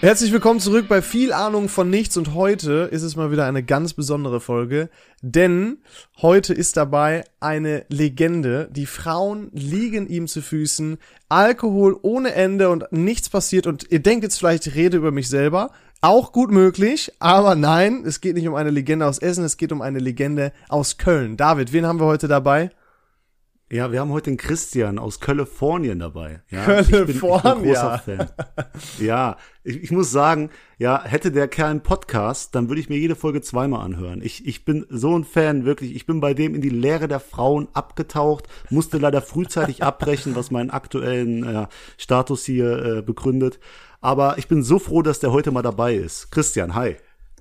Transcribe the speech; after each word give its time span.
Herzlich 0.00 0.30
willkommen 0.30 0.60
zurück 0.60 0.86
bei 0.88 1.02
viel 1.02 1.32
Ahnung 1.32 1.68
von 1.68 1.90
nichts 1.90 2.16
und 2.16 2.32
heute 2.32 2.88
ist 2.92 3.02
es 3.02 3.16
mal 3.16 3.32
wieder 3.32 3.46
eine 3.46 3.64
ganz 3.64 3.94
besondere 3.94 4.40
Folge, 4.40 4.90
denn 5.22 5.78
heute 6.22 6.54
ist 6.54 6.76
dabei 6.76 7.24
eine 7.40 7.84
Legende. 7.88 8.68
Die 8.70 8.86
Frauen 8.86 9.50
liegen 9.52 10.06
ihm 10.06 10.28
zu 10.28 10.40
Füßen, 10.40 10.98
Alkohol 11.28 11.98
ohne 12.02 12.32
Ende 12.32 12.70
und 12.70 12.84
nichts 12.92 13.28
passiert 13.28 13.66
und 13.66 13.90
ihr 13.90 13.98
denkt 13.98 14.22
jetzt 14.22 14.38
vielleicht, 14.38 14.68
ich 14.68 14.76
rede 14.76 14.98
über 14.98 15.10
mich 15.10 15.28
selber. 15.28 15.72
Auch 16.00 16.30
gut 16.30 16.52
möglich, 16.52 17.12
aber 17.18 17.56
nein, 17.56 18.04
es 18.06 18.20
geht 18.20 18.36
nicht 18.36 18.46
um 18.46 18.54
eine 18.54 18.70
Legende 18.70 19.04
aus 19.04 19.18
Essen, 19.18 19.42
es 19.42 19.56
geht 19.56 19.72
um 19.72 19.82
eine 19.82 19.98
Legende 19.98 20.52
aus 20.68 20.98
Köln. 20.98 21.36
David, 21.36 21.72
wen 21.72 21.86
haben 21.86 21.98
wir 21.98 22.06
heute 22.06 22.28
dabei? 22.28 22.70
Ja, 23.70 23.92
wir 23.92 24.00
haben 24.00 24.10
heute 24.12 24.30
den 24.30 24.38
Christian 24.38 24.98
aus 24.98 25.20
Kalifornien 25.20 25.98
dabei. 25.98 26.40
Ja, 26.48 26.64
Kalifornien. 26.64 27.10
Ich 27.10 27.16
bin, 27.16 27.16
ich 27.16 27.20
bin 27.20 27.72
großer 27.74 27.98
Fan. 27.98 28.30
Ja, 28.98 29.36
ich, 29.62 29.82
ich 29.82 29.90
muss 29.90 30.10
sagen, 30.10 30.48
ja, 30.78 31.04
hätte 31.04 31.30
der 31.30 31.48
Kerl 31.48 31.72
einen 31.72 31.82
Podcast, 31.82 32.54
dann 32.54 32.68
würde 32.68 32.80
ich 32.80 32.88
mir 32.88 32.96
jede 32.96 33.14
Folge 33.14 33.42
zweimal 33.42 33.84
anhören. 33.84 34.22
Ich, 34.22 34.46
ich 34.46 34.64
bin 34.64 34.86
so 34.88 35.14
ein 35.18 35.24
Fan, 35.24 35.66
wirklich. 35.66 35.94
Ich 35.94 36.06
bin 36.06 36.20
bei 36.20 36.32
dem 36.32 36.54
in 36.54 36.62
die 36.62 36.70
Lehre 36.70 37.08
der 37.08 37.20
Frauen 37.20 37.68
abgetaucht, 37.74 38.48
musste 38.70 38.96
leider 38.96 39.20
frühzeitig 39.20 39.82
abbrechen, 39.82 40.34
was 40.34 40.50
meinen 40.50 40.70
aktuellen 40.70 41.44
äh, 41.44 41.66
Status 41.98 42.46
hier 42.46 42.84
äh, 42.84 43.02
begründet. 43.02 43.60
Aber 44.00 44.38
ich 44.38 44.48
bin 44.48 44.62
so 44.62 44.78
froh, 44.78 45.02
dass 45.02 45.20
der 45.20 45.30
heute 45.30 45.50
mal 45.50 45.62
dabei 45.62 45.94
ist. 45.94 46.30
Christian, 46.30 46.74
hi. 46.74 46.96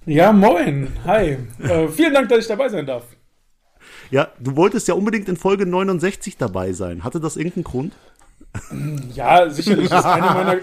Ja, 0.06 0.34
moin. 0.34 0.90
Hi. 1.06 1.38
Äh, 1.64 1.88
vielen 1.88 2.14
Dank, 2.14 2.28
dass 2.28 2.40
ich 2.40 2.48
dabei 2.48 2.68
sein 2.68 2.86
darf. 2.86 3.17
Ja, 4.12 4.30
du 4.40 4.56
wolltest 4.56 4.88
ja 4.88 4.94
unbedingt 4.94 5.30
in 5.30 5.38
Folge 5.38 5.66
69 5.66 6.38
dabei 6.38 6.74
sein. 6.74 7.04
Hatte 7.04 7.20
das 7.20 7.38
irgendeinen 7.38 7.64
Grund? 7.64 7.94
Ja, 9.14 9.50
sicherlich 9.50 9.86
ist 9.86 10.06
eine 10.06 10.26
meiner, 10.26 10.58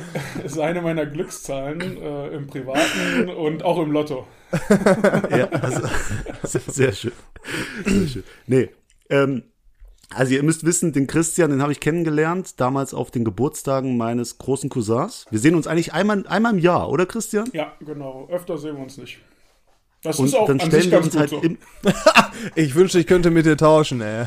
ist 0.45 0.59
eine 0.59 0.83
meiner 0.83 1.07
Glückszahlen 1.07 1.80
äh, 1.80 2.29
im 2.29 2.46
Privaten 2.46 3.29
und 3.29 3.63
auch 3.63 3.80
im 3.80 3.93
Lotto. 3.93 4.27
ja, 5.30 5.49
also, 5.49 5.88
sehr 6.71 6.93
schön. 6.93 7.13
Sehr 7.85 8.09
schön. 8.09 8.24
Nee, 8.46 8.71
ähm, 9.10 9.45
also 10.15 10.35
ihr 10.35 10.43
müsst 10.43 10.65
wissen, 10.65 10.93
den 10.93 11.07
Christian, 11.07 11.51
den 11.51 11.63
habe 11.63 11.73
ich 11.73 11.80
kennengelernt, 11.80 12.61
damals 12.61 12.95
auf 12.95 13.11
den 13.11 13.24
Geburtstagen 13.24 13.96
meines 13.96 14.38
großen 14.38 14.71
Cousins. 14.71 15.27
Wir 15.30 15.38
sehen 15.38 15.55
uns 15.55 15.66
eigentlich 15.66 15.93
einmal, 15.93 16.27
einmal 16.27 16.52
im 16.52 16.59
Jahr, 16.59 16.90
oder 16.90 17.07
Christian? 17.07 17.49
Ja, 17.52 17.73
genau. 17.80 18.29
Öfter 18.30 18.59
sehen 18.59 18.77
wir 18.77 18.83
uns 18.83 18.96
nicht. 18.96 19.18
Das 20.05 20.19
und 20.19 20.27
ist 20.27 20.35
auch 20.35 20.47
dann 20.47 20.60
an 20.60 20.66
stellen 20.69 20.91
wir 20.91 20.99
uns 20.99 21.16
halt 21.16 21.30
so. 21.30 21.41
im 21.41 21.57
Ich 22.55 22.74
wünschte, 22.74 23.01
ich 23.01 23.07
könnte 23.07 23.30
mit 23.30 23.47
dir 23.47 23.57
tauschen, 23.57 24.02
ey. 24.02 24.27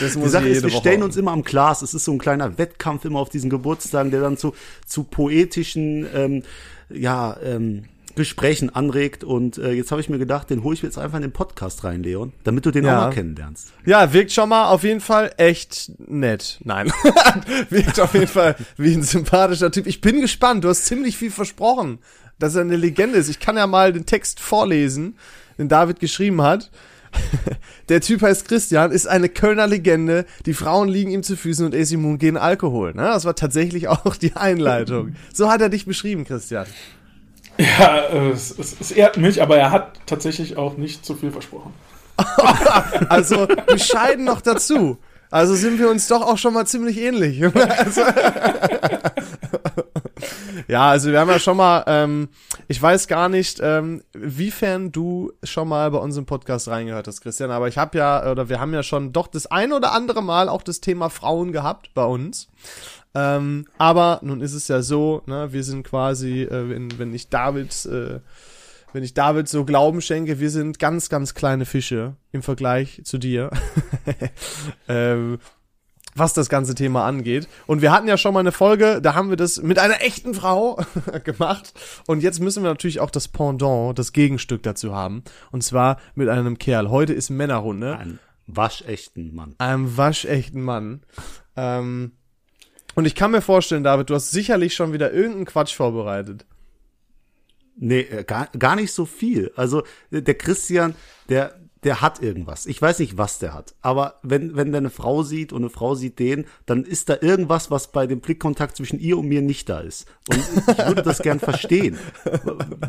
Die 0.00 0.28
Sache 0.28 0.48
ist, 0.48 0.62
wir 0.62 0.70
Woche 0.70 0.80
stellen 0.80 1.02
uns 1.02 1.16
immer 1.16 1.32
am 1.32 1.42
Glas. 1.42 1.82
Es 1.82 1.92
ist 1.92 2.04
so 2.04 2.12
ein 2.12 2.18
kleiner 2.18 2.56
Wettkampf 2.56 3.04
immer 3.04 3.18
auf 3.18 3.28
diesen 3.28 3.50
Geburtstagen, 3.50 4.12
der 4.12 4.20
dann 4.20 4.36
zu, 4.36 4.54
zu 4.86 5.02
poetischen, 5.02 6.06
ähm, 6.14 6.44
ja, 6.88 7.36
ähm, 7.42 7.82
Gesprächen 8.14 8.70
anregt. 8.70 9.24
Und 9.24 9.58
äh, 9.58 9.72
jetzt 9.72 9.90
habe 9.90 10.00
ich 10.00 10.08
mir 10.08 10.18
gedacht, 10.18 10.48
den 10.48 10.62
hole 10.62 10.74
ich 10.74 10.82
jetzt 10.82 10.96
einfach 10.96 11.16
in 11.16 11.22
den 11.22 11.32
Podcast 11.32 11.82
rein, 11.82 12.04
Leon, 12.04 12.32
damit 12.44 12.64
du 12.64 12.70
den 12.70 12.84
ja. 12.84 12.96
auch 12.96 13.06
mal 13.06 13.12
kennenlernst. 13.12 13.72
Ja, 13.84 14.12
wirkt 14.12 14.30
schon 14.30 14.50
mal 14.50 14.68
auf 14.68 14.84
jeden 14.84 15.00
Fall 15.00 15.32
echt 15.36 15.90
nett. 15.98 16.60
Nein, 16.62 16.92
wirkt 17.70 17.98
auf 17.98 18.14
jeden 18.14 18.28
Fall 18.28 18.54
wie 18.76 18.94
ein 18.94 19.02
sympathischer 19.02 19.72
Typ. 19.72 19.88
Ich 19.88 20.00
bin 20.00 20.20
gespannt. 20.20 20.62
Du 20.62 20.68
hast 20.68 20.86
ziemlich 20.86 21.16
viel 21.16 21.32
versprochen 21.32 21.98
dass 22.40 22.56
er 22.56 22.62
eine 22.62 22.76
Legende 22.76 23.18
ist. 23.18 23.28
Ich 23.28 23.38
kann 23.38 23.56
ja 23.56 23.66
mal 23.66 23.92
den 23.92 24.06
Text 24.06 24.40
vorlesen, 24.40 25.16
den 25.58 25.68
David 25.68 26.00
geschrieben 26.00 26.42
hat. 26.42 26.70
Der 27.88 28.00
Typ 28.00 28.22
heißt 28.22 28.46
Christian, 28.46 28.90
ist 28.90 29.06
eine 29.06 29.28
Kölner 29.28 29.66
Legende. 29.66 30.26
Die 30.46 30.54
Frauen 30.54 30.88
liegen 30.88 31.10
ihm 31.10 31.22
zu 31.22 31.36
Füßen 31.36 31.66
und 31.66 31.74
er 31.74 31.90
immun 31.90 32.18
gegen 32.18 32.36
Alkohol. 32.36 32.94
Ne? 32.94 33.02
Das 33.02 33.24
war 33.24 33.34
tatsächlich 33.34 33.88
auch 33.88 34.16
die 34.16 34.34
Einleitung. 34.34 35.14
So 35.32 35.50
hat 35.50 35.60
er 35.60 35.68
dich 35.68 35.86
beschrieben, 35.86 36.24
Christian. 36.24 36.66
Ja, 37.58 38.06
es, 38.32 38.56
es, 38.58 38.76
es 38.80 38.90
ehrt 38.90 39.16
mich, 39.16 39.42
aber 39.42 39.56
er 39.58 39.70
hat 39.70 40.00
tatsächlich 40.06 40.56
auch 40.56 40.76
nicht 40.76 41.04
zu 41.04 41.14
viel 41.14 41.30
versprochen. 41.30 41.72
also 43.08 43.46
bescheiden 43.66 44.24
noch 44.24 44.40
dazu. 44.40 44.98
Also 45.30 45.54
sind 45.54 45.78
wir 45.78 45.88
uns 45.88 46.08
doch 46.08 46.22
auch 46.22 46.38
schon 46.38 46.54
mal 46.54 46.66
ziemlich 46.66 46.98
ähnlich. 46.98 47.44
also, 47.54 48.00
ja, 50.68 50.90
also 50.90 51.12
wir 51.12 51.20
haben 51.20 51.30
ja 51.30 51.38
schon 51.38 51.56
mal, 51.56 51.84
ähm, 51.86 52.30
ich 52.66 52.82
weiß 52.82 53.06
gar 53.06 53.28
nicht, 53.28 53.60
ähm, 53.62 54.02
wiefern 54.12 54.90
du 54.90 55.30
schon 55.44 55.68
mal 55.68 55.88
bei 55.90 55.98
unserem 55.98 56.26
Podcast 56.26 56.66
reingehört 56.68 57.06
hast, 57.06 57.20
Christian, 57.20 57.52
aber 57.52 57.68
ich 57.68 57.78
habe 57.78 57.98
ja, 57.98 58.28
oder 58.30 58.48
wir 58.48 58.58
haben 58.60 58.74
ja 58.74 58.82
schon 58.82 59.12
doch 59.12 59.28
das 59.28 59.46
ein 59.46 59.72
oder 59.72 59.92
andere 59.92 60.22
Mal 60.22 60.48
auch 60.48 60.62
das 60.62 60.80
Thema 60.80 61.10
Frauen 61.10 61.52
gehabt 61.52 61.94
bei 61.94 62.04
uns. 62.04 62.48
Ähm, 63.14 63.66
aber 63.78 64.18
nun 64.22 64.40
ist 64.40 64.54
es 64.54 64.66
ja 64.68 64.82
so, 64.82 65.22
ne, 65.26 65.52
wir 65.52 65.64
sind 65.64 65.82
quasi, 65.84 66.42
äh, 66.42 66.70
wenn, 66.70 66.98
wenn 66.98 67.14
ich 67.14 67.28
David, 67.28 67.86
äh, 67.86 68.20
wenn 68.92 69.02
ich 69.02 69.14
David 69.14 69.48
so 69.48 69.64
Glauben 69.64 70.00
schenke, 70.00 70.40
wir 70.40 70.50
sind 70.50 70.78
ganz, 70.78 71.08
ganz 71.08 71.34
kleine 71.34 71.64
Fische 71.64 72.16
im 72.32 72.42
Vergleich 72.42 73.00
zu 73.04 73.18
dir. 73.18 73.50
ähm, 74.88 75.38
was 76.14 76.32
das 76.32 76.48
ganze 76.48 76.74
Thema 76.74 77.04
angeht. 77.06 77.48
Und 77.66 77.82
wir 77.82 77.92
hatten 77.92 78.08
ja 78.08 78.16
schon 78.16 78.34
mal 78.34 78.40
eine 78.40 78.52
Folge, 78.52 79.00
da 79.00 79.14
haben 79.14 79.30
wir 79.30 79.36
das 79.36 79.62
mit 79.62 79.78
einer 79.78 80.02
echten 80.02 80.34
Frau 80.34 80.80
gemacht. 81.24 81.72
Und 82.06 82.22
jetzt 82.22 82.40
müssen 82.40 82.62
wir 82.62 82.70
natürlich 82.70 83.00
auch 83.00 83.10
das 83.10 83.28
Pendant, 83.28 83.98
das 83.98 84.12
Gegenstück 84.12 84.62
dazu 84.62 84.94
haben. 84.94 85.22
Und 85.52 85.62
zwar 85.62 85.98
mit 86.14 86.28
einem 86.28 86.58
Kerl. 86.58 86.90
Heute 86.90 87.12
ist 87.12 87.30
Männerrunde. 87.30 87.96
Ein 87.96 88.18
waschechten 88.46 89.34
Mann. 89.34 89.54
Einem 89.58 89.96
waschechten 89.96 90.62
Mann. 90.62 91.02
Ähm, 91.56 92.12
und 92.94 93.04
ich 93.04 93.14
kann 93.14 93.30
mir 93.30 93.40
vorstellen, 93.40 93.84
David, 93.84 94.10
du 94.10 94.14
hast 94.14 94.32
sicherlich 94.32 94.74
schon 94.74 94.92
wieder 94.92 95.12
irgendeinen 95.12 95.46
Quatsch 95.46 95.74
vorbereitet. 95.74 96.44
Nee, 97.82 98.00
äh, 98.00 98.24
gar, 98.24 98.48
gar 98.58 98.76
nicht 98.76 98.92
so 98.92 99.06
viel. 99.06 99.52
Also 99.56 99.82
der 100.10 100.34
Christian, 100.34 100.94
der, 101.30 101.58
der 101.82 102.02
hat 102.02 102.22
irgendwas. 102.22 102.66
Ich 102.66 102.80
weiß 102.80 102.98
nicht, 102.98 103.16
was 103.16 103.38
der 103.38 103.54
hat. 103.54 103.74
Aber 103.80 104.20
wenn, 104.22 104.54
wenn 104.54 104.70
der 104.70 104.80
eine 104.80 104.90
Frau 104.90 105.22
sieht 105.22 105.54
und 105.54 105.62
eine 105.62 105.70
Frau 105.70 105.94
sieht 105.94 106.18
den, 106.18 106.44
dann 106.66 106.84
ist 106.84 107.08
da 107.08 107.16
irgendwas, 107.18 107.70
was 107.70 107.90
bei 107.90 108.06
dem 108.06 108.20
Blickkontakt 108.20 108.76
zwischen 108.76 109.00
ihr 109.00 109.16
und 109.16 109.28
mir 109.28 109.40
nicht 109.40 109.70
da 109.70 109.80
ist. 109.80 110.06
Und 110.28 110.38
ich 110.38 110.86
würde 110.86 111.02
das 111.02 111.20
gern 111.20 111.40
verstehen. 111.40 111.98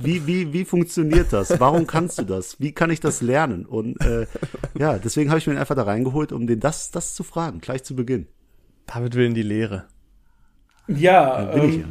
Wie, 0.01 0.27
wie, 0.27 0.51
wie 0.51 0.65
funktioniert 0.65 1.31
das? 1.31 1.57
Warum 1.61 1.87
kannst 1.87 2.19
du 2.19 2.23
das? 2.23 2.59
Wie 2.59 2.73
kann 2.73 2.91
ich 2.91 2.99
das 2.99 3.21
lernen? 3.21 3.65
Und 3.65 4.01
äh, 4.01 4.27
ja, 4.77 4.99
deswegen 4.99 5.29
habe 5.29 5.39
ich 5.39 5.47
mir 5.47 5.57
einfach 5.57 5.75
da 5.75 5.83
reingeholt, 5.83 6.33
um 6.33 6.47
den 6.47 6.59
das, 6.59 6.91
das 6.91 7.15
zu 7.15 7.23
fragen, 7.23 7.61
gleich 7.61 7.85
zu 7.85 7.95
Beginn. 7.95 8.27
David 8.87 9.15
will 9.15 9.27
in 9.27 9.35
die 9.35 9.41
Lehre. 9.41 9.85
Ja, 10.97 11.51
ähm, 11.53 11.85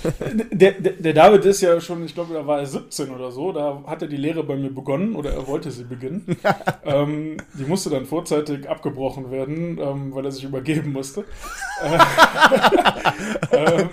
der, 0.52 0.72
der, 0.72 0.92
der, 0.92 1.12
David 1.12 1.44
ist 1.44 1.60
ja 1.60 1.80
schon, 1.80 2.04
ich 2.04 2.14
glaube, 2.14 2.34
da 2.34 2.46
war 2.46 2.60
er 2.60 2.66
17 2.66 3.10
oder 3.10 3.30
so, 3.30 3.52
da 3.52 3.82
hat 3.86 4.02
er 4.02 4.08
die 4.08 4.16
Lehre 4.16 4.42
bei 4.44 4.56
mir 4.56 4.70
begonnen 4.70 5.14
oder 5.14 5.32
er 5.32 5.46
wollte 5.46 5.70
sie 5.70 5.84
beginnen. 5.84 6.36
ähm, 6.84 7.36
die 7.54 7.64
musste 7.64 7.90
dann 7.90 8.06
vorzeitig 8.06 8.68
abgebrochen 8.68 9.30
werden, 9.30 9.78
ähm, 9.78 10.14
weil 10.14 10.24
er 10.24 10.32
sich 10.32 10.44
übergeben 10.44 10.92
musste. 10.92 11.24
ähm, 13.52 13.88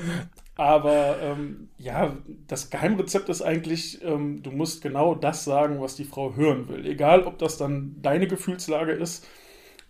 aber 0.55 1.17
ähm, 1.21 1.69
ja, 1.77 2.15
das 2.47 2.69
Geheimrezept 2.69 3.29
ist 3.29 3.41
eigentlich, 3.41 4.03
ähm, 4.03 4.43
du 4.43 4.51
musst 4.51 4.81
genau 4.81 5.15
das 5.15 5.43
sagen, 5.43 5.81
was 5.81 5.95
die 5.95 6.05
Frau 6.05 6.35
hören 6.35 6.67
will. 6.69 6.85
Egal, 6.85 7.23
ob 7.23 7.39
das 7.39 7.57
dann 7.57 7.95
deine 8.01 8.27
Gefühlslage 8.27 8.91
ist, 8.91 9.27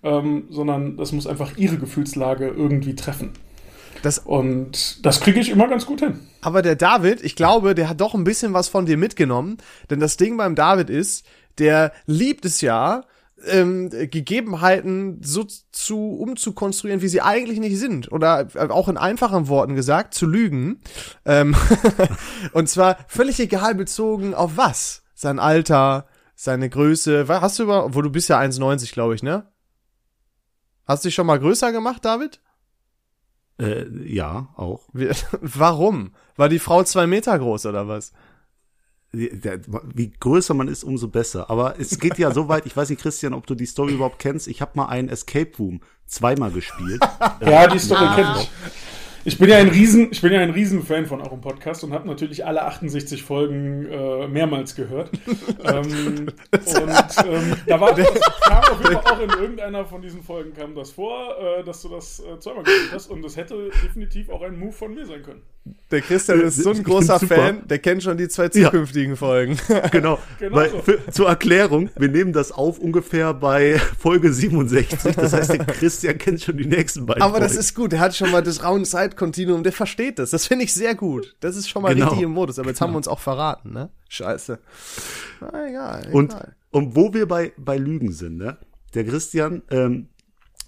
sondern 0.04 0.98
das 0.98 1.12
muss 1.12 1.28
einfach 1.28 1.58
ihre 1.58 1.78
Gefühlslage 1.78 2.48
irgendwie 2.48 2.96
treffen. 2.96 3.34
Das, 4.02 4.20
und 4.20 5.06
das 5.06 5.22
kriege 5.22 5.40
ich 5.40 5.50
immer 5.50 5.68
ganz 5.68 5.86
gut 5.86 6.00
hin. 6.00 6.20
Aber 6.42 6.62
der 6.62 6.76
David, 6.76 7.24
ich 7.24 7.36
glaube, 7.36 7.76
der 7.76 7.90
hat 7.90 8.02
doch 8.02 8.14
ein 8.14 8.24
bisschen 8.24 8.54
was 8.54 8.68
von 8.68 8.86
dir 8.86 8.98
mitgenommen. 8.98 9.58
Denn 9.90 10.00
das 10.00 10.18
Ding 10.18 10.38
beim 10.38 10.56
David 10.56 10.90
ist, 10.90 11.26
der 11.58 11.92
liebt 12.06 12.46
es 12.46 12.62
ja, 12.62 13.04
ähm, 13.48 13.90
Gegebenheiten 13.90 15.20
so 15.24 15.46
zu 15.72 16.12
umzukonstruieren, 16.12 17.02
wie 17.02 17.08
sie 17.08 17.22
eigentlich 17.22 17.60
nicht 17.60 17.78
sind. 17.78 18.12
Oder 18.12 18.48
auch 18.70 18.88
in 18.88 18.98
einfachen 18.98 19.48
Worten 19.48 19.76
gesagt, 19.76 20.14
zu 20.14 20.26
lügen. 20.26 20.82
Ähm 21.26 21.56
und 22.54 22.70
zwar 22.70 22.98
völlig 23.08 23.40
egal 23.40 23.76
bezogen 23.76 24.34
auf 24.34 24.58
was. 24.58 25.04
Sein 25.14 25.40
Alter, 25.40 26.08
seine 26.36 26.70
Größe. 26.70 27.26
Hast 27.28 27.60
du 27.60 27.64
über, 27.64 27.94
wo 27.94 28.02
du 28.02 28.10
bist 28.10 28.30
ja 28.30 28.40
1,90, 28.40 28.94
glaube 28.94 29.16
ich, 29.16 29.24
ne? 29.24 29.48
Hast 30.86 31.04
du 31.04 31.08
dich 31.08 31.16
schon 31.16 31.28
mal 31.28 31.40
größer 31.40 31.72
gemacht, 31.72 32.04
David? 32.04 32.42
Äh, 33.62 33.86
ja, 34.06 34.50
auch. 34.56 34.82
Wie, 34.92 35.10
warum? 35.42 36.12
War 36.36 36.50
die 36.50 36.60
Frau 36.60 36.84
zwei 36.84 37.06
Meter 37.06 37.38
groß 37.38 37.68
oder 37.68 37.88
was? 37.88 38.12
Wie 39.14 40.14
größer 40.20 40.54
man 40.54 40.70
ist, 40.70 40.84
umso 40.84 41.10
besser. 41.10 41.50
Aber 41.50 41.78
es 41.80 42.00
geht 42.00 42.18
ja 42.18 42.32
so 42.32 42.48
weit, 42.48 42.66
ich 42.66 42.76
weiß 42.76 42.90
nicht, 42.90 43.02
Christian, 43.02 43.34
ob 43.34 43.46
du 43.46 43.56
die 43.56 43.66
Story 43.66 43.94
überhaupt 43.94 44.20
kennst. 44.20 44.48
Ich 44.48 44.62
habe 44.62 44.72
mal 44.76 44.86
einen 44.86 45.10
Escape 45.10 45.52
Room 45.60 45.82
zweimal 46.08 46.50
gespielt. 46.52 47.02
ja, 47.42 47.68
die 47.68 47.80
Story 47.80 48.06
ah. 48.06 48.16
kenne 48.16 48.36
ich. 48.40 48.52
Ich 49.24 49.38
bin 49.38 49.50
ja 49.50 49.58
ein 49.58 49.70
Riesen, 49.70 50.10
ich 50.12 50.22
bin 50.22 50.34
ja 50.34 50.40
ein 50.40 50.50
Riesenfan 50.50 51.06
von 51.06 51.22
eurem 51.22 51.42
Podcast 51.42 51.84
und 51.84 51.94
habe 51.94 52.08
natürlich 52.08 52.44
alle 52.44 52.64
68 52.64 53.22
Folgen 53.22 53.86
äh, 53.86 54.28
mehrmals 54.28 54.76
gehört. 54.76 55.12
ähm, 55.64 56.28
und 56.52 57.26
ähm, 57.28 57.56
da 57.68 57.80
war 57.80 57.94
das 57.96 58.08
kam 58.42 58.64
auf 58.64 58.84
jeden 58.84 59.02
Fall 59.02 59.14
auch 59.14 59.20
in 59.20 59.30
irgendeiner 59.30 59.86
von 59.86 60.02
diesen 60.02 60.24
Folgen 60.24 60.54
kam 60.54 60.74
das 60.74 60.92
vor, 60.92 61.38
äh, 61.40 61.64
dass 61.64 61.84
du 61.84 61.90
das 61.90 62.20
äh, 62.20 62.40
zweimal 62.40 62.64
gespielt 62.64 62.92
hast 62.94 63.08
und 63.12 63.22
das 63.22 63.38
hätte 63.38 63.70
definitiv 63.84 64.30
auch 64.30 64.42
ein 64.42 64.58
Move 64.58 64.72
von 64.72 64.94
mir 64.96 65.06
sein 65.06 65.22
können. 65.22 65.44
Der 65.92 66.02
Christian 66.02 66.42
ist 66.42 66.56
so 66.58 66.72
ein 66.72 66.84
großer. 66.84 67.20
Fan, 67.20 67.68
der 67.68 67.80
kennt 67.80 68.02
schon 68.04 68.18
die 68.18 68.28
zwei 68.30 68.48
zukünftigen 68.50 69.16
Folgen. 69.16 69.58
Genau. 69.92 70.20
Genau 70.40 70.56
Weil, 70.56 70.70
so. 70.72 70.82
für, 70.82 71.00
zur 71.12 71.28
Erklärung, 71.28 71.90
wir 71.98 72.08
nehmen 72.08 72.32
das 72.34 72.52
auf 72.52 72.80
ungefähr 72.80 73.34
bei 73.34 73.80
Folge 74.00 74.32
67. 74.32 75.14
Das 75.16 75.34
heißt, 75.34 75.52
der 75.52 75.66
Christian 75.66 76.18
kennt 76.18 76.42
schon 76.42 76.58
die 76.58 76.66
nächsten 76.66 77.06
beiden 77.06 77.22
Aber 77.22 77.40
das 77.40 77.52
Folgen. 77.54 77.60
ist 77.60 77.76
gut, 77.76 77.92
der 77.92 78.00
hat 78.00 78.16
schon 78.16 78.32
mal 78.32 78.42
das 78.42 78.64
Raum-Zeit-Kontinuum, 78.64 79.64
der 79.64 79.74
versteht 79.74 80.20
das. 80.20 80.32
Das 80.32 80.48
finde 80.48 80.66
ich 80.66 80.74
sehr 80.74 80.96
gut. 80.96 81.36
Das 81.42 81.56
ist 81.56 81.70
schon 81.70 81.82
mal 81.82 81.94
Genau. 81.94 82.08
richtig 82.08 82.24
im 82.24 82.32
Modus. 82.32 82.58
Aber 82.60 82.70
jetzt 82.70 82.80
haben 82.82 82.94
wir 82.94 82.98
uns 82.98 83.08
auch 83.08 83.20
verraten, 83.20 83.74
ne? 83.74 83.90
Scheiße. 84.10 84.60
Na 85.42 85.68
egal. 85.70 86.08
Und, 86.12 86.32
egal. 86.34 86.56
und 86.72 86.96
wo 86.96 87.14
wir 87.14 87.28
bei, 87.28 87.52
bei 87.58 87.78
Lügen 87.78 88.12
sind, 88.14 88.38
ne? 88.38 88.58
Der 88.94 89.04
Christian, 89.06 89.62
ähm, 89.70 90.08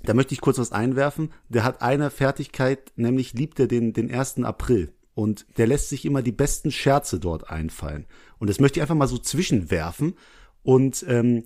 da 0.04 0.14
möchte 0.14 0.34
ich 0.34 0.42
kurz 0.42 0.58
was 0.58 0.72
einwerfen. 0.72 1.31
Der 1.50 1.64
hat 1.64 1.81
eine 1.81 2.10
Fertigkeit, 2.10 2.92
nämlich 2.96 3.34
liebt 3.34 3.60
er 3.60 3.68
den, 3.68 3.94
den 3.94 4.14
1. 4.14 4.44
April. 4.44 4.92
Und 5.15 5.45
der 5.57 5.68
lässt 5.68 5.89
sich 5.89 6.06
immer 6.06 6.21
die 6.21 6.31
besten 6.31 6.71
Scherze 6.71 7.19
dort 7.19 7.50
einfallen. 7.50 8.06
Und 8.39 8.50
das 8.50 8.60
möchte 8.60 8.80
ich 8.80 8.81
einfach 8.81 8.95
mal 8.95 9.07
so 9.07 9.18
zwischenwerfen 9.18 10.15
und 10.63 11.06
ähm, 11.07 11.44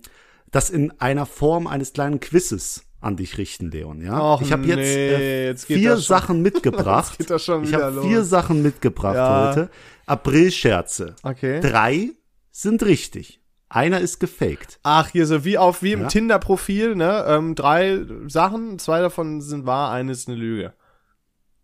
das 0.50 0.70
in 0.70 0.92
einer 1.00 1.26
Form 1.26 1.66
eines 1.66 1.92
kleinen 1.92 2.20
Quizzes 2.20 2.84
an 3.00 3.16
dich 3.16 3.36
richten, 3.38 3.70
Leon. 3.70 4.00
Ja, 4.00 4.20
Och, 4.34 4.40
ich 4.42 4.50
habe 4.52 4.64
jetzt, 4.66 4.78
nee, 4.78 5.08
äh, 5.08 5.46
jetzt 5.48 5.66
vier 5.66 5.96
Sachen 5.98 6.40
mitgebracht. 6.42 7.16
Ich 7.20 7.74
habe 7.74 8.02
vier. 8.02 8.24
Sachen 8.24 8.62
mitgebracht 8.62 9.14
Ja. 9.16 9.48
heute. 9.50 9.70
April-Scherze. 10.06 11.14
Okay. 11.22 11.60
Drei 11.60 12.10
sind 12.50 12.82
richtig. 12.82 13.40
Einer 13.68 14.00
ist 14.00 14.18
gefaked. 14.18 14.78
Ach, 14.82 15.08
hier 15.08 15.26
so 15.26 15.44
wie 15.44 15.58
auf 15.58 15.82
wie 15.82 15.92
im 15.92 16.02
Ja. 16.02 16.06
Tinder-Profil, 16.08 16.94
ne? 16.96 17.24
Ähm, 17.28 17.54
drei 17.54 18.00
Sachen, 18.26 18.78
zwei 18.78 19.00
davon 19.00 19.42
sind 19.42 19.66
wahr, 19.66 19.92
eine 19.92 20.12
ist 20.12 20.26
eine 20.28 20.38
Lüge. 20.38 20.72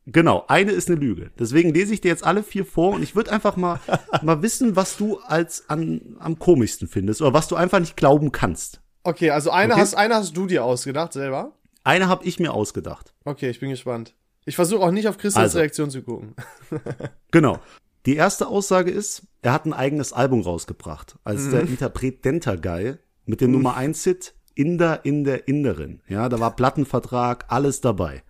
Genau, 0.07 0.45
eine 0.49 0.73
ist 0.73 0.89
eine 0.89 0.99
Lüge. 0.99 1.31
Deswegen 1.39 1.73
lese 1.73 1.95
ich 1.95 2.01
dir 2.01 2.09
jetzt 2.09 2.25
alle 2.25 2.43
vier 2.43 2.67
vor 2.67 2.93
und 2.95 3.03
ich 3.03 3.17
würde 3.17 3.33
einfach 3.33 3.57
mal, 3.57 3.81
mal 4.23 4.43
wissen, 4.43 4.77
was 4.77 4.97
du 4.97 5.19
als 5.19 5.69
an, 5.69 6.17
am 6.19 6.39
komischsten 6.39 6.89
findest 6.89 7.23
oder 7.23 7.33
was 7.33 7.49
du 7.49 7.57
einfach 7.57 7.81
nicht 7.81 7.97
glauben 7.97 8.31
kannst. 8.33 8.81
Okay, 9.03 9.31
also 9.31 9.51
eine 9.51 9.73
Okay. 9.73 9.81
hast, 9.83 9.95
eine 9.95 10.15
hast 10.15 10.37
du 10.37 10.47
dir 10.47 10.65
ausgedacht 10.65 11.13
selber. 11.13 11.53
Eine 11.85 12.09
habe 12.09 12.25
ich 12.25 12.39
mir 12.39 12.53
ausgedacht. 12.53 13.15
Okay, 13.25 13.51
ich 13.51 13.61
bin 13.61 13.71
gespannt. 13.71 14.15
Ich 14.47 14.57
versuche 14.57 14.83
auch 14.83 14.91
nicht 14.91 15.09
auf 15.09 15.17
Christians 15.17 15.45
Also. 15.45 15.59
Reaktion 15.59 15.91
zu 15.91 16.03
gucken. 16.03 16.35
Genau. 17.31 17.59
Die 18.07 18.17
erste 18.17 18.49
Aussage 18.49 18.91
ist, 18.91 19.23
er 19.41 19.53
hat 19.53 19.65
ein 19.65 19.73
eigenes 19.73 20.13
Album 20.13 20.43
rausgebracht, 20.43 21.17
als 21.25 21.49
der 21.51 21.63
Interpret 21.63 22.23
Denta 22.25 22.55
Guy 22.57 22.97
mit 23.25 23.41
dem 23.41 23.51
Nummer 23.53 23.77
1 23.77 24.05
Hit 24.05 24.35
Inder 24.55 25.05
in 25.05 25.25
der 25.25 25.49
Inderin. 25.49 26.01
Ja, 26.07 26.29
da 26.29 26.39
war 26.39 26.55
Plattenvertrag, 26.55 27.47
alles 27.49 27.81
dabei. 27.81 28.23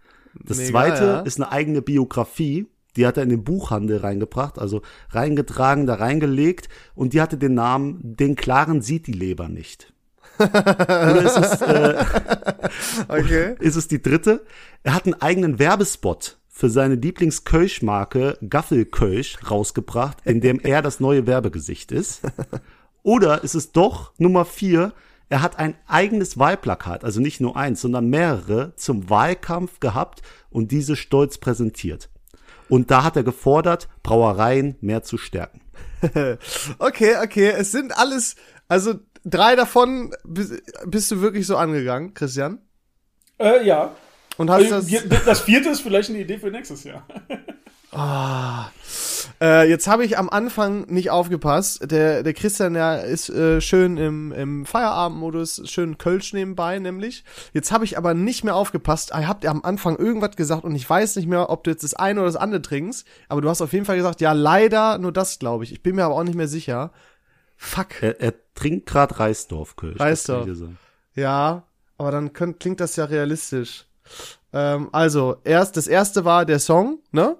Das 0.43 0.59
Mega, 0.59 0.71
zweite 0.71 1.05
ja. 1.05 1.21
ist 1.21 1.41
eine 1.41 1.53
eigene 1.53 1.83
Biografie, 1.83 2.67
die 2.97 3.07
hat 3.07 3.17
er 3.17 3.23
in 3.23 3.29
den 3.29 3.45
Buchhandel 3.45 3.99
reingebracht, 3.99 4.59
also 4.59 4.83
reingetragen, 5.11 5.87
da 5.87 5.95
reingelegt 5.95 6.69
und 6.95 7.13
die 7.13 7.21
hatte 7.21 7.37
den 7.37 7.55
Namen 7.55 7.99
Den 8.03 8.37
Klaren 8.37 8.83
sieht 8.83 9.07
die 9.07 9.13
Leber 9.13 9.49
nicht. 9.49 9.93
Oder 10.39 11.23
ist 11.23 11.37
es, 11.37 11.61
äh, 11.63 12.05
Okay. 13.09 13.55
ist 13.61 13.77
es 13.77 13.89
die 13.89 14.03
dritte? 14.03 14.45
Er 14.83 14.95
hat 14.95 15.05
einen 15.05 15.21
eigenen 15.21 15.59
Werbespot 15.59 16.39
für 16.49 16.71
seine 16.71 16.95
Lieblingskölsch-Marke 16.95 18.39
Gaffelkölsch 18.49 19.39
rausgebracht, 19.51 20.19
in 20.25 20.41
dem 20.41 20.61
er 20.61 20.83
das 20.83 21.01
neue 21.01 21.27
Werbegesicht 21.27 21.93
ist. 21.93 22.23
Oder 23.03 23.45
ist 23.45 23.55
es 23.55 23.73
doch 23.73 24.13
Nummer 24.19 24.45
vier? 24.45 24.93
Er 25.29 25.43
hat 25.43 25.59
ein 25.59 25.76
eigenes 25.87 26.38
Wahlplakat, 26.38 27.05
also 27.05 27.21
nicht 27.21 27.41
nur 27.41 27.56
eins, 27.56 27.81
sondern 27.81 28.09
mehrere 28.09 28.75
zum 28.76 29.09
Wahlkampf 29.11 29.81
gehabt 29.81 30.23
und 30.50 30.71
diese 30.71 30.97
stolz 30.97 31.38
präsentiert. 31.38 32.11
Und 32.69 32.91
da 32.91 33.05
hat 33.05 33.17
er 33.17 33.25
gefordert, 33.25 33.88
Brauereien 34.03 34.76
mehr 34.81 35.03
zu 35.03 35.19
stärken. 35.19 35.61
Okay, 36.79 37.17
okay, 37.23 37.55
es 37.56 37.73
sind 37.73 37.97
alles, 37.97 38.37
also 38.69 38.94
drei 39.25 39.56
davon 39.56 40.15
bist, 40.25 41.11
du 41.11 41.21
wirklich 41.23 41.47
so 41.47 41.56
angegangen, 41.56 42.12
Christian? 42.12 42.59
Äh, 43.38 43.67
ja. 43.67 43.94
Und 44.37 44.50
hast 44.50 44.65
Äh, 44.65 45.09
das, 45.09 45.25
Das 45.25 45.41
vierte 45.41 45.71
ist 45.71 45.81
vielleicht 45.81 46.11
eine 46.11 46.19
Idee 46.19 46.37
für 46.38 46.50
nächstes 46.50 46.85
Jahr. 46.85 47.06
äh, 49.41 49.69
jetzt 49.69 49.87
habe 49.87 50.05
ich 50.05 50.19
am 50.19 50.29
Anfang 50.29 50.87
nicht 50.87 51.11
aufgepasst. 51.11 51.91
Der, 51.91 52.23
der 52.23 52.35
Christian, 52.35 52.75
der 52.75 53.05
ist 53.05 53.29
äh, 53.29 53.61
schön 53.61 53.97
im, 53.97 54.33
im 54.33 54.67
Feierabendmodus, 54.67 55.63
schön 55.65 55.99
Kölsch 55.99 56.33
nebenbei 56.33 56.79
nämlich. 56.79 57.25
Jetzt 57.53 57.73
habe 57.73 57.85
ich 57.85 57.99
aber 57.99 58.15
nicht 58.15 58.45
mehr 58.45 58.55
aufgepasst. 58.55 59.11
Ihr 59.15 59.29
habt 59.29 59.45
ja 59.45 59.51
am 59.51 59.63
Anfang 59.63 59.97
irgendwas 59.97 60.37
gesagt 60.37 60.65
und 60.65 60.75
ich 60.75 60.89
weiß 60.89 61.17
nicht 61.17 61.29
mehr, 61.29 61.51
ob 61.51 61.65
du 61.65 61.71
jetzt 61.71 61.85
das 61.85 61.95
eine 61.95 62.21
oder 62.21 62.29
das 62.29 62.37
andere 62.37 62.63
trinkst. 62.63 63.07
Aber 63.29 63.41
du 63.41 63.49
hast 63.49 63.63
auf 63.63 63.73
jeden 63.73 63.85
Fall 63.85 63.97
gesagt, 63.97 64.21
ja, 64.21 64.33
leider 64.33 64.99
nur 64.99 65.13
das, 65.13 65.39
glaube 65.39 65.65
ich. 65.65 65.73
Ich 65.73 65.83
bin 65.83 65.97
mir 65.97 66.05
aber 66.05 66.17
auch 66.17 66.25
nicht 66.25 66.37
mehr 66.37 66.49
sicher. 66.49 66.93
Fuck. 67.57 68.03
Er, 68.03 68.21
er 68.21 68.35
trinkt 68.55 68.87
gerade 68.87 69.19
Reisdorf-Kölsch. 69.19 70.01
Reisdorf. 70.01 70.49
Ja, 71.15 71.65
aber 71.99 72.11
dann 72.11 72.33
könnt, 72.33 72.61
klingt 72.61 72.81
das 72.81 72.97
ja 72.97 73.05
realistisch. 73.05 73.87
Ähm, 74.53 74.89
also, 74.93 75.37
erst, 75.45 75.77
das 75.77 75.87
erste 75.87 76.25
war 76.25 76.45
der 76.45 76.59
Song, 76.59 76.99
ne? 77.13 77.37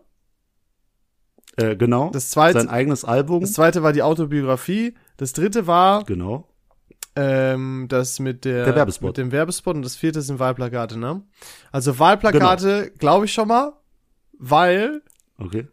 Äh, 1.57 1.77
genau. 1.77 2.11
Das 2.11 2.31
zweite- 2.31 2.59
Sein 2.59 2.69
eigenes 2.69 3.05
Album. 3.05 3.41
Das 3.43 3.53
zweite 3.53 3.83
war 3.83 3.93
die 3.93 4.03
Autobiografie. 4.03 4.95
Das 5.17 5.33
dritte 5.33 5.67
war 5.67 6.05
genau. 6.05 6.49
ähm, 7.17 7.87
das 7.89 8.19
mit 8.19 8.45
der, 8.45 8.65
Der 8.65 8.75
Werbespot. 8.75 9.11
mit 9.11 9.17
dem 9.19 9.33
Werbespot 9.33 9.77
und 9.77 9.83
das 9.85 9.95
vierte 9.97 10.21
sind 10.23 10.39
Wahlplakate, 10.41 10.99
ne? 10.99 11.23
Also 11.71 11.99
Wahlplakate 11.99 12.91
glaube 12.99 13.27
ich 13.27 13.33
schon 13.33 13.49
mal, 13.49 13.73
weil 14.39 15.03
Okay. 15.39 15.69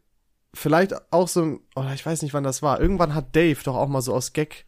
vielleicht 0.54 0.94
auch 1.12 1.28
so, 1.28 1.42
ein- 1.42 1.60
oh, 1.76 1.84
ich 1.96 2.06
weiß 2.06 2.22
nicht, 2.22 2.34
wann 2.36 2.44
das 2.44 2.62
war. 2.62 2.80
Irgendwann 2.80 3.16
hat 3.16 3.36
Dave 3.36 3.58
doch 3.64 3.76
auch 3.76 3.88
mal 3.88 4.02
so 4.02 4.14
aus 4.14 4.34
Gag 4.34 4.66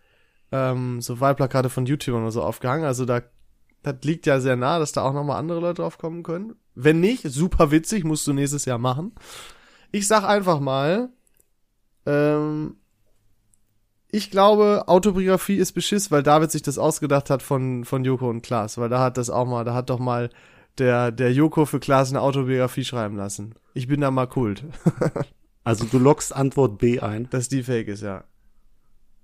ähm, 0.52 1.02
so 1.02 1.20
Wahlplakate 1.20 1.70
von 1.70 1.86
YouTubern 1.86 2.22
oder 2.24 2.32
so 2.32 2.42
aufgehangen. 2.44 2.86
Also 2.86 3.06
da, 3.06 3.22
das 3.84 3.96
liegt 4.04 4.26
ja 4.26 4.40
sehr 4.40 4.56
nah, 4.56 4.78
dass 4.80 4.92
da 4.92 5.02
auch 5.04 5.14
noch 5.14 5.24
mal 5.24 5.38
andere 5.38 5.60
Leute 5.60 5.82
drauf 5.82 5.98
kommen 5.98 6.22
können. 6.24 6.56
Wenn 6.76 7.00
nicht, 7.00 7.24
super 7.24 7.70
witzig, 7.72 8.04
musst 8.04 8.26
du 8.28 8.34
nächstes 8.34 8.66
Jahr 8.66 8.78
machen. 8.80 9.14
Ich 9.94 10.08
sag 10.08 10.24
einfach 10.24 10.60
mal, 10.60 11.10
ähm, 12.08 12.78
ich 14.12 14.32
glaube, 14.32 14.86
Autobiografie 14.88 15.56
ist 15.56 15.74
beschiss, 15.74 16.10
weil 16.10 16.24
David 16.24 16.52
sich 16.52 16.64
das 16.64 16.80
ausgedacht 16.80 17.30
hat 17.30 17.44
von, 17.44 17.86
von 17.86 18.04
Joko 18.04 18.28
und 18.28 18.42
Klaas, 18.42 18.80
weil 18.80 18.90
da 18.90 19.00
hat 19.00 19.18
das 19.18 19.30
auch 19.30 19.46
mal, 19.46 19.64
da 19.64 19.76
hat 19.76 19.92
doch 19.92 20.00
mal 20.00 20.32
der, 20.80 21.12
der 21.12 21.32
Joko 21.32 21.66
für 21.66 21.80
Klaas 21.80 22.10
eine 22.10 22.22
Autobiografie 22.22 22.84
schreiben 22.84 23.18
lassen. 23.18 23.54
Ich 23.76 23.88
bin 23.88 24.02
da 24.02 24.10
mal 24.10 24.26
kult, 24.26 24.64
Also 25.64 25.86
du 25.86 26.00
lockst 26.00 26.36
Antwort 26.36 26.80
B 26.80 27.00
ein. 27.00 27.30
dass 27.30 27.48
die 27.48 27.62
fake 27.62 27.88
ist, 27.88 28.02
ja. 28.02 28.24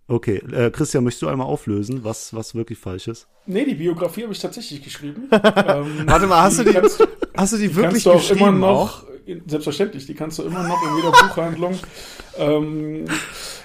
Okay, 0.07 0.37
äh, 0.51 0.69
Christian, 0.69 1.03
möchtest 1.03 1.23
du 1.23 1.27
einmal 1.29 1.47
auflösen, 1.47 2.03
was, 2.03 2.33
was 2.33 2.53
wirklich 2.53 2.77
falsch 2.77 3.07
ist? 3.07 3.27
Nee, 3.47 3.65
die 3.65 3.75
Biografie 3.75 4.23
habe 4.23 4.33
ich 4.33 4.39
tatsächlich 4.39 4.83
geschrieben. 4.83 5.29
ähm, 5.31 6.03
Warte 6.05 6.27
mal, 6.27 6.43
hast 6.43 6.59
du 6.59 6.63
die, 6.63 6.73
kannst, 6.73 7.07
hast 7.35 7.53
du 7.53 7.57
die 7.57 7.67
die 7.69 7.75
wirklich 7.75 8.03
kannst 8.03 8.05
du 8.05 8.11
auch 8.11 8.29
geschrieben 8.29 8.55
immer 8.55 8.67
auch? 8.67 9.03
Selbstverständlich, 9.47 10.05
die 10.05 10.15
kannst 10.15 10.39
du 10.39 10.43
immer 10.43 10.63
noch 10.63 10.81
in 10.83 10.97
jeder 10.97 11.11
Buchhandlung 11.11 11.77
ähm, 12.37 13.05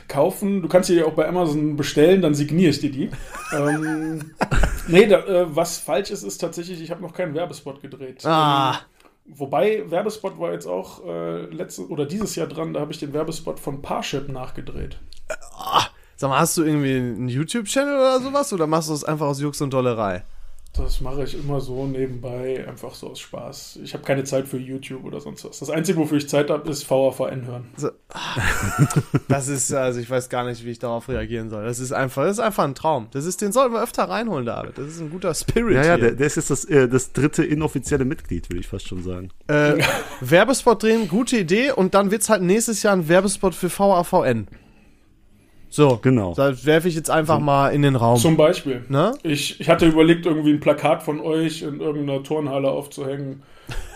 kaufen. 0.08 0.62
Du 0.62 0.68
kannst 0.68 0.88
sie 0.88 1.02
auch 1.02 1.12
bei 1.12 1.28
Amazon 1.28 1.76
bestellen, 1.76 2.22
dann 2.22 2.34
signiere 2.34 2.70
ich 2.70 2.80
dir 2.80 2.90
die. 2.90 3.10
Ähm, 3.56 4.32
nee, 4.88 5.06
da, 5.06 5.18
äh, 5.20 5.54
was 5.54 5.78
falsch 5.78 6.10
ist, 6.10 6.22
ist 6.22 6.38
tatsächlich, 6.38 6.80
ich 6.80 6.90
habe 6.90 7.02
noch 7.02 7.12
keinen 7.12 7.34
Werbespot 7.34 7.80
gedreht. 7.82 8.24
Ah. 8.24 8.72
Ähm, 8.72 8.78
Wobei, 9.26 9.90
Werbespot 9.90 10.38
war 10.38 10.52
jetzt 10.52 10.66
auch 10.66 11.02
äh, 11.06 11.46
letztes 11.46 11.88
oder 11.88 12.04
dieses 12.04 12.36
Jahr 12.36 12.46
dran, 12.46 12.74
da 12.74 12.80
habe 12.80 12.92
ich 12.92 12.98
den 12.98 13.14
Werbespot 13.14 13.58
von 13.58 13.80
Parship 13.80 14.28
nachgedreht. 14.28 14.98
Sag 16.16 16.30
mal, 16.30 16.38
hast 16.38 16.56
du 16.56 16.62
irgendwie 16.62 16.96
einen 16.96 17.28
YouTube-Channel 17.28 17.96
oder 17.96 18.20
sowas? 18.20 18.52
Oder 18.52 18.66
machst 18.66 18.88
du 18.88 18.92
das 18.92 19.04
einfach 19.04 19.26
aus 19.26 19.40
Jux 19.40 19.60
und 19.60 19.72
Dollerei? 19.72 20.24
Das 20.76 21.00
mache 21.00 21.22
ich 21.22 21.38
immer 21.38 21.60
so 21.60 21.86
nebenbei, 21.86 22.66
einfach 22.66 22.94
so 22.94 23.10
aus 23.10 23.20
Spaß. 23.20 23.78
Ich 23.84 23.94
habe 23.94 24.02
keine 24.02 24.24
Zeit 24.24 24.48
für 24.48 24.58
YouTube 24.58 25.04
oder 25.04 25.20
sonst 25.20 25.44
was. 25.44 25.60
Das 25.60 25.70
Einzige, 25.70 25.98
wofür 25.98 26.18
ich 26.18 26.28
Zeit 26.28 26.50
habe, 26.50 26.68
ist 26.68 26.90
VAVN 26.90 27.46
hören. 27.46 27.68
So, 27.76 27.90
das 29.28 29.46
ist, 29.46 29.72
also 29.72 30.00
ich 30.00 30.10
weiß 30.10 30.28
gar 30.28 30.44
nicht, 30.44 30.64
wie 30.64 30.70
ich 30.70 30.80
darauf 30.80 31.08
reagieren 31.08 31.48
soll. 31.48 31.64
Das 31.64 31.78
ist 31.78 31.92
einfach, 31.92 32.24
das 32.24 32.38
ist 32.38 32.44
einfach 32.44 32.64
ein 32.64 32.74
Traum. 32.74 33.06
Das 33.12 33.24
ist, 33.24 33.40
den 33.40 33.52
sollten 33.52 33.72
wir 33.72 33.84
öfter 33.84 34.04
reinholen, 34.04 34.46
David. 34.46 34.76
Das 34.76 34.88
ist 34.88 35.00
ein 35.00 35.10
guter 35.10 35.32
Spirit. 35.34 35.76
Ja, 35.76 35.84
ja, 35.84 35.94
hier. 35.94 36.06
der, 36.06 36.12
der 36.16 36.26
ist 36.26 36.36
jetzt 36.36 36.50
das, 36.50 36.64
äh, 36.64 36.88
das 36.88 37.12
dritte 37.12 37.44
inoffizielle 37.44 38.04
Mitglied, 38.04 38.50
würde 38.50 38.60
ich 38.60 38.66
fast 38.66 38.88
schon 38.88 39.04
sagen. 39.04 39.28
Äh, 39.46 39.78
Werbespot 40.20 40.82
drehen, 40.82 41.06
gute 41.08 41.38
Idee. 41.38 41.70
Und 41.70 41.94
dann 41.94 42.10
wird's 42.10 42.28
halt 42.28 42.42
nächstes 42.42 42.82
Jahr 42.82 42.94
ein 42.94 43.08
Werbespot 43.08 43.54
für 43.54 43.70
VAVN. 43.70 44.48
So. 45.74 45.98
Genau. 46.02 46.34
Da 46.34 46.52
werfe 46.64 46.86
ich 46.88 46.94
jetzt 46.94 47.10
einfach 47.10 47.40
mal 47.40 47.70
in 47.70 47.82
den 47.82 47.96
Raum. 47.96 48.18
Zum 48.18 48.36
Beispiel. 48.36 48.84
ne? 48.88 49.14
Ich, 49.24 49.60
ich 49.60 49.68
hatte 49.68 49.86
überlegt, 49.86 50.24
irgendwie 50.24 50.52
ein 50.52 50.60
Plakat 50.60 51.02
von 51.02 51.20
euch 51.20 51.62
in 51.62 51.80
irgendeiner 51.80 52.22
Turnhalle 52.22 52.68
aufzuhängen. 52.70 53.42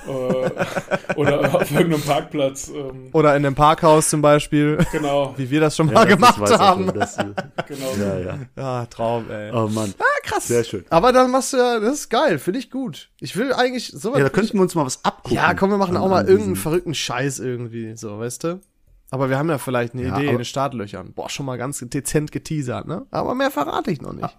äh, 0.09 0.11
oder 1.17 1.55
auf 1.55 1.71
irgendeinem 1.71 2.01
Parkplatz. 2.03 2.69
Ähm, 2.75 3.11
Oder 3.13 3.37
in 3.37 3.45
einem 3.45 3.55
Parkhaus 3.55 4.09
zum 4.09 4.23
Beispiel, 4.23 4.79
genau, 4.91 5.35
wie 5.37 5.51
wir 5.51 5.61
das 5.61 5.77
schon 5.77 5.89
Ja, 5.89 5.95
mal 5.95 6.07
das- 6.07 6.19
das 6.19 6.35
gemacht 6.37 6.59
haben. 6.59 6.87
schon, 6.87 6.97
äh, 7.01 7.35
genau. 7.69 7.93
ja, 8.01 8.19
ja. 8.19 8.39
Ja, 8.57 8.87
Traum, 8.87 9.31
ey. 9.31 9.53
Oh 9.53 9.69
Mann. 9.69 9.93
krass. 10.25 10.49
Sehr 10.49 10.65
schön. 10.65 10.85
Aber 10.91 11.13
dann 11.13 11.31
machst 11.31 11.53
du 11.53 11.59
ja, 11.59 11.79
das 11.79 11.93
ist 11.95 12.09
geil, 12.09 12.39
finde 12.39 12.59
ich 12.61 12.71
gut. 12.71 13.11
Ich 13.21 13.37
will 13.37 13.53
eigentlich 13.53 13.89
sowas. 13.89 14.19
Ja, 14.19 14.25
da 14.25 14.31
könnten 14.31 14.55
wir 14.57 14.63
uns 14.63 14.75
mal 14.75 14.87
was 14.87 15.05
abgucken. 15.05 15.37
ja, 15.37 15.53
komm, 15.55 15.71
wir 15.71 15.77
machen 15.79 15.97
an- 15.97 16.03
auch 16.03 16.09
mal 16.09 16.25
irgendeinen 16.27 16.57
verrückten 16.57 16.95
Scheiß 16.95 17.39
irgendwie, 17.39 17.95
so, 17.97 18.19
weißt 18.19 18.45
du? 18.45 18.61
Aber 19.11 19.31
wir 19.31 19.39
haben 19.39 19.49
ja 19.49 19.59
vielleicht 19.59 19.95
eine 19.95 20.05
Ja, 20.05 20.19
Idee 20.19 20.29
in 20.29 20.37
den 20.37 20.45
Startlöchern. 20.45 21.13
Boah, 21.15 21.31
schon 21.31 21.47
mal 21.47 21.57
ganz 21.57 21.79
dezent 21.81 22.31
geteasert, 22.31 22.87
ne? 22.87 23.07
Aber 23.11 23.35
mehr 23.35 23.51
verrate 23.51 23.91
ich 23.91 24.03
noch 24.03 24.13
nicht. 24.13 24.37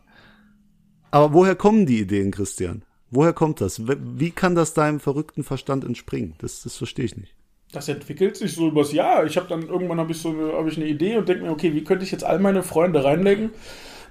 Aber 1.11 1.33
woher 1.33 1.55
kommen 1.55 1.85
die 1.85 1.99
Ideen, 1.99 2.31
Christian? 2.31 2.83
Woher 3.09 3.33
kommt 3.33 3.61
das? 3.61 3.81
Wie 3.88 4.31
kann 4.31 4.53
das 4.53 4.75
deinem 4.75 4.99
verrückten 4.99 5.43
Verstand 5.43 5.83
entspringen? 5.83 6.35
Das, 6.38 6.61
das 6.61 6.77
verstehe 6.77 7.05
ich 7.05 7.17
nicht. 7.17 7.33
Das 7.71 7.88
entwickelt 7.88 8.38
sich 8.38 8.53
so 8.53 8.67
übers 8.67 8.93
Jahr. 8.93 9.25
Ich 9.25 9.38
habe 9.38 9.47
dann 9.47 9.67
irgendwann 9.67 9.99
habe 9.99 10.11
ich 10.11 10.19
so 10.19 10.29
eine, 10.29 10.53
hab 10.53 10.67
ich 10.67 10.77
eine 10.77 10.88
Idee 10.88 11.17
und 11.17 11.27
denke 11.27 11.43
mir, 11.43 11.51
okay, 11.51 11.73
wie 11.73 11.83
könnte 11.83 12.03
ich 12.03 12.11
jetzt 12.11 12.23
all 12.23 12.39
meine 12.39 12.63
Freunde 12.63 13.03
reinlegen? 13.03 13.51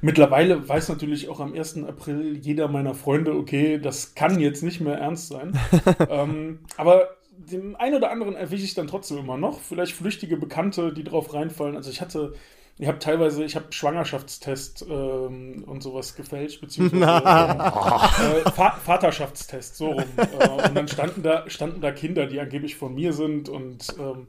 Mittlerweile 0.00 0.68
weiß 0.68 0.88
natürlich 0.90 1.28
auch 1.28 1.40
am 1.40 1.54
1. 1.54 1.84
April 1.84 2.36
jeder 2.36 2.68
meiner 2.68 2.94
Freunde, 2.94 3.34
okay, 3.34 3.78
das 3.78 4.14
kann 4.14 4.38
jetzt 4.38 4.62
nicht 4.62 4.80
mehr 4.80 4.96
ernst 4.96 5.28
sein. 5.28 5.58
ähm, 6.08 6.60
aber 6.76 7.08
den 7.38 7.76
einen 7.76 7.94
oder 7.94 8.10
anderen 8.10 8.34
erwische 8.34 8.64
ich 8.64 8.74
dann 8.74 8.86
trotzdem 8.88 9.18
immer 9.18 9.36
noch. 9.36 9.60
Vielleicht 9.60 9.92
flüchtige 9.92 10.36
Bekannte, 10.36 10.92
die 10.92 11.04
drauf 11.04 11.32
reinfallen. 11.32 11.76
Also 11.76 11.90
ich 11.90 12.00
hatte, 12.00 12.34
ich 12.78 12.88
habe 12.88 12.98
teilweise, 12.98 13.44
ich 13.44 13.54
habe 13.54 13.66
Schwangerschaftstest 13.70 14.86
ähm, 14.88 15.64
und 15.66 15.82
sowas 15.82 16.16
gefälscht, 16.16 16.60
beziehungsweise 16.60 17.04
äh, 17.06 18.50
Fa 18.50 18.78
Vaterschaftstest, 18.84 19.76
so 19.76 19.92
rum. 19.92 20.04
Äh, 20.16 20.68
und 20.68 20.74
dann 20.74 20.88
standen 20.88 21.22
da, 21.22 21.48
standen 21.48 21.80
da 21.80 21.92
Kinder, 21.92 22.26
die 22.26 22.40
angeblich 22.40 22.76
von 22.76 22.94
mir 22.94 23.12
sind 23.12 23.48
und 23.48 23.94
ähm, 23.98 24.26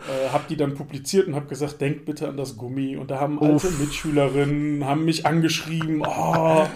äh, 0.00 0.28
habe 0.30 0.44
die 0.48 0.56
dann 0.56 0.74
publiziert 0.74 1.26
und 1.26 1.34
habe 1.34 1.46
gesagt, 1.46 1.80
denkt 1.80 2.04
bitte 2.04 2.28
an 2.28 2.36
das 2.36 2.56
Gummi. 2.56 2.96
Und 2.96 3.10
da 3.10 3.18
haben 3.18 3.40
alte 3.40 3.70
Mitschülerinnen, 3.70 4.84
haben 4.84 5.04
mich 5.04 5.26
angeschrieben, 5.26 6.02
oh, 6.06 6.66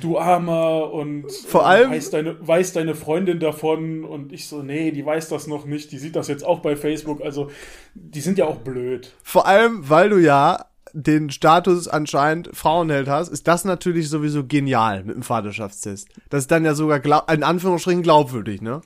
du 0.00 0.18
Armer 0.18 0.92
und 0.92 1.32
Vor 1.32 1.62
äh, 1.62 1.64
allem- 1.64 1.90
weiß 1.90 2.10
deine, 2.10 2.36
weiß 2.46 2.72
deine 2.74 2.94
Freundin 2.94 3.40
davon 3.40 4.04
und 4.04 4.32
ich 4.32 4.46
so, 4.48 4.62
nee, 4.62 4.90
die 4.90 5.04
weiß 5.04 5.28
das 5.28 5.46
noch 5.46 5.64
nicht, 5.64 5.90
die 5.92 5.98
sieht 5.98 6.16
das 6.16 6.28
jetzt 6.28 6.44
auch 6.44 6.60
bei 6.60 6.76
Facebook, 6.76 7.22
also 7.22 7.50
die 7.94 8.20
sind 8.20 8.38
ja 8.38 8.46
auch 8.46 8.56
blöd. 8.56 9.14
Vor 9.22 9.46
allem, 9.46 9.88
weil 9.88 10.10
du 10.10 10.18
ja 10.18 10.66
den 10.92 11.30
Status 11.30 11.88
anscheinend 11.88 12.50
Frauenheld 12.54 13.08
hast, 13.08 13.28
ist 13.28 13.46
das 13.48 13.64
natürlich 13.64 14.08
sowieso 14.08 14.46
genial 14.46 15.04
mit 15.04 15.14
dem 15.16 15.22
Vaterschaftstest. 15.22 16.08
Das 16.30 16.44
ist 16.44 16.50
dann 16.50 16.64
ja 16.64 16.74
sogar 16.74 17.00
glaub, 17.00 17.30
in 17.30 17.42
Anführungsstrichen 17.42 18.02
glaubwürdig, 18.02 18.62
ne? 18.62 18.80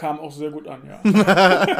Kam 0.00 0.18
auch 0.18 0.32
sehr 0.32 0.50
gut 0.50 0.66
an, 0.66 0.80
ja. 0.88 1.02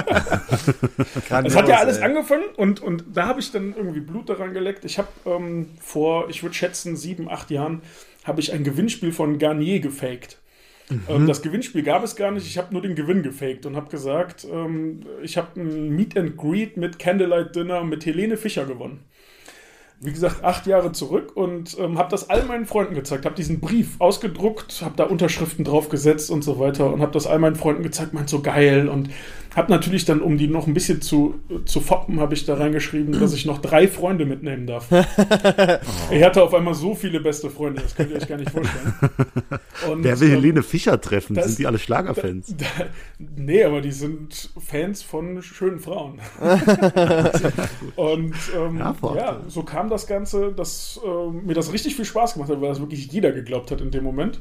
Es 1.42 1.56
hat 1.56 1.68
ja 1.68 1.78
alles 1.78 2.02
angefangen 2.02 2.44
und, 2.54 2.80
und 2.80 3.02
da 3.14 3.26
habe 3.26 3.40
ich 3.40 3.50
dann 3.50 3.74
irgendwie 3.74 4.00
Blut 4.00 4.28
daran 4.28 4.52
geleckt. 4.52 4.84
Ich 4.84 4.98
habe 4.98 5.08
ähm, 5.24 5.70
vor, 5.80 6.28
ich 6.28 6.42
würde 6.42 6.54
schätzen, 6.54 6.96
sieben, 6.96 7.30
acht 7.30 7.50
Jahren, 7.50 7.80
habe 8.24 8.42
ich 8.42 8.52
ein 8.52 8.62
Gewinnspiel 8.62 9.12
von 9.12 9.38
Garnier 9.38 9.80
gefaked. 9.80 10.38
Ähm, 11.08 11.26
das 11.26 11.40
Gewinnspiel 11.40 11.82
gab 11.82 12.04
es 12.04 12.14
gar 12.14 12.30
nicht, 12.30 12.46
ich 12.46 12.58
habe 12.58 12.74
nur 12.74 12.82
den 12.82 12.94
Gewinn 12.94 13.22
gefaked 13.22 13.64
und 13.64 13.74
habe 13.74 13.88
gesagt, 13.88 14.46
ähm, 14.52 15.00
ich 15.22 15.38
habe 15.38 15.58
ein 15.58 15.88
Meet 15.96 16.18
and 16.18 16.36
Greet 16.36 16.76
mit 16.76 16.98
Candlelight 16.98 17.56
Dinner 17.56 17.82
mit 17.84 18.04
Helene 18.04 18.36
Fischer 18.36 18.66
gewonnen. 18.66 19.00
Wie 20.02 20.12
gesagt, 20.12 20.42
acht 20.42 20.66
Jahre 20.66 20.92
zurück 20.92 21.32
und 21.34 21.76
ähm, 21.78 21.98
habe 21.98 22.10
das 22.10 22.30
all 22.30 22.44
meinen 22.44 22.64
Freunden 22.64 22.94
gezeigt. 22.94 23.26
Habe 23.26 23.34
diesen 23.34 23.60
Brief 23.60 23.96
ausgedruckt, 23.98 24.80
habe 24.82 24.96
da 24.96 25.04
Unterschriften 25.04 25.62
drauf 25.62 25.90
gesetzt 25.90 26.30
und 26.30 26.42
so 26.42 26.58
weiter 26.58 26.90
und 26.90 27.02
habe 27.02 27.12
das 27.12 27.26
all 27.26 27.38
meinen 27.38 27.56
Freunden 27.56 27.82
gezeigt, 27.82 28.14
meint 28.14 28.30
so 28.30 28.40
geil 28.40 28.88
und 28.88 29.10
habe 29.56 29.70
natürlich 29.72 30.04
dann, 30.04 30.20
um 30.20 30.38
die 30.38 30.46
noch 30.48 30.66
ein 30.66 30.74
bisschen 30.74 31.00
zu, 31.02 31.40
zu 31.64 31.80
foppen, 31.80 32.20
habe 32.20 32.34
ich 32.34 32.44
da 32.46 32.54
reingeschrieben, 32.54 33.18
dass 33.18 33.32
ich 33.34 33.46
noch 33.46 33.58
drei 33.58 33.88
Freunde 33.88 34.24
mitnehmen 34.26 34.66
darf. 34.66 34.88
Ich 36.10 36.22
hatte 36.24 36.42
auf 36.42 36.52
einmal 36.54 36.74
so 36.74 36.94
viele 36.94 37.20
beste 37.20 37.50
Freunde, 37.50 37.82
das 37.82 37.94
könnt 37.94 38.10
ihr 38.10 38.16
euch 38.16 38.28
gar 38.28 38.36
nicht 38.36 38.50
vorstellen. 38.50 38.94
Und, 39.90 40.04
Wer 40.04 40.18
will 40.20 40.28
ähm, 40.28 40.34
Helene 40.36 40.62
Fischer 40.62 41.00
treffen? 41.00 41.34
das- 41.34 41.46
Sind 41.46 41.58
die 41.60 41.66
alle 41.66 41.78
Schlagerfans? 41.78 42.54
da, 42.56 42.66
nee, 43.18 43.62
aber 43.64 43.80
die 43.80 43.92
sind 43.92 44.50
Fans 44.58 45.02
von 45.02 45.42
schönen 45.42 45.80
Frauen. 45.80 46.18
und 47.96 48.34
ähm, 48.56 48.78
Ja, 48.78 48.94
ja, 49.14 49.40
so 49.48 49.62
kam 49.62 49.88
das 49.88 50.06
Ganze, 50.06 50.52
dass 50.52 51.00
ähm, 51.04 51.46
mir 51.46 51.54
das 51.54 51.72
richtig 51.72 51.96
viel 51.96 52.04
Spaß 52.04 52.34
gemacht 52.34 52.50
hat, 52.50 52.60
weil 52.60 52.68
das 52.68 52.80
wirklich 52.80 53.10
jeder 53.12 53.32
geglaubt 53.32 53.70
hat 53.70 53.80
in 53.80 53.90
dem 53.90 54.04
Moment. 54.04 54.40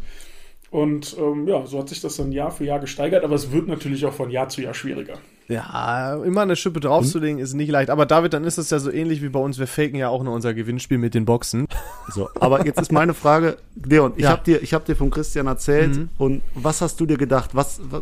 Und 0.71 1.15
ähm, 1.19 1.47
ja, 1.47 1.65
so 1.65 1.79
hat 1.79 1.89
sich 1.89 1.99
das 2.01 2.15
dann 2.17 2.31
Jahr 2.31 2.51
für 2.51 2.63
Jahr 2.63 2.79
gesteigert, 2.79 3.23
aber 3.23 3.33
es 3.35 3.51
wird 3.51 3.67
natürlich 3.67 4.05
auch 4.05 4.13
von 4.13 4.29
Jahr 4.29 4.49
zu 4.49 4.61
Jahr 4.61 4.73
schwieriger. 4.75 5.15
Ja, 5.47 6.13
immer 6.23 6.41
eine 6.41 6.55
Schippe 6.55 6.79
draufzulegen 6.79 7.39
ist 7.39 7.55
nicht 7.55 7.71
leicht. 7.71 7.89
Aber 7.89 8.05
David, 8.05 8.33
dann 8.33 8.43
ist 8.43 8.59
es 8.59 8.69
ja 8.69 8.77
so 8.77 8.91
ähnlich 8.91 9.23
wie 9.23 9.29
bei 9.29 9.39
uns. 9.39 9.57
Wir 9.57 9.65
faken 9.65 9.95
ja 9.95 10.07
auch 10.09 10.21
nur 10.21 10.35
unser 10.35 10.53
Gewinnspiel 10.53 10.99
mit 10.99 11.13
den 11.15 11.25
Boxen. 11.25 11.65
So, 12.11 12.27
aber 12.39 12.65
jetzt 12.65 12.81
ist 12.81 12.91
meine 12.91 13.13
Frage, 13.13 13.57
Leon, 13.85 14.13
ich 14.15 14.23
Ja. 14.23 14.31
habe 14.31 14.43
dir, 14.43 14.63
ich 14.63 14.73
hab 14.73 14.83
dir 14.85 14.95
von 14.95 15.11
Christian 15.11 15.45
erzählt 15.45 16.07
und 16.17 16.41
was 16.55 16.81
hast 16.81 16.99
du 16.99 17.05
dir 17.05 17.17
gedacht? 17.17 17.51
Was, 17.53 17.79
wa- 17.91 18.01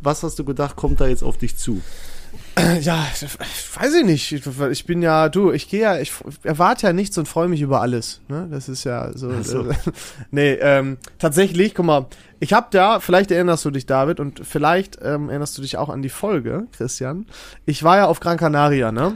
was 0.00 0.22
hast 0.22 0.38
du 0.38 0.44
gedacht, 0.44 0.76
kommt 0.76 1.00
da 1.00 1.08
jetzt 1.08 1.24
auf 1.24 1.38
dich 1.38 1.56
zu? 1.56 1.80
Ja, 2.80 3.06
ich 3.14 3.22
weiß 3.80 3.94
ich 3.94 4.04
nicht. 4.04 4.32
Ich, 4.70 4.86
bin 4.86 5.02
ja, 5.02 5.28
du, 5.28 5.52
ich 5.52 5.68
gehe 5.68 5.80
ja, 5.80 5.98
ich 5.98 6.12
erwarte 6.42 6.86
ja 6.86 6.92
nichts 6.92 7.16
und 7.16 7.26
freue 7.26 7.48
mich 7.48 7.60
über 7.60 7.80
alles. 7.80 8.20
Ne? 8.28 8.48
Das 8.50 8.68
ist 8.68 8.84
ja 8.84 9.10
so. 9.14 9.42
So. 9.42 9.70
Äh, 9.70 9.74
nee, 10.30 10.52
ähm, 10.54 10.98
tatsächlich, 11.18 11.74
guck 11.74 11.86
mal, 11.86 12.06
ich 12.40 12.52
hab 12.52 12.70
da, 12.70 13.00
vielleicht 13.00 13.30
erinnerst 13.30 13.64
du 13.64 13.70
dich, 13.70 13.86
David, 13.86 14.20
und 14.20 14.44
vielleicht 14.44 14.98
ähm, 15.02 15.28
erinnerst 15.28 15.56
du 15.56 15.62
dich 15.62 15.76
auch 15.76 15.88
an 15.88 16.02
die 16.02 16.08
Folge, 16.08 16.66
Christian. 16.76 17.26
Ich 17.66 17.82
war 17.84 17.96
ja 17.96 18.06
auf 18.06 18.20
Gran 18.20 18.36
Canaria, 18.36 18.92
ne? 18.92 19.14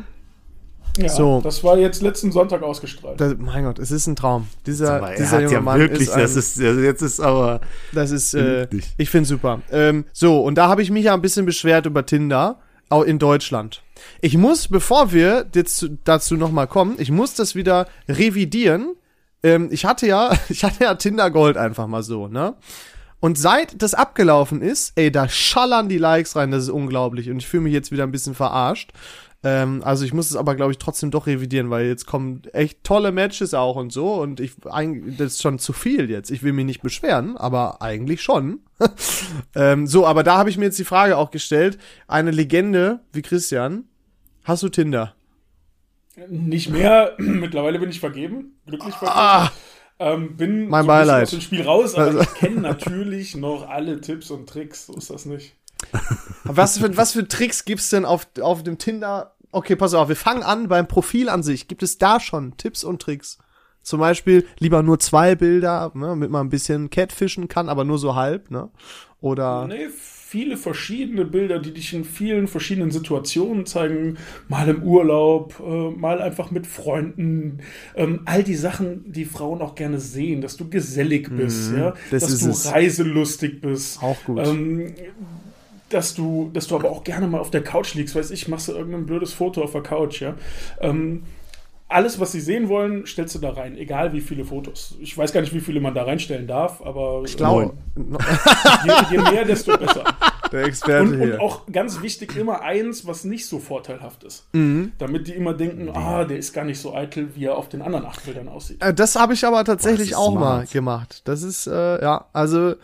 Ja, 0.99 1.09
So. 1.11 1.41
das 1.43 1.63
war 1.63 1.77
jetzt 1.77 2.03
letzten 2.03 2.33
Sonntag 2.33 2.63
ausgestrahlt. 2.63 3.21
Das, 3.21 3.35
mein 3.39 3.65
Gott, 3.65 3.79
es 3.79 3.91
ist 3.91 4.07
ein 4.07 4.17
Traum. 4.17 4.49
Dieser, 4.65 4.97
Aber 4.97 5.11
er 5.11 5.17
dieser 5.17 5.37
hat 5.37 5.43
junge 5.43 5.55
ja 5.55 5.61
Mann 5.61 5.79
wirklich, 5.79 6.03
ist 6.09 6.15
ein, 6.15 6.23
das 6.23 6.37
ist, 6.37 6.59
also 6.61 6.81
jetzt 6.81 7.03
ist 7.03 7.21
aber, 7.21 7.61
Das 7.93 8.11
ist, 8.11 8.33
äh, 8.35 8.67
ich 8.97 9.11
finde 9.11 9.29
super. 9.29 9.61
Ähm, 9.71 10.07
so, 10.13 10.43
und 10.43 10.57
da 10.57 10.69
habe 10.69 10.83
ich 10.83 10.91
mich 10.91 11.05
ja 11.05 11.15
ein 11.15 11.21
bisschen 11.21 11.45
beschwert 11.45 11.85
über 11.87 12.07
Tinder, 12.07 12.61
auch 12.89 13.03
in 13.03 13.19
Deutschland. 13.19 13.83
Ich 14.21 14.37
muss, 14.37 14.69
bevor 14.69 15.13
wir 15.13 15.47
jetzt 15.55 15.79
zu- 15.79 15.99
dazu 16.05 16.37
nochmal 16.37 16.67
kommen, 16.67 16.97
ich 16.99 17.11
muss 17.11 17.35
das 17.35 17.55
wieder 17.55 17.87
revidieren. 18.09 18.95
Ähm, 19.43 19.69
ich 19.71 19.85
hatte 19.85 20.07
ja, 20.07 20.33
ich 20.49 20.65
hatte 20.65 20.85
ja 20.85 20.95
Tinder 20.95 21.31
Gold 21.31 21.57
einfach 21.57 21.87
mal 21.87 22.03
so, 22.03 22.29
ne? 22.29 22.55
Und 23.19 23.39
seit 23.39 23.81
das 23.83 23.95
abgelaufen 23.95 24.61
ist, 24.61 24.93
ey, 24.97 25.11
da 25.11 25.27
schallern 25.29 25.89
die 25.89 25.97
Likes 25.99 26.37
rein, 26.37 26.51
das 26.51 26.65
ist 26.65 26.69
unglaublich. 26.69 27.31
Und 27.31 27.39
ich 27.39 27.47
fühle 27.47 27.63
mich 27.63 27.73
jetzt 27.73 27.91
wieder 27.91 28.03
ein 28.05 28.13
bisschen 28.13 28.35
verarscht. 28.35 28.93
Ähm, 29.49 29.83
also 29.85 30.05
ich 30.05 30.13
muss 30.13 30.29
es 30.29 30.35
aber, 30.35 30.57
glaube 30.57 30.73
ich, 30.73 30.79
trotzdem 30.79 31.13
doch 31.13 31.27
revidieren, 31.29 31.71
weil 31.71 31.87
jetzt 31.87 32.05
kommen 32.07 32.43
echt 32.53 32.83
tolle 32.83 33.13
Matches 33.13 33.55
auch 33.55 33.77
und 33.77 33.93
so. 33.93 34.15
Und 34.15 34.41
ich, 34.41 34.55
das 34.65 35.35
ist 35.35 35.43
schon 35.43 35.61
zu 35.61 35.73
viel 35.73 36.11
jetzt. 36.11 36.31
Ich 36.31 36.43
will 36.43 36.53
mich 36.53 36.65
nicht 36.67 36.83
beschweren, 36.83 37.37
aber 37.37 37.81
eigentlich 37.81 38.23
schon. 38.23 38.61
ähm, 39.55 39.87
so, 39.87 40.05
aber 40.07 40.25
da 40.25 40.37
habe 40.37 40.51
ich 40.51 40.59
mir 40.59 40.65
jetzt 40.65 40.79
die 40.81 40.85
Frage 40.85 41.17
auch 41.17 41.31
gestellt. 41.31 41.79
Eine 42.09 42.33
Legende 42.33 43.01
wie 43.13 43.23
Christian, 43.23 43.85
hast 44.45 44.65
du 44.65 44.69
Tinder? 44.69 45.15
Nicht 46.29 46.71
mehr, 46.71 47.13
mittlerweile 47.19 47.79
bin 47.79 47.91
ich 47.91 48.01
vergeben, 48.01 48.59
glücklich 48.67 48.95
vergeben. 48.95 49.17
Ah, 49.19 49.53
Ähm, 49.99 50.37
bin 50.37 50.69
Mein 50.69 50.83
so 50.83 50.89
Beileid. 50.89 51.23
aus 51.25 51.31
dem 51.31 51.41
Spiel 51.41 51.63
raus, 51.63 51.95
aber 51.95 52.07
Also- 52.07 52.21
ich 52.21 52.35
kenne 52.35 52.61
natürlich 52.61 53.37
noch 53.37 53.69
alle 53.69 54.01
Tipps 54.01 54.31
und 54.31 54.49
Tricks, 54.49 54.87
so 54.87 54.95
ist 54.97 55.09
das 55.11 55.25
nicht. 55.25 55.55
was 56.45 56.79
für, 56.79 56.97
was 56.97 57.13
für 57.13 57.29
Tricks 57.29 57.65
gibt's 57.67 57.91
denn 57.91 58.05
auf, 58.07 58.27
auf 58.41 58.63
dem 58.63 58.79
Tinder? 58.79 59.36
Okay, 59.57 59.75
pass 59.75 59.95
auf, 59.95 60.09
wir 60.11 60.17
fangen 60.17 60.43
an 60.43 60.69
beim 60.69 60.87
Profil 60.87 61.31
an 61.31 61.43
sich. 61.43 61.67
Gibt 61.67 61.83
es 61.83 61.97
da 61.97 62.21
schon 62.21 62.59
Tipps 62.59 62.85
und 62.85 63.01
Tricks? 63.01 63.39
Zum 63.81 64.01
Beispiel 64.01 64.45
lieber 64.59 64.83
nur 64.83 64.99
zwei 64.99 65.35
Bilder, 65.35 65.93
ne, 65.95 66.09
damit 66.09 66.31
man 66.31 66.47
ein 66.47 66.51
bisschen 66.51 66.91
catfischen 66.91 67.49
kann, 67.49 67.71
aber 67.71 67.85
nur 67.85 67.99
so 67.99 68.15
halb, 68.15 68.51
ne? 68.51 68.69
Oder 69.23 69.67
Nee, 69.67 69.89
viele 69.89 70.59
verschiedene 70.59 71.25
Bilder, 71.25 71.59
die 71.59 71.73
dich 71.73 71.95
in 71.95 72.05
vielen 72.05 72.49
verschiedenen 72.49 72.91
Situationen 72.91 73.65
zeigen. 73.65 74.19
Mal 74.49 74.69
im 74.69 74.83
Urlaub, 74.83 75.55
äh, 75.67 75.91
mal 75.99 76.21
einfach 76.21 76.51
mit 76.51 76.67
Freunden. 76.67 77.61
Ähm, 77.95 78.21
all 78.27 78.43
die 78.43 78.57
Sachen, 78.57 79.11
die 79.11 79.25
Frauen 79.25 79.63
auch 79.63 79.75
gerne 79.75 80.01
sehen, 80.01 80.43
dass 80.43 80.59
du 80.59 80.69
gesellig 80.69 81.31
bist, 81.35 81.73
ja, 81.73 81.91
Mhm. 81.91 81.95
das 82.11 82.25
dass 82.25 82.41
du 82.41 82.51
es. 82.51 82.71
reiselustig 82.73 83.63
bist. 83.63 84.03
Auch 84.03 84.23
gut. 84.25 84.47
Ähm, 84.47 84.93
dass 85.91 86.15
du, 86.15 86.51
dass 86.53 86.67
du 86.67 86.75
aber 86.77 86.91
auch 86.91 87.05
gerne 87.05 87.27
mal 87.29 87.41
auf 87.41 87.51
der 87.51 87.63
Couch 87.63 87.95
liegst, 87.95 88.15
weiß 88.15 88.31
ich, 88.31 88.49
machst 88.49 88.69
du 88.69 88.73
irgendein 88.73 89.07
blödes 89.07 89.33
Foto 89.33 89.63
auf 89.63 89.73
der 89.73 89.83
Couch, 89.83 90.21
ja. 90.21 90.35
Ähm, 90.81 91.23
alles, 91.89 92.19
was 92.19 92.33
sie 92.33 92.41
sehen 92.41 92.69
wollen, 92.69 93.07
stellst 93.07 93.37
du 93.37 93.39
da 93.39 93.51
rein, 93.51 93.77
egal 93.79 94.13
wie 94.13 94.21
viele 94.21 94.45
Fotos. 94.45 94.97
Ich 95.01 95.17
weiß 95.17 95.33
gar 95.33 95.41
nicht, 95.41 95.55
wie 95.55 95.61
viele 95.61 95.81
man 95.81 95.95
da 95.95 96.03
reinstellen 96.03 96.49
darf, 96.49 96.83
aber 96.83 97.23
ich 97.25 97.37
glaube, 97.37 97.75
je, 97.97 98.93
je 99.13 99.19
mehr, 99.19 99.45
desto 99.45 99.77
besser. 99.79 100.03
der 100.51 100.65
Experte 100.65 101.03
Und, 101.03 101.13
und 101.15 101.21
hier. 101.23 101.41
auch 101.41 101.63
ganz 101.71 102.03
wichtig, 102.03 102.37
immer 102.37 102.63
eins, 102.63 103.07
was 103.07 103.23
nicht 103.23 103.47
so 103.47 103.61
vorteilhaft 103.61 104.25
ist. 104.25 104.49
Mhm. 104.53 104.93
Damit 104.99 105.29
die 105.29 105.35
immer 105.35 105.55
denken, 105.55 105.89
ah, 105.95 106.25
der 106.25 106.39
ist 106.39 106.53
gar 106.53 106.65
nicht 106.65 106.81
so 106.81 106.93
eitel, 106.93 107.29
wie 107.37 107.45
er 107.45 107.57
auf 107.57 107.69
den 107.69 107.83
anderen 107.83 108.05
acht 108.07 108.25
Bildern 108.25 108.49
aussieht. 108.49 108.83
Äh, 108.83 108.93
Das 108.93 109.15
habe 109.15 109.35
ich 109.35 109.45
aber 109.47 109.63
tatsächlich 109.65 110.11
ist 110.11 110.17
auch 110.17 110.33
smart. 110.33 110.41
mal 110.63 110.67
gemacht. 110.67 111.23
Das 111.25 111.43
ist, 111.45 111.69
äh, 111.69 112.03
ja, 112.03 112.25
also 112.33 112.75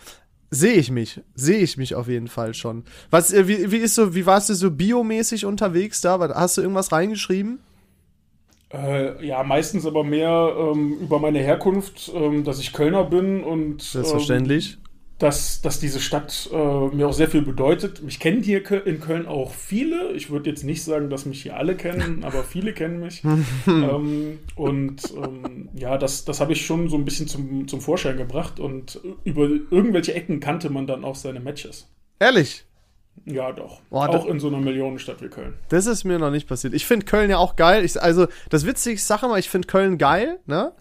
sehe 0.53 0.75
ich 0.75 0.91
mich. 0.91 1.21
Sehe 1.35 1.59
ich 1.59 1.77
mich 1.77 1.95
auf 1.95 2.09
jeden 2.09 2.29
Fall 2.29 2.55
schon. 2.55 2.85
Was, 3.11 3.33
äh, 3.33 3.49
wie, 3.49 3.73
wie 3.73 3.79
ist 3.79 3.95
so, 3.95 4.15
wie 4.15 4.27
warst 4.27 4.51
du 4.51 4.55
so 4.55 4.71
biomäßig 4.71 5.47
unterwegs 5.47 6.01
da? 6.01 6.21
Hast 6.35 6.59
du 6.59 6.61
irgendwas 6.61 6.93
reingeschrieben? 6.93 7.59
Äh, 8.73 9.27
ja, 9.27 9.43
meistens 9.43 9.85
aber 9.87 10.05
mehr 10.05 10.55
ähm, 10.57 10.99
über 11.01 11.19
meine 11.19 11.41
Herkunft, 11.41 12.11
ähm, 12.15 12.45
dass 12.45 12.61
ich 12.61 12.73
Kölner 12.73 13.05
bin 13.05 13.43
und 13.43 13.73
ähm, 13.73 13.79
Selbstverständlich. 13.81 14.79
Dass, 15.23 15.61
dass 15.61 15.79
diese 15.79 16.01
Stadt 16.01 16.51
äh, 16.53 16.57
mir 16.57 17.07
auch 17.07 17.13
sehr 17.13 17.29
viel 17.29 17.43
bedeutet. 17.43 18.03
Mich 18.03 18.19
kennen 18.19 18.43
hier 18.43 18.69
in 18.85 19.01
Köln 19.01 19.27
auch 19.27 19.55
viele. 19.55 20.13
Ich 20.13 20.31
würde 20.31 20.51
jetzt 20.51 20.65
nicht 20.65 20.83
sagen, 20.83 21.11
dass 21.11 21.27
mich 21.27 21.43
hier 21.43 21.57
alle 21.57 21.77
kennen, 21.77 22.25
aber 22.25 22.43
viele 22.43 22.73
kennen 22.73 22.99
mich. 22.99 23.23
ähm, 23.67 24.41
und 24.57 25.03
ähm, 25.17 25.69
ja, 25.75 25.97
das, 25.97 26.25
das 26.25 26.41
habe 26.41 26.53
ich 26.53 26.67
schon 26.67 26.89
so 26.89 26.97
ein 26.97 27.05
bisschen 27.05 27.29
zum, 27.29 27.69
zum 27.69 27.81
Vorschein 27.81 28.17
gebracht. 28.17 28.59
Und 28.59 29.01
über 29.23 29.45
irgendwelche 29.45 30.13
Ecken 30.15 30.41
kannte 30.41 30.71
man 30.71 30.89
dann 30.89 31.05
auch 31.05 31.15
seine 31.15 31.39
Matches. 31.39 31.89
Ehrlich? 32.19 32.65
Ja, 33.25 33.53
doch. 33.53 33.81
Boah, 33.91 34.09
auch 34.09 34.27
in 34.27 34.41
so 34.41 34.49
einer 34.49 34.59
Millionenstadt 34.59 35.23
wie 35.23 35.29
Köln. 35.29 35.55
Das 35.69 35.87
ist 35.87 36.03
mir 36.05 36.19
noch 36.19 36.31
nicht 36.31 36.49
passiert. 36.49 36.75
Ich 36.75 36.87
finde 36.87 37.07
Köln 37.07 37.31
ja 37.31 37.39
auch 37.39 37.55
geil. 37.57 37.85
Ich, 37.85 38.01
also, 38.03 38.27
das 38.51 38.67
Witzige, 38.67 38.95
ich 38.97 39.05
sage 39.05 39.29
mal, 39.29 39.39
ich 39.39 39.49
finde 39.49 39.69
Köln 39.69 39.97
geil, 39.99 40.39
ne? 40.47 40.73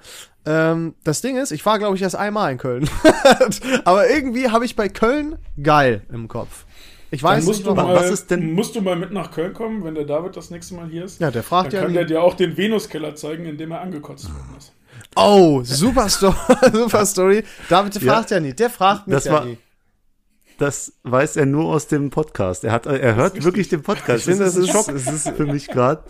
Ähm, 0.44 0.96
das 1.04 1.22
Ding 1.22 1.38
ist, 1.38 1.52
ich 1.52 1.64
war, 1.68 1.78
glaube 1.78 1.96
ich, 1.96 2.02
erst 2.02 2.16
einmal 2.16 2.52
in 2.52 2.58
Köln. 2.58 2.90
Aber 3.86 4.10
irgendwie 4.10 4.50
habe 4.50 4.66
ich 4.66 4.76
bei 4.76 4.90
Köln 4.90 5.38
geil 5.62 6.02
im 6.12 6.28
Kopf. 6.28 6.66
Ich 7.12 7.22
Dann 7.22 7.32
weiß 7.32 7.46
musst 7.46 7.60
nicht, 7.60 7.68
du, 7.70 7.76
warum. 7.78 7.92
mal, 7.94 8.00
was 8.00 8.10
ist 8.10 8.32
denn- 8.32 8.54
musst 8.54 8.76
du 8.76 8.82
mal 8.82 8.96
mit 8.96 9.12
nach 9.12 9.30
Köln 9.32 9.54
kommen, 9.54 9.84
wenn 9.84 9.94
der 9.94 10.06
David 10.06 10.36
das 10.36 10.50
nächste 10.50 10.74
Mal 10.76 10.88
hier 10.88 11.06
ist. 11.06 11.20
Ja, 11.22 11.30
der 11.30 11.44
fragt 11.44 11.68
Dann 11.68 11.76
ja 11.76 11.82
kann 11.82 11.92
nie. 11.92 11.98
der 11.98 12.06
dir 12.06 12.24
auch 12.24 12.34
den 12.34 12.58
Venuskeller 12.58 13.14
zeigen, 13.16 13.46
in 13.46 13.58
dem 13.58 13.70
er 13.72 13.82
angekotzt 13.82 14.30
worden 14.34 14.56
ist. 14.58 14.74
Oh, 15.16 15.62
super 15.64 16.10
Story. 16.10 16.36
super 16.74 17.06
Story. 17.06 17.44
David 17.70 17.96
der 17.96 18.02
Ja. 18.02 18.14
fragt 18.14 18.32
ja 18.32 18.40
nie. 18.40 18.54
Der 18.54 18.70
fragt 18.72 19.08
mich 19.08 19.16
Das 19.16 19.26
ja 19.26 19.34
war- 19.34 19.46
nie. 19.46 19.58
Das 20.62 20.94
weiß 21.04 21.38
er 21.38 21.48
nur 21.48 21.66
aus 21.74 21.88
dem 21.88 22.12
Podcast. 22.12 22.64
Er 22.64 22.72
hat, 22.72 22.86
er 22.86 23.16
hört 23.16 23.44
wirklich 23.44 23.68
den 23.70 23.82
Podcast. 23.82 24.20
Ich 24.20 24.26
finde, 24.26 24.46
das 24.46 24.56
ein 24.58 24.64
ist- 24.64 24.70
Schock. 24.72 24.86
das 24.88 25.08
ist- 25.08 25.30
für 25.30 25.46
mich 25.48 25.68
gerade. 25.68 26.04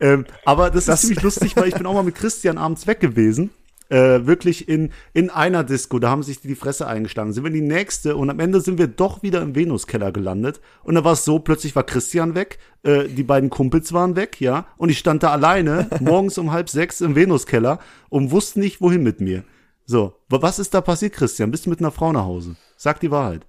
Ähm, 0.00 0.24
aber 0.46 0.70
das, 0.70 0.86
Das- 0.86 1.00
ist 1.02 1.08
ziemlich 1.08 1.22
lustig, 1.22 1.54
weil 1.56 1.68
ich 1.68 1.74
bin 1.74 1.84
auch 1.84 1.92
mal 1.92 2.02
mit 2.02 2.14
Christian 2.14 2.56
abends 2.56 2.86
weg 2.86 3.00
gewesen. 3.00 3.50
Äh, 3.90 4.24
wirklich 4.24 4.68
in, 4.68 4.92
in 5.12 5.28
einer 5.30 5.64
Disco, 5.64 5.98
da 5.98 6.08
haben 6.10 6.22
sich 6.22 6.40
die, 6.40 6.48
die 6.48 6.54
Fresse 6.54 6.86
eingeschlagen. 6.86 7.32
Sind 7.34 7.42
wir 7.42 7.48
in 7.48 7.54
die 7.54 7.60
nächste 7.60 8.16
und 8.16 8.30
am 8.30 8.38
Ende 8.40 8.60
sind 8.62 8.78
wir 8.78 8.86
doch 8.86 9.22
wieder 9.22 9.42
im 9.42 9.54
Venuskeller 9.54 10.12
gelandet. 10.12 10.60
Und 10.84 10.94
da 10.94 11.04
war 11.04 11.12
es 11.12 11.24
so, 11.26 11.40
plötzlich 11.40 11.74
war 11.76 11.82
Christian 11.82 12.34
weg, 12.36 12.58
äh, 12.84 13.06
die 13.08 13.24
beiden 13.24 13.50
Kumpels 13.50 13.92
waren 13.92 14.16
weg, 14.16 14.40
ja. 14.40 14.66
Und 14.78 14.88
ich 14.90 14.98
stand 14.98 15.24
da 15.24 15.32
alleine, 15.32 15.88
morgens 16.00 16.38
um 16.38 16.52
halb 16.52 16.70
sechs 16.70 17.00
im 17.02 17.14
Venuskeller 17.16 17.80
und 18.08 18.30
wusste 18.30 18.60
nicht, 18.60 18.80
wohin 18.80 19.02
mit 19.02 19.20
mir. 19.20 19.42
So, 19.84 20.14
wa- 20.30 20.40
was 20.40 20.58
ist 20.60 20.72
da 20.72 20.80
passiert, 20.80 21.12
Christian? 21.12 21.50
Bist 21.50 21.66
du 21.66 21.70
mit 21.70 21.80
einer 21.80 21.90
Frau 21.90 22.12
nach 22.12 22.24
Hause? 22.24 22.54
Sag 22.76 23.00
die 23.00 23.10
Wahrheit. 23.10 23.44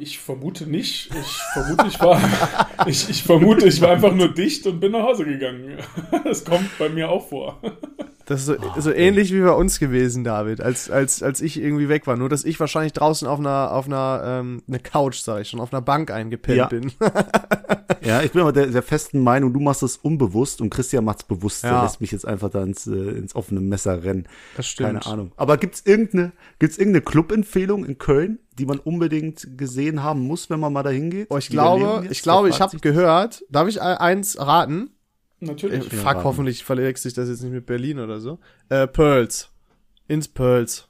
Ich 0.00 0.18
vermute 0.18 0.66
nicht. 0.66 1.10
Ich 1.14 1.38
vermute, 1.54 1.86
ich 1.88 2.00
war, 2.00 2.20
ich, 2.86 3.08
ich 3.08 3.22
vermute, 3.22 3.66
ich 3.66 3.80
war 3.80 3.90
einfach 3.90 4.14
nur 4.14 4.28
dicht 4.28 4.66
und 4.66 4.78
bin 4.80 4.92
nach 4.92 5.04
Hause 5.04 5.24
gegangen. 5.24 5.78
Das 6.24 6.44
kommt 6.44 6.78
bei 6.78 6.88
mir 6.88 7.10
auch 7.10 7.28
vor. 7.28 7.60
Das 8.26 8.40
ist 8.40 8.46
so, 8.46 8.56
so 8.78 8.92
ähnlich 8.92 9.32
wie 9.32 9.40
bei 9.40 9.52
uns 9.52 9.78
gewesen, 9.78 10.24
David, 10.24 10.60
als, 10.60 10.90
als, 10.90 11.22
als 11.22 11.40
ich 11.40 11.60
irgendwie 11.60 11.88
weg 11.88 12.06
war. 12.06 12.16
Nur, 12.16 12.28
dass 12.28 12.44
ich 12.44 12.58
wahrscheinlich 12.60 12.92
draußen 12.92 13.26
auf 13.28 13.38
einer, 13.38 13.72
auf 13.72 13.86
einer, 13.86 14.22
ähm, 14.24 14.62
eine 14.68 14.78
Couch, 14.78 15.20
sag 15.20 15.40
ich 15.42 15.48
schon, 15.48 15.60
auf 15.60 15.72
einer 15.72 15.82
Bank 15.82 16.10
eingepennt 16.10 16.58
Ja. 16.58 16.66
bin. 16.66 16.92
Ja, 18.04 18.20
ich 18.20 18.32
bin 18.32 18.40
aber 18.42 18.52
der, 18.52 18.66
der 18.66 18.82
festen 18.82 19.22
Meinung, 19.22 19.52
du 19.52 19.60
machst 19.60 19.82
das 19.82 19.96
unbewusst 19.96 20.60
und 20.60 20.70
Christian 20.70 21.04
macht's 21.04 21.22
bewusst. 21.22 21.62
Ja. 21.62 21.70
Der 21.70 21.82
lässt 21.82 22.00
mich 22.00 22.10
jetzt 22.10 22.26
einfach 22.26 22.50
da 22.50 22.62
ins, 22.64 22.86
äh, 22.88 22.90
ins 22.94 23.36
offene 23.36 23.60
Messer 23.60 24.02
rennen. 24.02 24.26
Das 24.56 24.66
stimmt. 24.66 24.88
Keine 25.04 25.06
Ahnung. 25.06 25.32
Aber 25.36 25.56
gibt's 25.56 25.82
irgendeine, 25.84 26.32
gibt's 26.58 26.78
irgendeine 26.78 27.02
Clubempfehlung 27.02 27.84
in 27.84 27.98
Köln, 27.98 28.40
die 28.58 28.66
man 28.66 28.80
unbedingt 28.80 29.56
gesehen 29.56 30.02
haben 30.02 30.26
muss, 30.26 30.50
wenn 30.50 30.58
man 30.58 30.72
mal 30.72 30.82
dahin 30.82 31.10
geht? 31.10 31.28
Oh, 31.30 31.38
ich 31.38 31.48
glaube, 31.48 32.04
ich 32.10 32.22
glaube, 32.22 32.48
ich 32.48 32.60
habe 32.60 32.76
gehört, 32.78 33.44
darf 33.50 33.68
ich 33.68 33.76
e- 33.76 33.80
eins 33.80 34.36
raten? 34.36 34.90
Äh, 35.42 35.46
Natürlich. 35.46 35.84
fuck, 35.84 36.06
raten. 36.06 36.24
hoffentlich 36.24 36.64
verwechsel 36.64 37.08
ich 37.08 37.14
das 37.14 37.28
jetzt 37.28 37.42
nicht 37.42 37.52
mit 37.52 37.66
Berlin 37.66 37.98
oder 37.98 38.20
so. 38.20 38.38
Äh, 38.68 38.86
Pearls. 38.86 39.50
Ins 40.08 40.28
Pearls. 40.28 40.88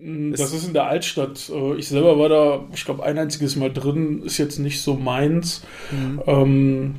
Das 0.00 0.52
ist 0.52 0.64
in 0.66 0.74
der 0.74 0.86
Altstadt. 0.86 1.50
Äh, 1.52 1.74
Ich 1.76 1.88
selber 1.88 2.18
war 2.18 2.28
da, 2.28 2.64
ich 2.72 2.84
glaube, 2.84 3.02
ein 3.02 3.18
einziges 3.18 3.56
Mal 3.56 3.72
drin, 3.72 4.22
ist 4.22 4.38
jetzt 4.38 4.58
nicht 4.58 4.80
so 4.80 4.94
meins. 4.94 5.62
Ähm, 6.26 6.94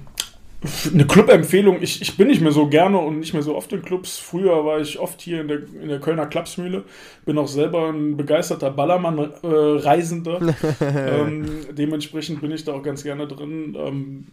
eine 0.93 1.07
Club-Empfehlung, 1.07 1.81
ich, 1.81 2.01
ich 2.01 2.17
bin 2.17 2.27
nicht 2.27 2.41
mehr 2.41 2.51
so 2.51 2.67
gerne 2.67 2.97
und 2.97 3.19
nicht 3.19 3.31
mehr 3.33 3.41
so 3.41 3.55
oft 3.55 3.71
in 3.71 3.81
Clubs. 3.81 4.17
Früher 4.17 4.65
war 4.65 4.81
ich 4.81 4.99
oft 4.99 5.21
hier 5.21 5.39
in 5.39 5.47
der, 5.47 5.59
in 5.81 5.87
der 5.87 6.01
Kölner 6.01 6.25
Klapsmühle. 6.25 6.83
Bin 7.25 7.37
auch 7.37 7.47
selber 7.47 7.87
ein 7.87 8.17
begeisterter 8.17 8.69
Ballermann-Reisender. 8.69 10.41
ähm, 10.81 11.45
dementsprechend 11.71 12.41
bin 12.41 12.51
ich 12.51 12.65
da 12.65 12.73
auch 12.73 12.83
ganz 12.83 13.03
gerne 13.03 13.27
drin. 13.27 13.77
Ähm, 13.79 14.27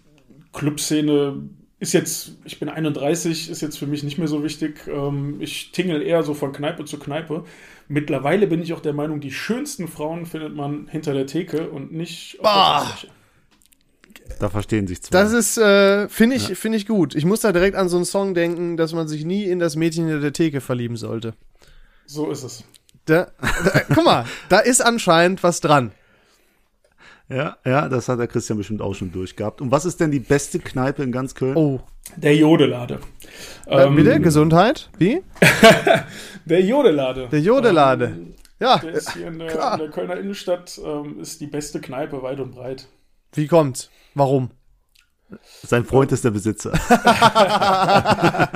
Clubszene 0.53 1.49
ist 1.79 1.93
jetzt, 1.93 2.33
ich 2.45 2.59
bin 2.59 2.69
31, 2.69 3.51
ist 3.51 3.61
jetzt 3.61 3.79
für 3.79 3.87
mich 3.87 4.03
nicht 4.03 4.19
mehr 4.19 4.29
so 4.29 4.43
wichtig. 4.43 4.87
Ähm, 4.87 5.37
ich 5.41 5.73
tingel 5.73 6.03
eher 6.03 6.23
so 6.23 6.33
von 6.33 6.53
Kneipe 6.53 6.85
zu 6.85 6.99
Kneipe. 6.99 7.45
Mittlerweile 7.89 8.47
bin 8.47 8.63
ich 8.63 8.73
auch 8.73 8.81
der 8.81 8.95
Meinung, 8.95 9.21
die 9.21 9.31
schönsten 9.31 9.87
Frauen 9.87 10.27
findet 10.27 10.55
man 10.55 10.89
hinter 10.89 11.13
der 11.13 11.27
Theke 11.27 11.69
und 11.71 11.93
nicht 11.93 12.39
auf 12.41 12.45
Bah. 12.45 12.97
Da 14.41 14.49
verstehen 14.49 14.87
sich 14.87 15.03
zwei. 15.03 15.11
Das 15.13 15.33
ist, 15.33 15.57
äh, 15.57 16.09
finde 16.09 16.37
ich, 16.37 16.59
finde 16.59 16.79
ich 16.79 16.87
gut. 16.87 17.15
Ich 17.15 17.25
muss 17.25 17.41
da 17.41 17.53
direkt 17.53 17.77
an 17.77 17.89
so 17.89 17.97
einen 17.97 18.05
Song 18.05 18.35
denken, 18.35 18.77
dass 18.77 18.93
man 18.93 19.07
sich 19.07 19.25
nie 19.25 19.45
in 19.45 19.59
das 19.59 19.77
Mädchen 19.77 20.07
hinter 20.07 20.21
der 20.21 20.33
Theke 20.33 20.61
verlieben 20.61 20.97
sollte. 20.97 21.35
So 22.07 22.31
ist 22.31 22.43
es. 22.43 22.65
Da, 23.05 23.29
da, 23.41 23.81
guck 23.95 24.05
mal, 24.05 24.25
da 24.49 24.59
ist 24.59 24.81
anscheinend 24.81 25.43
was 25.43 25.61
dran. 25.61 25.93
Ja, 27.29 27.57
ja, 27.65 27.89
das 27.89 28.09
hat 28.09 28.19
der 28.19 28.27
Christian 28.27 28.59
bestimmt 28.59 28.81
auch 28.83 28.95
schon 28.95 29.13
durchgehabt. 29.13 29.61
Und 29.61 29.71
was 29.71 29.85
ist 29.85 30.01
denn 30.01 30.11
die 30.11 30.21
beste 30.21 30.59
Kneipe 30.59 31.03
in 31.03 31.13
ganz 31.13 31.35
Köln? 31.35 31.57
Oh. 31.57 31.81
Der 32.17 32.37
Jodelade. 32.37 33.01
Äh, 33.67 33.83
Ähm, 33.85 33.97
bitte? 33.97 34.21
Gesundheit? 34.21 34.91
Wie? 34.99 35.23
Der 36.45 36.61
Jodelade. 36.63 37.29
Der 37.31 37.41
Jodelade. 37.41 38.05
Ähm, 38.07 38.35
Ja, 38.61 38.79
der 38.79 38.93
ist 38.93 39.13
hier 39.13 39.27
in 39.27 39.39
der, 39.39 39.73
in 39.73 39.79
der 39.81 39.91
Kölner 39.91 40.17
Innenstadt, 40.17 40.81
ähm, 40.83 41.21
ist 41.21 41.41
die 41.41 41.47
beste 41.47 41.81
Kneipe 41.81 42.23
weit 42.23 42.39
und 42.41 42.53
breit. 42.53 42.87
wie 43.35 43.49
kommt's? 43.49 43.91
Warum? 44.15 44.51
Sein 45.63 45.85
Freund 45.85 46.13
ist 46.13 46.25
der 46.25 46.31
Besitzer. 46.31 46.73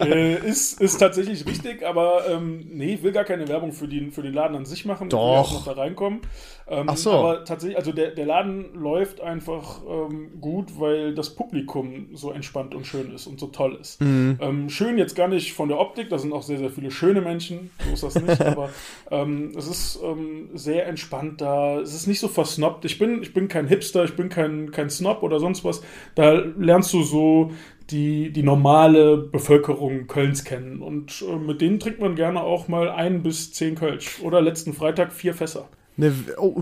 äh, 0.00 0.34
ist, 0.44 0.80
ist 0.80 0.98
tatsächlich 0.98 1.46
richtig, 1.46 1.86
aber 1.86 2.28
ähm, 2.28 2.66
nee, 2.70 2.98
will 3.02 3.12
gar 3.12 3.22
keine 3.22 3.46
Werbung 3.46 3.72
für, 3.72 3.86
die, 3.86 4.10
für 4.10 4.22
den 4.22 4.34
Laden 4.34 4.56
an 4.56 4.64
sich 4.64 4.84
machen. 4.84 5.06
Ich 5.06 5.12
will 5.12 5.20
Doch. 5.20 5.52
auch 5.52 5.52
noch 5.52 5.64
da 5.66 5.80
reinkommen. 5.80 6.22
Ähm, 6.66 6.86
Ach 6.88 6.96
so. 6.96 7.12
Aber 7.12 7.44
tatsächlich, 7.44 7.76
also 7.76 7.92
der, 7.92 8.10
der 8.10 8.26
Laden 8.26 8.74
läuft 8.74 9.20
einfach 9.20 9.82
ähm, 9.88 10.40
gut, 10.40 10.80
weil 10.80 11.14
das 11.14 11.30
Publikum 11.34 12.08
so 12.14 12.32
entspannt 12.32 12.74
und 12.74 12.86
schön 12.86 13.14
ist 13.14 13.28
und 13.28 13.38
so 13.38 13.48
toll 13.48 13.78
ist. 13.80 14.00
Mhm. 14.00 14.38
Ähm, 14.40 14.70
schön 14.70 14.98
jetzt 14.98 15.14
gar 15.14 15.28
nicht 15.28 15.52
von 15.52 15.68
der 15.68 15.78
Optik, 15.78 16.08
da 16.08 16.18
sind 16.18 16.32
auch 16.32 16.42
sehr, 16.42 16.58
sehr 16.58 16.70
viele 16.70 16.90
schöne 16.90 17.20
Menschen, 17.20 17.70
so 17.84 17.92
ist 17.92 18.16
das 18.16 18.22
nicht, 18.22 18.40
aber 18.44 18.70
ähm, 19.10 19.52
es 19.56 19.68
ist 19.68 20.00
ähm, 20.02 20.48
sehr 20.54 20.86
entspannt 20.86 21.40
da. 21.40 21.78
Es 21.78 21.94
ist 21.94 22.06
nicht 22.06 22.20
so 22.20 22.28
versnobbt. 22.28 22.84
Ich 22.84 22.98
bin, 22.98 23.22
ich 23.22 23.32
bin 23.32 23.46
kein 23.46 23.68
Hipster, 23.68 24.04
ich 24.04 24.16
bin 24.16 24.28
kein, 24.28 24.72
kein 24.72 24.90
Snob 24.90 25.22
oder 25.22 25.38
sonst 25.38 25.64
was. 25.64 25.83
Da 26.14 26.32
lernst 26.32 26.92
du 26.92 27.02
so 27.02 27.52
die, 27.90 28.32
die 28.32 28.42
normale 28.42 29.16
Bevölkerung 29.16 30.06
Kölns 30.06 30.44
kennen. 30.44 30.80
Und 30.80 31.22
äh, 31.28 31.36
mit 31.36 31.60
denen 31.60 31.80
trinkt 31.80 32.00
man 32.00 32.14
gerne 32.14 32.40
auch 32.40 32.68
mal 32.68 32.88
ein 32.88 33.22
bis 33.22 33.52
zehn 33.52 33.74
Kölsch. 33.74 34.20
Oder 34.22 34.40
letzten 34.40 34.72
Freitag 34.72 35.12
vier 35.12 35.34
Fässer. 35.34 35.68
Eine, 35.96 36.12
oh, 36.38 36.60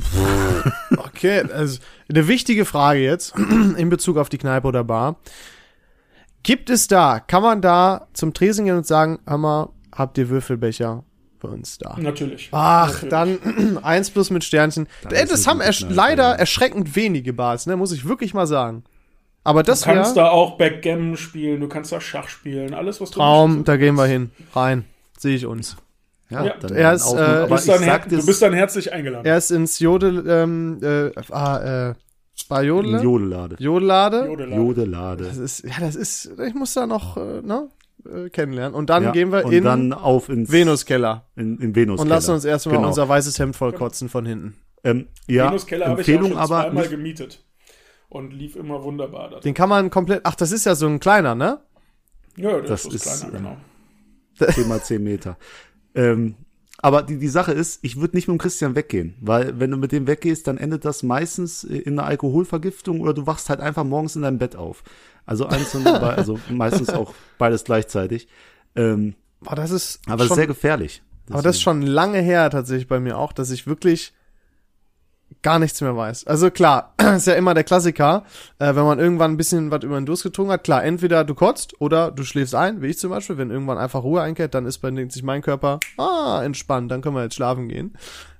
okay, 0.98 1.42
also 1.52 1.78
eine 2.08 2.28
wichtige 2.28 2.64
Frage 2.64 3.00
jetzt 3.00 3.34
in 3.76 3.88
Bezug 3.88 4.18
auf 4.18 4.28
die 4.28 4.38
Kneipe 4.38 4.68
oder 4.68 4.84
Bar. 4.84 5.16
Gibt 6.42 6.70
es 6.70 6.88
da, 6.88 7.20
kann 7.20 7.42
man 7.42 7.62
da 7.62 8.08
zum 8.14 8.34
Tresen 8.34 8.64
gehen 8.64 8.76
und 8.76 8.86
sagen, 8.86 9.20
hör 9.26 9.38
mal, 9.38 9.68
habt 9.94 10.18
ihr 10.18 10.28
Würfelbecher 10.28 11.04
für 11.40 11.46
uns 11.46 11.78
da? 11.78 11.96
Natürlich. 11.98 12.48
Ach, 12.50 13.02
Natürlich. 13.02 13.10
dann 13.10 13.78
eins 13.84 14.10
plus 14.10 14.30
mit 14.30 14.42
Sternchen. 14.42 14.88
Dann 15.02 15.12
das 15.12 15.30
es 15.30 15.46
haben 15.46 15.60
ersch 15.60 15.86
leider 15.88 16.34
erschreckend 16.34 16.96
wenige 16.96 17.32
Bars, 17.32 17.66
ne, 17.66 17.76
muss 17.76 17.92
ich 17.92 18.06
wirklich 18.06 18.34
mal 18.34 18.48
sagen. 18.48 18.82
Aber 19.44 19.62
das 19.62 19.80
Du 19.80 19.86
kannst 19.86 20.16
da 20.16 20.30
auch 20.30 20.56
Backgammon 20.56 21.16
spielen, 21.16 21.60
du 21.60 21.68
kannst 21.68 21.90
da 21.92 22.00
Schach 22.00 22.28
spielen, 22.28 22.74
alles 22.74 23.00
was 23.00 23.10
du 23.10 23.16
Traum, 23.16 23.64
da 23.64 23.76
gehen 23.76 23.96
wir 23.96 24.06
hin. 24.06 24.30
Rein. 24.54 24.84
Sehe 25.18 25.34
ich 25.36 25.46
uns. 25.46 25.76
Ja, 26.30 26.44
er 26.44 26.92
ist, 26.94 27.06
auch- 27.06 27.14
äh, 27.14 27.18
Du 27.18 27.22
aber 27.24 27.46
bist, 27.56 27.66
ich 27.66 27.74
dann, 27.74 27.82
her 27.82 27.92
sag 27.92 28.08
du 28.08 28.24
bist 28.26 28.40
dann 28.42 28.52
herzlich 28.54 28.92
eingeladen. 28.92 29.26
Erst 29.26 29.50
ins 29.50 29.78
Jodel, 29.80 30.24
ähm, 30.28 30.78
äh, 30.82 31.10
ah, 31.30 31.90
äh, 31.90 31.94
bei 32.48 32.62
Jodel? 32.64 33.02
Jodelade. 33.02 33.56
Jodelade. 33.58 34.26
Jodelade. 34.26 34.56
Jodelade. 34.56 35.24
Das 35.24 35.36
ist, 35.36 35.64
ja, 35.64 35.74
das 35.80 35.94
ist, 35.96 36.30
ich 36.46 36.54
muss 36.54 36.72
da 36.74 36.86
noch, 36.86 37.16
äh, 37.18 37.42
ne, 37.42 37.68
äh, 38.06 38.30
kennenlernen. 38.30 38.74
Und 38.74 38.88
dann 38.90 39.02
Ja, 39.04 39.10
gehen 39.12 39.30
wir 39.30 39.44
und 39.44 39.52
in 39.52 39.64
dann 39.64 39.92
auf 39.92 40.28
ins 40.28 40.50
Venuskeller. 40.50 41.26
in, 41.36 41.58
in 41.58 41.74
Venus. 41.76 42.00
Und 42.00 42.08
lassen 42.08 42.32
uns 42.32 42.44
erstmal 42.44 42.76
genau. 42.76 42.88
unser 42.88 43.08
weißes 43.08 43.38
Hemd 43.38 43.54
vollkotzen 43.56 44.08
von 44.08 44.24
hinten. 44.24 44.56
ähm, 44.84 45.08
ja, 45.28 45.48
Venus 45.48 45.66
Keller 45.66 45.88
habe 45.88 46.00
ich 46.00 46.06
auch 46.06 46.12
Empfehlung 46.12 46.30
schon 46.32 46.38
aber 46.40 46.62
zweimal 46.62 46.82
nicht, 46.84 46.90
gemietet. 46.90 47.44
Und 48.12 48.30
lief 48.30 48.56
immer 48.56 48.82
wunderbar. 48.84 49.30
Da. 49.30 49.40
Den 49.40 49.54
kann 49.54 49.70
man 49.70 49.88
komplett, 49.88 50.20
ach, 50.24 50.34
das 50.34 50.52
ist 50.52 50.66
ja 50.66 50.74
so 50.74 50.86
ein 50.86 51.00
kleiner, 51.00 51.34
ne? 51.34 51.60
Ja, 52.36 52.50
der 52.50 52.68
Das 52.68 52.84
ist, 52.84 52.92
ist, 52.94 53.02
kleiner, 53.04 53.34
äh, 53.34 53.38
genau. 53.38 53.56
10 54.52 54.68
mal 54.68 54.82
10 54.82 55.02
Meter. 55.02 55.38
Ähm, 55.94 56.34
aber 56.76 57.02
die, 57.02 57.18
die 57.18 57.28
Sache 57.28 57.52
ist, 57.52 57.82
ich 57.82 57.96
würde 57.98 58.14
nicht 58.14 58.28
mit 58.28 58.36
dem 58.36 58.38
Christian 58.38 58.74
weggehen, 58.74 59.14
weil 59.22 59.58
wenn 59.58 59.70
du 59.70 59.78
mit 59.78 59.92
dem 59.92 60.06
weggehst, 60.06 60.46
dann 60.46 60.58
endet 60.58 60.84
das 60.84 61.02
meistens 61.02 61.64
in 61.64 61.98
einer 61.98 62.06
Alkoholvergiftung 62.06 63.00
oder 63.00 63.14
du 63.14 63.26
wachst 63.26 63.48
halt 63.48 63.60
einfach 63.60 63.84
morgens 63.84 64.14
in 64.14 64.20
deinem 64.20 64.36
Bett 64.36 64.56
auf. 64.56 64.84
Also 65.24 65.46
eins 65.46 65.74
und 65.74 65.84
bei, 65.84 65.92
also 66.16 66.38
meistens 66.50 66.90
auch 66.90 67.14
beides 67.38 67.64
gleichzeitig. 67.64 68.28
Ähm, 68.76 69.14
Boah, 69.40 69.56
das 69.56 69.70
ist 69.70 70.00
aber 70.06 70.16
es 70.16 70.22
ist 70.24 70.28
schon, 70.28 70.36
sehr 70.36 70.46
gefährlich. 70.46 71.02
Aber 71.30 71.40
das 71.40 71.56
ist 71.56 71.62
schon 71.62 71.80
lange 71.80 72.20
her 72.20 72.50
tatsächlich 72.50 72.88
bei 72.88 73.00
mir 73.00 73.16
auch, 73.16 73.32
dass 73.32 73.50
ich 73.50 73.66
wirklich 73.66 74.12
gar 75.42 75.58
nichts 75.58 75.80
mehr 75.80 75.96
weiß. 75.96 76.26
Also 76.26 76.50
klar, 76.50 76.94
ist 77.16 77.26
ja 77.26 77.34
immer 77.34 77.54
der 77.54 77.64
Klassiker, 77.64 78.24
äh, 78.58 78.74
wenn 78.74 78.84
man 78.84 78.98
irgendwann 78.98 79.32
ein 79.32 79.36
bisschen 79.36 79.70
was 79.70 79.84
über 79.84 80.00
den 80.00 80.06
Durst 80.06 80.22
getrunken 80.22 80.52
hat, 80.52 80.64
klar, 80.64 80.84
entweder 80.84 81.24
du 81.24 81.34
kotzt 81.34 81.80
oder 81.80 82.10
du 82.10 82.24
schläfst 82.24 82.54
ein, 82.54 82.82
wie 82.82 82.88
ich 82.88 82.98
zum 82.98 83.10
Beispiel, 83.10 83.38
wenn 83.38 83.50
irgendwann 83.50 83.78
einfach 83.78 84.02
Ruhe 84.02 84.22
einkehrt, 84.22 84.54
dann 84.54 84.66
ist 84.66 84.78
bei 84.78 84.92
sich 85.08 85.22
mein 85.22 85.42
Körper, 85.42 85.80
ah, 85.98 86.42
entspannt, 86.44 86.90
dann 86.90 87.00
können 87.00 87.16
wir 87.16 87.22
jetzt 87.22 87.36
schlafen 87.36 87.68
gehen. 87.68 87.96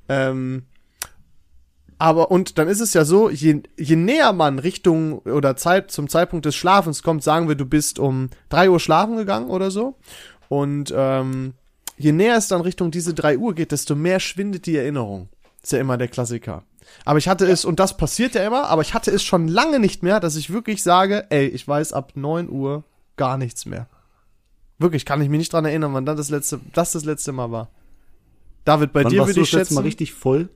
Ähm, 0.09 0.64
aber 2.02 2.33
und 2.33 2.59
dann 2.59 2.66
ist 2.66 2.81
es 2.81 2.94
ja 2.94 3.05
so, 3.05 3.31
je, 3.31 3.62
je 3.78 3.94
näher 3.94 4.33
man 4.33 4.59
Richtung 4.59 5.20
oder 5.20 5.57
Zeit 5.57 5.92
zum 5.92 6.09
Zeitpunkt 6.09 6.44
des 6.44 6.57
Schlafens 6.57 7.05
kommt, 7.05 7.22
sagen 7.22 7.46
wir, 7.46 7.55
du 7.55 7.64
bist 7.64 8.00
um 8.00 8.28
drei 8.48 8.68
Uhr 8.68 8.81
schlafen 8.81 9.16
gegangen 9.16 9.50
oder 9.50 9.70
so. 9.70 9.94
Und 10.48 10.92
ähm, 10.96 11.55
je 11.96 12.11
näher 12.11 12.37
es 12.37 12.48
dann 12.48 12.61
Richtung 12.61 12.90
diese 12.90 13.14
drei 13.14 13.38
Uhr 13.38 13.55
geht, 13.55 13.70
desto 13.70 13.94
mehr 13.94 14.18
schwindet 14.18 14.66
die 14.66 14.76
Erinnerung. 14.76 15.28
Ist 15.62 15.70
ja 15.70 15.78
immer 15.78 15.96
der 15.96 16.09
Klassiker. 16.09 16.64
Aber 17.05 17.18
ich 17.18 17.28
hatte 17.28 17.46
es, 17.46 17.64
und 17.64 17.81
das 17.81 17.96
passiert 17.96 18.35
ja 18.35 18.46
immer, 18.46 18.68
aber 18.68 18.83
ich 18.83 18.94
hatte 18.94 19.11
es 19.11 19.22
schon 19.22 19.48
lange 19.48 19.81
nicht 19.81 20.02
mehr, 20.02 20.20
dass 20.20 20.37
ich 20.37 20.52
wirklich 20.52 20.83
sage, 20.83 21.26
ey, 21.31 21.46
ich 21.46 21.66
weiß 21.66 21.92
ab 21.92 22.12
neun 22.14 22.48
Uhr 22.50 22.85
gar 23.16 23.37
nichts 23.37 23.66
mehr. 23.66 23.87
Wirklich, 24.78 25.05
kann 25.05 25.20
ich 25.22 25.28
mich 25.28 25.38
nicht 25.38 25.52
dran 25.52 25.64
erinnern, 25.64 25.94
wann 25.94 26.07
dann 26.07 26.16
das 26.16 26.31
letzte, 26.31 26.61
das 26.72 26.92
das 26.92 27.05
letzte 27.05 27.33
Mal 27.33 27.50
war. 27.50 27.68
David, 28.64 28.92
bei 28.92 29.05
Wann 29.05 29.11
dir 29.11 29.20
würde 29.20 29.35
du 29.35 29.40
ich 29.42 29.50
das 29.50 29.59
letzte 29.59 29.59
schätzen, 29.59 29.74
Mal 29.74 29.81
richtig 29.83 30.12
voll? 30.12 30.48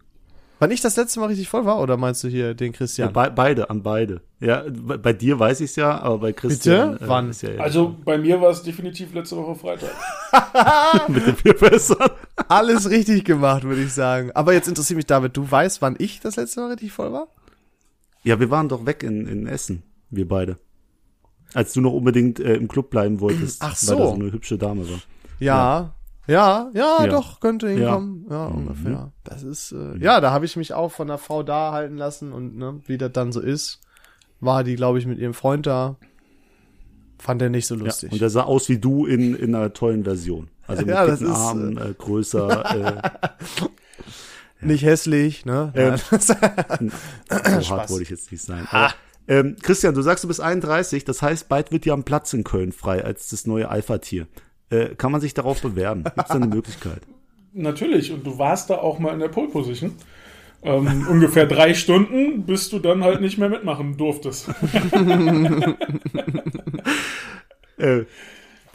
wann 0.59 0.71
ich 0.71 0.81
das 0.81 0.97
letzte 0.97 1.21
Mal 1.21 1.27
richtig 1.27 1.49
voll 1.49 1.65
war, 1.65 1.81
oder 1.81 1.97
meinst 1.97 2.25
du 2.25 2.29
hier 2.29 2.55
den 2.55 2.73
Ja, 2.73 2.79
Christian? 2.79 3.13
bei, 3.13 3.29
beide, 3.31 3.69
an 3.69 3.83
beide. 3.83 4.23
Ja, 4.41 4.65
bei, 4.69 4.97
bei 4.97 5.13
dir 5.13 5.39
weiß 5.39 5.61
ich 5.61 5.71
es 5.71 5.77
ja, 5.77 5.99
aber 6.01 6.19
bei 6.19 6.33
Christian. 6.33 6.93
Bitte? 6.93 7.09
Wann? 7.09 7.31
ist 7.31 7.43
ja, 7.43 7.51
ja 7.51 7.61
Also 7.61 7.95
bei 8.05 8.17
mir 8.19 8.41
war 8.41 8.51
es 8.51 8.63
definitiv 8.63 9.13
letzte 9.13 9.37
Woche 9.37 9.55
Freitag. 9.55 9.91
mit 11.09 11.27
den 11.27 11.37
vier 11.37 11.57
Fässern. 11.57 12.11
Alles 12.49 12.89
richtig 12.91 13.25
gemacht, 13.25 13.65
würde 13.65 13.83
ich 13.83 13.93
sagen. 13.93 14.31
Aber 14.35 14.53
jetzt 14.53 14.69
interessiert 14.69 14.97
mich, 14.97 15.07
David, 15.07 15.37
du 15.37 15.51
weißt, 15.51 15.83
wann 15.83 15.97
ich 15.99 16.21
das 16.21 16.37
letzte 16.37 16.61
Mal 16.61 16.71
richtig 16.71 16.93
voll 16.93 17.13
war? 17.13 17.29
Ja, 18.23 18.39
wir 18.41 18.51
waren 18.51 18.69
doch 18.69 18.87
weg 18.87 19.03
in, 19.03 19.27
in 19.27 19.47
Essen, 19.47 19.83
wir 20.11 20.27
beide. 20.29 20.59
Als 21.55 21.73
du 21.73 21.81
noch 21.81 21.93
unbedingt 21.93 22.41
äh, 22.41 22.55
im 22.55 22.69
Club 22.69 22.91
bleiben 22.91 23.21
wolltest, 23.21 23.63
Ach 23.63 23.71
weil 23.71 23.77
so. 23.77 23.97
da 23.97 24.07
so 24.09 24.15
eine 24.15 24.33
hübsche 24.33 24.59
Dame 24.59 24.89
war. 24.89 24.99
Ja. 25.39 25.95
Ja, 26.29 26.71
ja, 26.75 27.05
Ja. 27.05 27.07
doch, 27.07 27.39
könnte 27.39 27.69
hinkommen. 27.69 28.27
Ja, 28.29 28.49
Mhm. 28.49 28.57
ungefähr. 28.57 29.13
Das 29.23 29.45
ist, 29.45 29.71
äh, 29.73 29.97
ja, 29.99 30.21
da 30.21 30.33
habe 30.33 30.45
ich 30.45 30.57
mich 30.57 30.73
auch 30.75 30.91
von 30.91 31.07
der 31.07 31.19
Frau 31.19 31.45
da 31.45 31.71
halten 31.73 31.97
lassen 31.97 32.33
und 32.33 32.57
ne, 32.57 32.81
wie 32.87 32.99
das 32.99 33.13
dann 33.13 33.31
so 33.31 33.41
ist, 33.41 33.81
war 34.41 34.65
die, 34.65 34.75
glaube 34.75 34.99
ich, 34.99 35.07
mit 35.07 35.19
ihrem 35.19 35.35
Freund 35.35 35.67
da. 35.67 35.97
Fand 37.19 37.41
er 37.43 37.49
nicht 37.49 37.67
so 37.67 37.77
Ja, 37.77 37.85
lustig. 37.85 38.11
und 38.13 38.21
der 38.21 38.29
sah 38.31 38.43
aus 38.43 38.69
wie 38.69 38.79
du 38.79 39.07
in, 39.07 39.35
in 39.37 39.55
einer 39.55 39.73
tollen 39.73 40.03
Version. 40.05 40.49
Also 40.67 40.83
mit 40.83 40.95
Ja, 40.95 41.07
das 41.07 41.19
dicken 41.19 41.33
ist, 41.33 41.39
Armen, 41.39 41.79
äh, 41.79 41.95
größer, 41.97 43.01
äh, 43.03 43.69
nicht 44.61 44.85
hässlich, 44.85 45.45
ne? 45.45 45.73
Ähm, 45.75 45.95
Ja, 46.11 46.19
so 46.19 46.35
hart 47.77 47.91
wollte 47.91 48.03
ich 48.03 48.11
jetzt 48.11 48.33
nicht 48.33 48.43
sein. 48.43 48.67
Aber, 48.71 48.95
ähm, 49.29 49.57
Christian, 49.63 49.95
du 49.95 50.03
sagst, 50.03 50.25
du 50.25 50.29
bist 50.29 50.41
31, 50.41 51.05
das 51.05 51.23
heißt, 51.23 51.49
bald 51.49 51.73
wird 51.73 51.87
ja 51.87 51.95
ein 51.95 52.05
Platz 52.05 52.33
in 52.33 52.45
Köln 52.45 52.73
frei 52.73 53.05
als 53.05 53.29
das 53.29 53.47
neue 53.47 53.69
Alpha-Tier. 53.69 54.27
Äh, 54.71 54.95
kann 54.97 55.13
man 55.13 55.21
sich 55.21 55.35
darauf 55.35 55.61
bewerben? 55.63 56.05
Gibt 56.05 56.19
es 56.19 56.29
da 56.29 56.35
eine 56.35 56.47
Möglichkeit? 56.47 57.03
Natürlich, 57.53 58.13
und 58.13 58.27
du 58.27 58.39
warst 58.39 58.71
da 58.71 58.77
auch 58.77 58.99
mal 58.99 59.13
in 59.15 59.21
der 59.21 59.29
Pole 59.29 59.49
Position. 59.49 59.93
Ähm, 60.63 61.07
ungefähr 61.09 61.47
drei 61.47 61.75
Stunden, 61.75 62.45
bis 62.45 62.69
du 62.71 62.79
dann 62.81 63.05
halt 63.05 63.21
nicht 63.21 63.39
mehr 63.39 63.49
mitmachen 63.49 63.97
durftest. 63.97 64.49
Äh, 67.79 68.05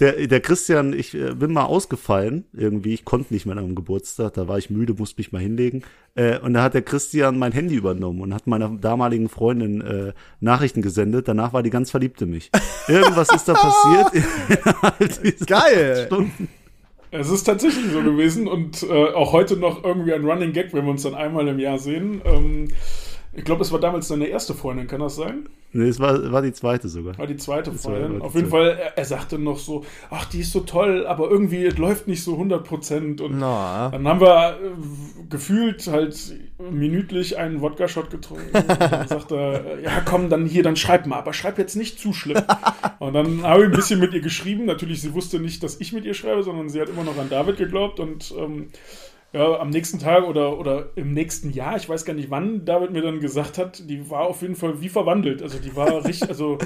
der, 0.02 0.28
der 0.28 0.40
Christian, 0.42 0.94
ich 0.94 1.14
äh, 1.14 1.36
bin 1.36 1.54
mal 1.54 1.66
ausgefallen, 1.66 2.46
irgendwie, 2.54 2.94
ich 2.94 3.06
konnte 3.06 3.34
nicht 3.34 3.46
mehr 3.46 3.56
am 3.56 3.76
Geburtstag, 3.76 4.34
da 4.34 4.48
war 4.48 4.58
ich 4.58 4.72
müde, 4.72 4.96
musste 4.98 5.20
mich 5.22 5.32
mal 5.32 5.40
hinlegen. 5.40 5.84
Äh, 6.16 6.40
und 6.40 6.56
da 6.56 6.64
hat 6.64 6.74
der 6.74 6.82
Christian 6.82 7.38
mein 7.38 7.52
Handy 7.52 7.76
übernommen 7.76 8.20
und 8.22 8.34
hat 8.34 8.48
meiner 8.48 8.70
damaligen 8.70 9.30
Freundin 9.30 9.82
äh, 9.82 10.14
Nachrichten 10.40 10.82
gesendet. 10.82 11.28
Danach 11.28 11.54
war 11.54 11.62
die 11.62 11.70
ganz 11.70 11.92
verliebt 11.92 12.20
in 12.22 12.32
mich. 12.32 12.50
Irgendwas 12.88 13.30
ist 13.34 13.48
da 13.48 13.54
passiert. 13.54 14.26
Geil. 15.48 16.06
Stunden. 16.08 16.50
Es 17.12 17.30
ist 17.30 17.44
tatsächlich 17.44 17.92
so 17.92 18.02
gewesen 18.02 18.48
und 18.48 18.84
äh, 18.84 19.14
auch 19.14 19.34
heute 19.34 19.58
noch 19.58 19.84
irgendwie 19.84 20.14
ein 20.14 20.26
Running 20.26 20.54
Gag, 20.54 20.74
wenn 20.74 20.86
wir 20.86 20.92
uns 20.92 21.04
dann 21.04 21.14
einmal 21.14 21.48
im 21.48 21.60
Jahr 21.60 21.78
sehen. 21.78 22.22
Ähm, 22.26 22.70
ich 23.34 23.46
glaube, 23.46 23.62
es 23.62 23.72
war 23.72 23.80
damals 23.80 24.08
deine 24.08 24.28
erste 24.28 24.54
Freundin, 24.54 24.88
kann 24.88 25.00
das 25.00 25.15
sein? 25.15 25.48
Nee, 25.74 25.88
es 25.88 26.02
war, 26.02 26.34
war 26.34 26.41
die 26.41 26.52
zweite 26.52 26.89
sogar. 26.89 27.17
War 27.17 27.28
die 27.28 27.38
zweite 27.38 27.72
Freundin. 27.72 28.15
die 28.15 28.22
Auf 28.22 28.36
jeden. 28.36 28.50
Fall, 28.50 28.78
er, 28.78 28.98
er 28.98 29.06
sagte 29.06 29.39
noch 29.39 29.58
so, 29.58 29.86
ach, 30.10 30.26
die 30.26 30.41
ist 30.41 30.52
so 30.52 30.62
toll, 30.62 31.08
aber 31.08 31.30
irgendwie 31.30 31.65
es 31.65 31.78
läuft 31.78 32.10
nicht 32.10 32.24
so 32.24 32.34
100 32.34 32.65
Prozent. 32.65 33.22
Und 33.22 33.39
Na. 33.39 33.88
dann 33.89 34.06
haben 34.06 34.20
wir 34.20 34.60
äh, 34.62 35.28
gefühlt 35.30 35.88
halt 35.88 36.17
minütlich 36.60 37.38
einen 37.38 37.62
Wodka-Shot 37.62 38.10
getrunken. 38.10 38.54
Und 38.54 38.67
dann 38.82 39.08
sagt 39.08 39.32
er, 39.32 39.80
ja 39.80 40.02
komm, 40.04 40.30
dann 40.30 40.46
hier, 40.46 40.63
dann 40.63 40.76
schreib 40.76 41.06
mal, 41.06 41.20
aber 41.20 41.32
schreib 41.32 41.58
jetzt 41.58 41.78
nicht 41.78 42.00
zu 42.00 42.12
schlimm. 42.12 42.44
Und 43.00 43.13
dann 43.13 43.44
habe 43.44 43.62
ich 43.62 43.70
ein 43.70 43.76
bisschen 43.76 44.02
mit 44.02 44.13
ihr 44.13 44.22
geschrieben. 44.22 44.65
Natürlich, 44.65 45.02
sie 45.02 45.13
wusste 45.13 45.39
nicht, 45.39 45.63
dass 45.63 45.80
ich 45.80 45.94
mit 45.94 46.04
ihr 46.04 46.15
schreibe, 46.15 46.44
sondern 46.44 46.67
sie 46.67 46.82
hat 46.82 46.89
immer 46.89 47.06
noch 47.06 47.17
an 47.17 47.30
David 47.30 47.56
geglaubt. 47.56 48.02
Und 48.02 48.34
ähm, 48.38 48.67
ja, 49.34 49.60
am 49.60 49.70
nächsten 49.70 50.00
Tag 50.00 50.26
oder, 50.26 50.58
oder 50.58 50.89
im 50.96 51.13
nächsten 51.13 51.52
Jahr, 51.52 51.78
ich 51.78 51.88
weiß 51.88 52.06
gar 52.06 52.13
nicht 52.13 52.30
wann, 52.30 52.65
David 52.65 52.91
mir 52.91 53.02
dann 53.02 53.20
gesagt 53.20 53.58
hat, 53.58 53.89
die 53.89 54.10
war 54.10 54.22
auf 54.22 54.41
jeden 54.41 54.56
Fall 54.56 54.82
wie 54.82 54.89
verwandelt. 54.89 55.41
Also 55.41 55.58
die 55.60 55.76
war 55.76 56.04
richtig, 56.06 56.30
also 56.30 56.58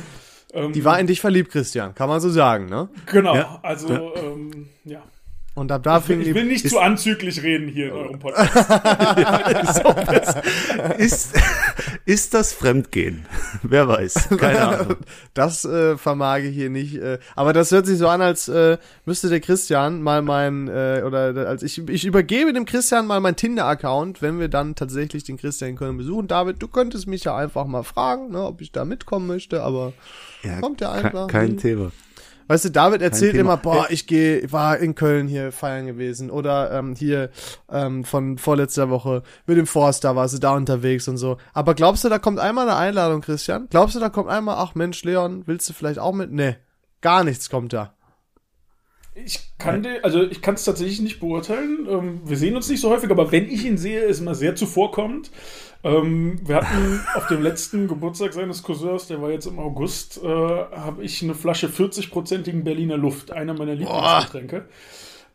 ähm, 0.53 0.73
Die 0.73 0.83
war 0.83 0.99
in 0.99 1.07
dich 1.07 1.21
verliebt, 1.21 1.51
Christian, 1.51 1.93
kann 1.93 2.09
man 2.09 2.19
so 2.19 2.29
sagen, 2.29 2.65
ne? 2.65 2.89
Genau, 3.07 3.35
Ja. 3.35 3.59
also 3.61 3.89
Ja. 3.93 4.15
Ähm, 4.15 4.67
ja. 4.83 5.03
Und 5.55 5.71
ab 5.71 5.83
da 5.83 5.97
Ich 5.99 6.05
die 6.05 6.35
will 6.35 6.45
nicht 6.45 6.69
zu 6.69 6.79
anzüglich 6.79 7.41
reden 7.41 7.69
hier 7.69 7.87
in 7.87 7.91
eurem 7.93 8.19
Podcast. 8.19 8.53
Ist, 10.97 11.33
ist 12.05 12.33
das 12.33 12.53
Fremdgehen? 12.53 13.25
Wer 13.63 13.87
weiß. 13.87 14.29
Keine 14.37 14.67
Ahnung. 14.67 14.97
Das 15.33 15.63
äh, 15.63 15.97
vermag 15.97 16.39
ich 16.39 16.53
hier 16.53 16.69
nicht. 16.69 16.95
Äh, 16.97 17.19
aber 17.35 17.53
das 17.53 17.71
hört 17.71 17.85
sich 17.85 17.97
so 17.97 18.07
an, 18.09 18.21
als 18.21 18.49
äh, 18.49 18.77
müsste 19.05 19.29
der 19.29 19.39
Christian 19.39 20.01
mal 20.01 20.21
mein, 20.21 20.67
äh, 20.67 21.03
oder 21.05 21.47
als 21.47 21.63
ich, 21.63 21.87
ich 21.87 22.05
übergebe 22.05 22.51
dem 22.51 22.65
Christian 22.65 23.07
mal 23.07 23.21
mein 23.21 23.37
Tinder-Account, 23.37 24.21
wenn 24.21 24.39
wir 24.39 24.49
dann 24.49 24.75
tatsächlich 24.75 25.23
den 25.23 25.37
Christian 25.37 25.71
in 25.71 25.77
Köln 25.77 25.97
besuchen. 25.97 26.27
David, 26.27 26.61
du 26.61 26.67
könntest 26.67 27.07
mich 27.07 27.23
ja 27.23 27.35
einfach 27.35 27.65
mal 27.65 27.83
fragen, 27.83 28.31
ne, 28.31 28.43
ob 28.43 28.59
ich 28.59 28.73
da 28.73 28.83
mitkommen 28.83 29.27
möchte, 29.27 29.63
aber 29.63 29.93
Ja, 30.43 30.59
Kommt 30.59 30.81
ja 30.81 30.91
einfach. 30.91 31.27
Kein 31.27 31.51
Hm. 31.51 31.57
Thema. 31.57 31.91
Weißt 32.47 32.65
du, 32.65 32.69
David 32.69 33.01
erzählt 33.01 33.35
immer, 33.35 33.57
boah, 33.57 33.87
ich 33.89 34.05
gehe, 34.05 34.51
war 34.51 34.77
in 34.77 34.93
Köln 34.93 35.27
hier 35.27 35.51
feiern 35.51 35.87
gewesen 35.87 36.29
oder 36.29 36.71
ähm, 36.71 36.95
hier 36.95 37.31
ähm, 37.71 38.03
von 38.03 38.37
vorletzter 38.37 38.89
Woche 38.89 39.23
mit 39.47 39.57
dem 39.57 39.65
Forster 39.65 40.15
warst 40.15 40.35
du 40.35 40.39
da 40.39 40.55
unterwegs 40.55 41.07
und 41.07 41.17
so. 41.17 41.37
Aber 41.53 41.73
glaubst 41.73 42.03
du, 42.03 42.09
da 42.09 42.19
kommt 42.19 42.39
einmal 42.39 42.69
eine 42.69 42.77
Einladung, 42.77 43.21
Christian? 43.21 43.67
Glaubst 43.71 43.95
du, 43.95 43.99
da 43.99 44.09
kommt 44.09 44.29
einmal, 44.29 44.57
ach 44.59 44.75
Mensch, 44.75 45.03
Leon, 45.03 45.43
willst 45.47 45.67
du 45.69 45.73
vielleicht 45.73 45.99
auch 45.99 46.13
mit? 46.13 46.31
Nee, 46.31 46.57
gar 47.01 47.23
nichts 47.23 47.49
kommt 47.49 47.73
da. 47.73 47.94
Ich 49.17 49.39
kann 49.57 49.81
den, 49.81 50.03
also 50.03 50.23
ich 50.23 50.41
kann 50.41 50.55
es 50.55 50.65
tatsächlich 50.65 50.99
nicht 50.99 51.21
beurteilen. 51.21 51.87
Ähm, 51.89 52.21
wir 52.25 52.35
sehen 52.35 52.55
uns 52.55 52.69
nicht 52.69 52.81
so 52.81 52.89
häufig, 52.89 53.09
aber 53.09 53.31
wenn 53.31 53.49
ich 53.49 53.65
ihn 53.65 53.77
sehe, 53.77 54.01
ist 54.01 54.19
immer 54.19 54.35
sehr 54.35 54.55
zuvorkommend. 54.55 55.31
Ähm, 55.85 56.39
wir 56.45 56.57
hatten 56.57 56.99
auf 57.15 57.27
dem 57.27 57.41
letzten 57.41 57.87
Geburtstag 57.87 58.33
seines 58.33 58.61
Cousins, 58.61 59.07
der 59.07 59.21
war 59.21 59.31
jetzt 59.31 59.45
im 59.45 59.57
August, 59.57 60.21
äh, 60.21 60.27
habe 60.27 61.01
ich 61.03 61.23
eine 61.23 61.33
Flasche 61.33 61.67
40-prozentigen 61.67 62.63
Berliner 62.63 62.97
Luft, 62.97 63.31
einer 63.31 63.53
meiner 63.53 63.75
Lieblingsgetränke. 63.75 64.65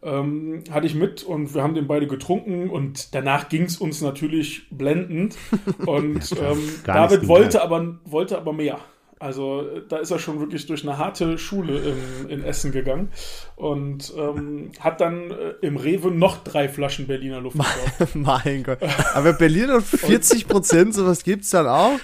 Ähm, 0.03 0.65
hatte 0.71 0.87
ich 0.87 0.95
mit 0.95 1.23
und 1.23 1.55
wir 1.55 1.63
haben 1.63 1.75
den 1.75 1.87
beide 1.87 2.07
getrunken 2.07 2.69
und 2.69 3.15
danach 3.15 3.49
ging 3.49 3.65
es 3.65 3.79
uns 3.79 4.03
natürlich 4.03 4.67
blendend. 4.71 5.37
Und 5.87 6.33
ähm, 6.41 6.59
David 6.85 7.29
wollte 7.29 7.63
aber, 7.63 7.99
wollte 8.07 8.39
aber 8.39 8.55
mehr. 8.55 8.81
Also 9.23 9.81
da 9.89 9.99
ist 9.99 10.11
er 10.11 10.19
schon 10.19 10.41
wirklich 10.41 10.67
durch 10.67 10.83
eine 10.83 10.97
harte 10.97 11.37
Schule 11.37 11.79
in, 11.79 12.31
in 12.31 12.43
Essen 12.43 12.73
gegangen 12.73 13.11
und 13.55 14.13
ähm, 14.17 14.73
hat 14.81 15.03
dann 15.03 15.31
äh, 15.31 15.51
im 15.61 15.77
Rewe 15.77 16.11
noch 16.11 16.43
drei 16.43 16.71
Flaschen 16.71 17.07
Berliner 17.07 17.41
Luft 17.43 17.59
gekauft. 17.59 18.15
mein 18.17 18.63
Gott. 18.63 18.79
Aber 19.13 19.35
Berlin 19.35 19.71
und 19.77 19.85
40 19.85 20.49
Prozent, 20.49 20.95
sowas 20.95 21.23
gibt's 21.23 21.51
dann 21.51 21.67
auch? 21.67 21.99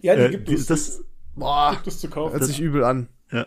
Ja, 0.00 0.16
die 0.16 0.22
Äh, 0.22 0.30
gibt 0.30 0.48
es, 0.48 0.64
das, 0.66 1.04
Boah, 1.34 1.72
gibt 1.74 1.86
es 1.86 2.00
zu 2.00 2.08
kaufen. 2.08 2.32
hört 2.32 2.44
sich 2.44 2.60
übel 2.60 2.82
an. 2.82 3.08
ja. 3.30 3.46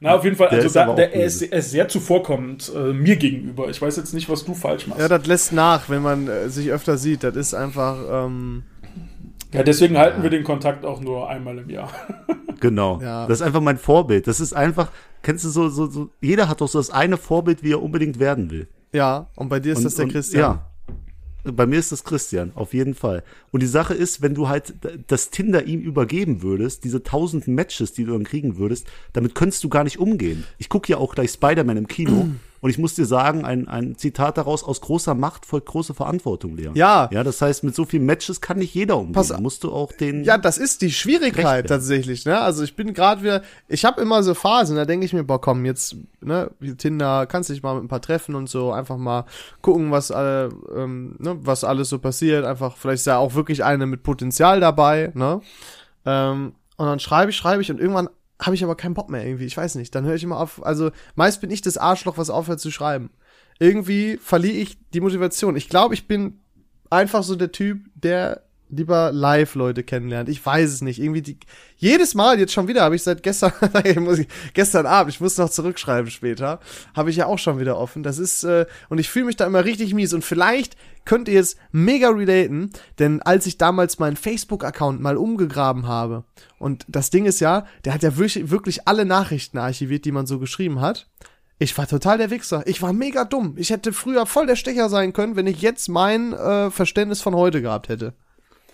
Na, 0.00 0.14
auf 0.14 0.24
jeden 0.24 0.36
Fall, 0.36 0.48
Der 0.48 0.60
also 0.62 0.72
da, 0.72 0.94
der, 0.94 1.14
er, 1.14 1.24
ist, 1.24 1.42
er 1.42 1.58
ist 1.58 1.70
sehr 1.70 1.88
zuvorkommend 1.88 2.70
äh, 2.74 2.92
mir 2.92 3.16
gegenüber. 3.16 3.68
Ich 3.70 3.80
weiß 3.80 3.96
jetzt 3.96 4.12
nicht, 4.14 4.28
was 4.28 4.44
du 4.44 4.54
falsch 4.54 4.86
machst. 4.86 5.00
Ja, 5.00 5.08
das 5.08 5.26
lässt 5.26 5.52
nach, 5.52 5.88
wenn 5.88 6.02
man 6.02 6.28
äh, 6.28 6.48
sich 6.50 6.70
öfter 6.70 6.96
sieht. 6.98 7.22
Das 7.24 7.34
ist 7.36 7.54
einfach, 7.54 8.26
ähm, 8.26 8.64
Ja, 9.52 9.62
deswegen 9.62 9.96
halten 9.96 10.22
wir 10.22 10.30
den 10.30 10.44
Kontakt 10.44 10.84
auch 10.84 11.00
nur 11.00 11.28
einmal 11.28 11.58
im 11.58 11.70
Jahr. 11.70 11.90
Genau. 12.58 13.00
Ja. 13.02 13.26
Das 13.26 13.40
ist 13.40 13.46
einfach 13.46 13.60
mein 13.60 13.76
Vorbild. 13.76 14.26
Das 14.26 14.40
ist 14.40 14.54
einfach, 14.54 14.90
kennst 15.22 15.44
du 15.44 15.50
so, 15.50 15.68
so, 15.68 15.86
so, 15.90 16.08
jeder 16.22 16.48
hat 16.48 16.62
doch 16.62 16.68
so 16.68 16.78
das 16.78 16.88
eine 16.88 17.18
Vorbild, 17.18 17.62
wie 17.62 17.72
er 17.72 17.82
unbedingt 17.82 18.18
werden 18.18 18.50
will. 18.50 18.66
ja, 18.94 19.26
und 19.36 19.50
bei 19.50 19.60
dir 19.60 19.72
ist 19.72 19.78
Und- 19.80 19.84
das 19.84 19.94
der 19.96 20.04
und- 20.06 20.12
Christian. 20.12 20.40
Ja. 20.40 20.70
Bei 21.52 21.66
mir 21.66 21.78
ist 21.78 21.92
das 21.92 22.02
Christian, 22.02 22.52
auf 22.54 22.72
jeden 22.72 22.94
Fall. 22.94 23.22
Und 23.52 23.62
die 23.62 23.66
Sache 23.68 23.92
ist, 23.92 24.22
wenn 24.22 24.34
du 24.34 24.48
halt 24.48 24.74
das 25.06 25.28
Tinder 25.30 25.64
ihm 25.64 25.80
übergeben 25.80 26.40
würdest, 26.42 26.82
diese 26.82 27.02
tausend 27.02 27.46
Matches, 27.46 27.92
die 27.92 28.04
du 28.04 28.12
dann 28.14 28.24
kriegen 28.24 28.56
würdest, 28.56 28.86
damit 29.12 29.34
könntest 29.34 29.62
du 29.62 29.68
gar 29.68 29.84
nicht 29.84 29.98
umgehen. 29.98 30.44
Ich 30.56 30.70
gucke 30.70 30.90
ja 30.90 30.96
auch 30.96 31.14
gleich 31.14 31.30
Spider-Man 31.32 31.76
im 31.76 31.86
Kino 31.88 32.28
Und 32.60 32.70
ich 32.70 32.78
muss 32.78 32.94
dir 32.94 33.04
sagen, 33.06 33.44
ein, 33.44 33.68
ein 33.68 33.96
Zitat 33.96 34.38
daraus, 34.38 34.64
aus 34.64 34.80
großer 34.80 35.14
Macht 35.14 35.44
folgt 35.46 35.66
große 35.68 35.94
Verantwortung, 35.94 36.56
Leon. 36.56 36.74
Ja. 36.74 37.08
Ja, 37.12 37.22
das 37.24 37.40
heißt, 37.42 37.64
mit 37.64 37.74
so 37.74 37.84
vielen 37.84 38.04
Matches 38.06 38.40
kann 38.40 38.58
nicht 38.58 38.74
jeder 38.74 38.96
umgehen. 38.96 39.12
Pass- 39.12 39.28
Da 39.28 39.40
musst 39.40 39.62
du 39.64 39.72
auch 39.72 39.92
den. 39.92 40.24
Ja, 40.24 40.38
das 40.38 40.58
ist 40.58 40.82
die 40.82 40.90
Schwierigkeit 40.90 41.68
tatsächlich, 41.68 42.24
ne? 42.24 42.40
Also 42.40 42.62
ich 42.64 42.74
bin 42.76 42.94
gerade 42.94 43.22
wieder, 43.22 43.42
ich 43.68 43.84
habe 43.84 44.00
immer 44.00 44.22
so 44.22 44.34
Phasen, 44.34 44.76
da 44.76 44.84
denke 44.84 45.06
ich 45.06 45.12
mir, 45.12 45.24
boah, 45.24 45.40
komm, 45.40 45.64
jetzt, 45.64 45.96
ne, 46.20 46.50
Tinder, 46.78 47.26
kannst 47.26 47.50
dich 47.50 47.62
mal 47.62 47.74
mit 47.74 47.84
ein 47.84 47.88
paar 47.88 48.00
treffen 48.02 48.34
und 48.34 48.48
so, 48.48 48.72
einfach 48.72 48.96
mal 48.96 49.24
gucken, 49.62 49.90
was 49.90 50.10
alle, 50.10 50.48
ähm, 50.74 51.16
ne, 51.18 51.36
was 51.40 51.62
alles 51.64 51.88
so 51.90 51.98
passiert, 51.98 52.44
einfach, 52.44 52.76
vielleicht 52.76 53.00
ist 53.00 53.06
ja 53.06 53.18
auch 53.18 53.34
wirklich 53.34 53.64
eine 53.64 53.86
mit 53.86 54.02
Potenzial 54.02 54.60
dabei, 54.60 55.12
ne? 55.14 55.40
Ähm, 56.04 56.52
und 56.78 56.86
dann 56.86 57.00
schreibe 57.00 57.30
ich, 57.30 57.36
schreibe 57.36 57.62
ich 57.62 57.70
und 57.70 57.80
irgendwann 57.80 58.08
habe 58.40 58.54
ich 58.54 58.64
aber 58.64 58.76
keinen 58.76 58.94
Bock 58.94 59.10
mehr 59.10 59.24
irgendwie, 59.24 59.46
ich 59.46 59.56
weiß 59.56 59.76
nicht, 59.76 59.94
dann 59.94 60.04
höre 60.04 60.14
ich 60.14 60.22
immer 60.22 60.38
auf, 60.38 60.64
also 60.64 60.90
meist 61.14 61.40
bin 61.40 61.50
ich 61.50 61.62
das 61.62 61.78
Arschloch, 61.78 62.18
was 62.18 62.30
aufhört 62.30 62.60
zu 62.60 62.70
schreiben. 62.70 63.10
Irgendwie 63.58 64.18
verliere 64.18 64.56
ich 64.56 64.78
die 64.90 65.00
Motivation. 65.00 65.56
Ich 65.56 65.68
glaube, 65.68 65.94
ich 65.94 66.06
bin 66.06 66.40
einfach 66.90 67.22
so 67.22 67.36
der 67.36 67.52
Typ, 67.52 67.88
der 67.94 68.45
lieber 68.68 69.12
live 69.12 69.54
Leute 69.54 69.82
kennenlernt. 69.82 70.28
Ich 70.28 70.44
weiß 70.44 70.70
es 70.70 70.80
nicht. 70.80 71.00
Irgendwie 71.00 71.22
die, 71.22 71.38
jedes 71.76 72.14
Mal 72.14 72.38
jetzt 72.38 72.52
schon 72.52 72.68
wieder 72.68 72.82
habe 72.82 72.96
ich 72.96 73.02
seit 73.02 73.22
gestern, 73.22 73.52
gestern 74.54 74.86
Abend, 74.86 75.12
ich 75.12 75.20
muss 75.20 75.38
noch 75.38 75.50
zurückschreiben 75.50 76.10
später, 76.10 76.60
habe 76.94 77.10
ich 77.10 77.16
ja 77.16 77.26
auch 77.26 77.38
schon 77.38 77.58
wieder 77.58 77.78
offen. 77.78 78.02
Das 78.02 78.18
ist, 78.18 78.44
äh, 78.44 78.66
und 78.88 78.98
ich 78.98 79.08
fühle 79.08 79.26
mich 79.26 79.36
da 79.36 79.46
immer 79.46 79.64
richtig 79.64 79.94
mies 79.94 80.12
und 80.12 80.24
vielleicht 80.24 80.76
könnt 81.04 81.28
ihr 81.28 81.34
jetzt 81.34 81.58
mega 81.70 82.10
relaten, 82.10 82.70
denn 82.98 83.22
als 83.22 83.46
ich 83.46 83.58
damals 83.58 83.98
meinen 83.98 84.16
Facebook-Account 84.16 85.00
mal 85.00 85.16
umgegraben 85.16 85.86
habe 85.86 86.24
und 86.58 86.84
das 86.88 87.10
Ding 87.10 87.26
ist 87.26 87.40
ja, 87.40 87.66
der 87.84 87.94
hat 87.94 88.02
ja 88.02 88.16
wirklich, 88.16 88.50
wirklich 88.50 88.88
alle 88.88 89.04
Nachrichten 89.04 89.58
archiviert, 89.58 90.04
die 90.04 90.12
man 90.12 90.26
so 90.26 90.38
geschrieben 90.38 90.80
hat. 90.80 91.08
Ich 91.58 91.76
war 91.78 91.86
total 91.86 92.18
der 92.18 92.30
Wichser. 92.30 92.66
Ich 92.66 92.82
war 92.82 92.92
mega 92.92 93.24
dumm. 93.24 93.54
Ich 93.56 93.70
hätte 93.70 93.94
früher 93.94 94.26
voll 94.26 94.46
der 94.46 94.56
Stecher 94.56 94.90
sein 94.90 95.14
können, 95.14 95.36
wenn 95.36 95.46
ich 95.46 95.62
jetzt 95.62 95.88
mein 95.88 96.34
äh, 96.34 96.70
Verständnis 96.70 97.22
von 97.22 97.34
heute 97.34 97.62
gehabt 97.62 97.88
hätte. 97.88 98.12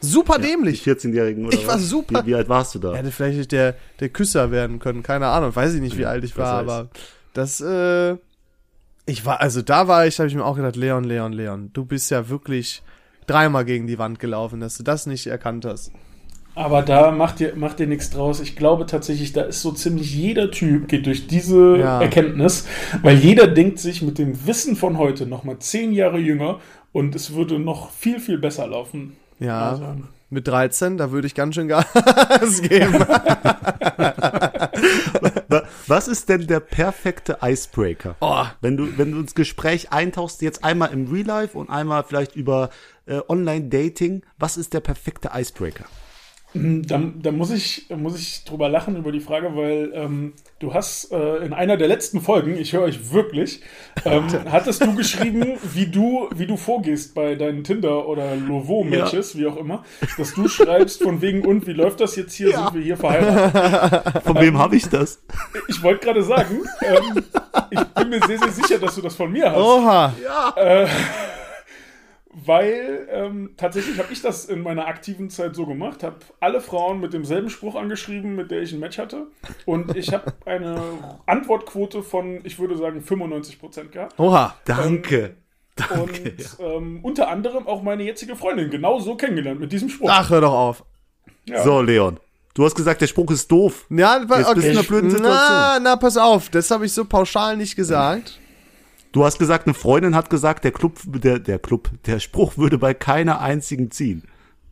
Super 0.02 0.38
die 0.38 0.48
dämlich. 0.48 0.82
14-Jährigen 0.86 1.46
oder 1.46 1.56
Ich 1.56 1.66
war 1.66 1.76
was? 1.76 1.88
super. 1.88 2.22
Wie, 2.24 2.30
wie 2.30 2.34
alt 2.34 2.48
warst 2.48 2.74
du 2.74 2.78
da? 2.78 2.94
Hätte 2.94 3.10
vielleicht 3.10 3.38
nicht 3.38 3.52
der, 3.52 3.74
der 4.00 4.08
Küsser 4.08 4.50
werden 4.50 4.78
können. 4.78 5.02
Keine 5.02 5.26
Ahnung. 5.28 5.54
Weiß 5.54 5.74
ich 5.74 5.80
nicht, 5.80 5.96
wie 5.96 6.06
alt 6.06 6.24
ich 6.24 6.36
war, 6.36 6.54
aber 6.54 6.88
das, 7.34 7.60
äh, 7.60 8.16
ich 9.06 9.24
war, 9.24 9.40
also 9.40 9.62
da 9.62 9.88
war 9.88 10.06
ich, 10.06 10.18
habe 10.18 10.28
ich 10.28 10.34
mir 10.34 10.44
auch 10.44 10.56
gedacht, 10.56 10.76
Leon, 10.76 11.04
Leon, 11.04 11.32
Leon, 11.32 11.70
du 11.72 11.84
bist 11.84 12.10
ja 12.10 12.28
wirklich 12.28 12.82
dreimal 13.26 13.64
gegen 13.64 13.86
die 13.86 13.98
Wand 13.98 14.18
gelaufen, 14.18 14.60
dass 14.60 14.76
du 14.76 14.82
das 14.82 15.06
nicht 15.06 15.26
erkannt 15.26 15.64
hast. 15.64 15.92
Aber 16.54 16.82
da 16.82 17.10
macht 17.12 17.40
ihr, 17.40 17.56
macht 17.56 17.80
ihr 17.80 17.86
nichts 17.86 18.10
draus. 18.10 18.38
Ich 18.40 18.56
glaube 18.56 18.84
tatsächlich, 18.84 19.32
da 19.32 19.40
ist 19.42 19.62
so 19.62 19.72
ziemlich 19.72 20.14
jeder 20.14 20.50
Typ 20.50 20.86
geht 20.86 21.06
durch 21.06 21.26
diese 21.26 21.78
Ja. 21.78 22.02
Erkenntnis, 22.02 22.66
weil 23.02 23.16
jeder 23.16 23.46
denkt 23.46 23.78
sich 23.78 24.02
mit 24.02 24.18
dem 24.18 24.46
Wissen 24.46 24.76
von 24.76 24.98
heute 24.98 25.24
noch 25.24 25.44
mal 25.44 25.58
zehn 25.60 25.92
Jahre 25.92 26.18
jünger 26.18 26.60
und 26.92 27.14
es 27.14 27.32
würde 27.34 27.58
noch 27.58 27.90
viel, 27.92 28.20
viel 28.20 28.36
besser 28.36 28.66
laufen. 28.66 29.16
Ja, 29.42 29.70
Also, 29.70 29.96
mit 30.31 30.48
13, 30.48 30.96
da 30.96 31.11
würde 31.12 31.26
ich 31.26 31.35
ganz 31.35 31.55
schön 31.55 31.68
Gas 31.68 31.87
geben. 32.62 32.94
Wa- 35.48 35.62
Was 35.87 36.09
ist 36.09 36.28
denn 36.28 36.46
der 36.46 36.61
perfekte 36.61 37.38
Icebreaker? 37.42 38.16
Oh. 38.20 38.44
Wenn 38.61 38.76
du, 38.76 38.96
wenn 38.98 39.12
du 39.12 39.18
ins 39.20 39.35
Gespräch 39.35 39.92
eintauchst, 39.92 40.42
jetzt 40.42 40.64
einmal 40.64 40.92
im 40.92 41.11
Real 41.12 41.26
Life 41.26 41.57
und 41.59 41.70
einmal 41.70 42.05
vielleicht 42.05 42.37
über 42.37 42.70
äh, 43.07 43.20
Online-Dating, 43.28 44.22
was 44.38 44.57
ist 44.57 44.72
der 44.74 44.81
perfekte 44.81 45.31
Icebreaker? 45.35 45.85
Da, 46.54 47.00
da 47.22 47.32
muss 47.32 47.50
ich, 47.50 47.86
muss 47.96 48.18
ich 48.18 48.44
drüber 48.44 48.68
lachen 48.68 48.96
über 48.96 49.10
die 49.10 49.20
Frage, 49.20 49.56
weil 49.56 49.90
ähm, 49.94 50.34
du 50.58 50.74
hast 50.74 51.10
äh, 51.10 51.36
in 51.38 51.54
einer 51.54 51.78
der 51.78 51.88
letzten 51.88 52.20
Folgen, 52.20 52.58
ich 52.58 52.74
höre 52.74 52.82
euch 52.82 53.12
wirklich, 53.12 53.62
ähm, 54.04 54.26
hattest 54.50 54.84
du 54.84 54.94
geschrieben, 54.94 55.56
wie 55.72 55.86
du, 55.86 56.28
wie 56.34 56.46
du 56.46 56.58
vorgehst 56.58 57.14
bei 57.14 57.36
deinen 57.36 57.64
Tinder- 57.64 58.06
oder 58.06 58.36
Lovo-Matches, 58.36 59.38
wie 59.38 59.46
auch 59.46 59.56
immer, 59.56 59.82
dass 60.18 60.34
du 60.34 60.46
schreibst 60.46 61.02
von 61.02 61.22
wegen, 61.22 61.44
und 61.46 61.66
wie 61.66 61.72
läuft 61.72 62.00
das 62.00 62.16
jetzt 62.16 62.34
hier, 62.34 62.54
sind 62.54 62.74
wir 62.74 62.82
hier 62.82 62.96
verheiratet? 62.98 64.22
Von 64.24 64.38
wem 64.40 64.58
habe 64.58 64.76
ich 64.76 64.88
das? 64.88 65.22
Ich 65.68 65.82
wollte 65.82 66.04
gerade 66.04 66.22
sagen, 66.22 66.60
ähm, 66.82 67.22
ich 67.70 67.80
bin 67.80 68.08
mir 68.10 68.20
sehr, 68.26 68.38
sehr 68.38 68.52
sicher, 68.52 68.78
dass 68.78 68.94
du 68.94 69.00
das 69.00 69.14
von 69.14 69.32
mir 69.32 69.50
hast. 69.50 69.58
Oha. 69.58 70.12
Weil 72.34 73.08
ähm, 73.10 73.50
tatsächlich 73.58 73.98
habe 73.98 74.10
ich 74.10 74.22
das 74.22 74.46
in 74.46 74.62
meiner 74.62 74.86
aktiven 74.86 75.28
Zeit 75.28 75.54
so 75.54 75.66
gemacht, 75.66 76.02
habe 76.02 76.16
alle 76.40 76.62
Frauen 76.62 76.98
mit 76.98 77.12
demselben 77.12 77.50
Spruch 77.50 77.74
angeschrieben, 77.74 78.34
mit 78.36 78.50
der 78.50 78.62
ich 78.62 78.72
ein 78.72 78.80
Match 78.80 78.96
hatte. 78.96 79.26
Und 79.66 79.94
ich 79.96 80.14
habe 80.14 80.32
eine 80.46 80.80
Antwortquote 81.26 82.02
von, 82.02 82.40
ich 82.44 82.58
würde 82.58 82.78
sagen, 82.78 83.02
95 83.02 83.60
Prozent 83.60 83.92
gehabt. 83.92 84.18
Oha. 84.18 84.56
Danke. 84.64 85.36
Und 85.94 86.20
ähm, 86.58 87.00
unter 87.02 87.28
anderem 87.28 87.66
auch 87.66 87.82
meine 87.82 88.02
jetzige 88.02 88.34
Freundin 88.36 88.70
genau 88.70 88.98
so 88.98 89.14
kennengelernt, 89.14 89.60
mit 89.60 89.72
diesem 89.72 89.88
Spruch. 89.90 90.08
Ach, 90.10 90.30
hör 90.30 90.40
doch 90.40 90.52
auf. 90.52 90.84
Ja. 91.46 91.62
So, 91.62 91.82
Leon. 91.82 92.18
Du 92.54 92.64
hast 92.64 92.74
gesagt, 92.74 93.00
der 93.00 93.06
Spruch 93.06 93.30
ist 93.30 93.50
doof. 93.50 93.86
Ja, 93.88 94.18
Jetzt 94.18 94.28
bist 94.28 94.56
du 94.56 94.60
in 94.60 94.70
einer 94.70 94.82
blöden 94.82 95.08
Na, 95.10 95.16
Situation. 95.16 95.82
na, 95.82 95.96
pass 95.96 96.16
auf, 96.18 96.50
das 96.50 96.70
habe 96.70 96.84
ich 96.84 96.92
so 96.92 97.04
pauschal 97.06 97.56
nicht 97.56 97.76
gesagt. 97.76 98.38
Du 99.12 99.25
hast 99.25 99.38
gesagt, 99.38 99.66
eine 99.66 99.75
Freundin 99.75 100.14
hat 100.14 100.31
gesagt, 100.31 100.64
der 100.64 100.72
Club, 100.72 100.98
der, 101.07 101.38
der 101.38 101.59
Club, 101.59 101.90
der 102.07 102.18
Spruch 102.18 102.57
würde 102.57 102.79
bei 102.79 102.94
keiner 102.94 103.40
einzigen 103.40 103.90
ziehen. 103.90 104.22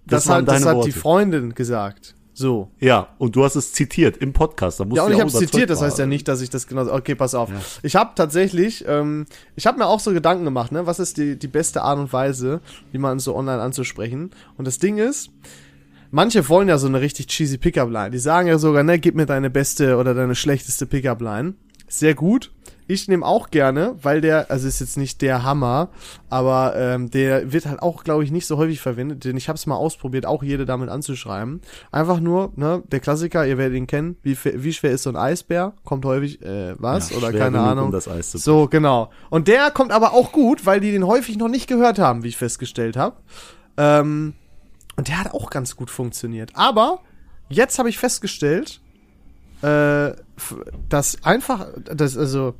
Das, 0.06 0.26
waren 0.28 0.46
hat, 0.46 0.48
das 0.48 0.66
hat 0.66 0.76
Worte. 0.76 0.88
die 0.88 0.98
Freundin 0.98 1.54
gesagt. 1.54 2.14
So. 2.32 2.70
Ja, 2.80 3.08
und 3.18 3.36
du 3.36 3.44
hast 3.44 3.54
es 3.54 3.72
zitiert 3.74 4.16
im 4.16 4.32
Podcast. 4.32 4.80
Da 4.80 4.86
musst 4.86 4.96
Ja, 4.96 5.04
und 5.04 5.12
ich 5.12 5.20
habe 5.20 5.28
überzeugt 5.28 5.52
zitiert, 5.52 5.68
das 5.68 5.82
heißt 5.82 5.98
ja 5.98 6.06
nicht, 6.06 6.26
dass 6.26 6.40
ich 6.40 6.48
das 6.48 6.66
genau. 6.66 6.90
Okay, 6.90 7.14
pass 7.14 7.34
auf. 7.34 7.50
Ich 7.82 7.96
habe 7.96 8.12
tatsächlich, 8.14 8.84
ähm, 8.88 9.26
ich 9.56 9.66
habe 9.66 9.78
mir 9.78 9.86
auch 9.86 10.00
so 10.00 10.12
Gedanken 10.12 10.46
gemacht, 10.46 10.72
ne, 10.72 10.86
was 10.86 11.00
ist 11.00 11.18
die, 11.18 11.38
die 11.38 11.48
beste 11.48 11.82
Art 11.82 11.98
und 11.98 12.12
Weise, 12.14 12.62
man 12.92 13.18
so 13.18 13.36
online 13.36 13.60
anzusprechen. 13.60 14.30
Und 14.56 14.66
das 14.66 14.78
Ding 14.78 14.96
ist, 14.96 15.30
manche 16.10 16.48
wollen 16.48 16.68
ja 16.68 16.78
so 16.78 16.86
eine 16.86 17.02
richtig 17.02 17.26
cheesy 17.26 17.58
Pickup-Line. 17.58 18.10
Die 18.10 18.18
sagen 18.18 18.48
ja 18.48 18.56
sogar, 18.56 18.84
ne, 18.84 18.98
gib 18.98 19.16
mir 19.16 19.26
deine 19.26 19.50
beste 19.50 19.98
oder 19.98 20.14
deine 20.14 20.34
schlechteste 20.34 20.86
Pickup-Line. 20.86 21.54
Sehr 21.88 22.14
gut. 22.14 22.52
Ich 22.90 23.06
nehme 23.06 23.24
auch 23.24 23.50
gerne, 23.50 23.94
weil 24.02 24.20
der, 24.20 24.50
also 24.50 24.66
ist 24.66 24.80
jetzt 24.80 24.96
nicht 24.96 25.22
der 25.22 25.44
Hammer, 25.44 25.90
aber 26.28 26.74
ähm, 26.76 27.08
der 27.08 27.52
wird 27.52 27.66
halt 27.66 27.80
auch, 27.80 28.02
glaube 28.02 28.24
ich, 28.24 28.32
nicht 28.32 28.48
so 28.48 28.56
häufig 28.56 28.80
verwendet, 28.80 29.24
denn 29.24 29.36
ich 29.36 29.48
habe 29.48 29.56
es 29.56 29.64
mal 29.66 29.76
ausprobiert, 29.76 30.26
auch 30.26 30.42
jede 30.42 30.66
damit 30.66 30.88
anzuschreiben. 30.88 31.60
Einfach 31.92 32.18
nur, 32.18 32.52
ne, 32.56 32.82
der 32.90 32.98
Klassiker, 32.98 33.46
ihr 33.46 33.58
werdet 33.58 33.76
ihn 33.76 33.86
kennen, 33.86 34.16
wie, 34.24 34.36
wie 34.42 34.72
schwer 34.72 34.90
ist 34.90 35.04
so 35.04 35.10
ein 35.10 35.16
Eisbär? 35.16 35.74
Kommt 35.84 36.04
häufig, 36.04 36.42
äh, 36.42 36.74
was? 36.78 37.10
Ja, 37.10 37.18
Oder 37.18 37.30
keine 37.30 37.58
genug, 37.58 37.70
Ahnung. 37.70 37.84
Um 37.86 38.22
So, 38.22 38.66
genau. 38.66 39.10
Und 39.30 39.46
der 39.46 39.70
kommt 39.70 39.92
aber 39.92 40.12
auch 40.12 40.32
gut, 40.32 40.66
weil 40.66 40.80
die 40.80 40.90
den 40.90 41.06
häufig 41.06 41.38
noch 41.38 41.48
nicht 41.48 41.68
gehört 41.68 42.00
haben, 42.00 42.24
wie 42.24 42.28
ich 42.28 42.36
festgestellt 42.36 42.96
habe. 42.96 43.18
Ähm, 43.76 44.34
und 44.96 45.06
der 45.06 45.20
hat 45.20 45.32
auch 45.32 45.50
ganz 45.50 45.76
gut 45.76 45.90
funktioniert. 45.90 46.50
Aber 46.54 47.02
jetzt 47.48 47.78
habe 47.78 47.88
ich 47.88 47.98
festgestellt, 47.98 48.80
äh, 49.62 50.10
dass 50.88 51.22
einfach, 51.22 51.68
das 51.84 52.16
also, 52.16 52.54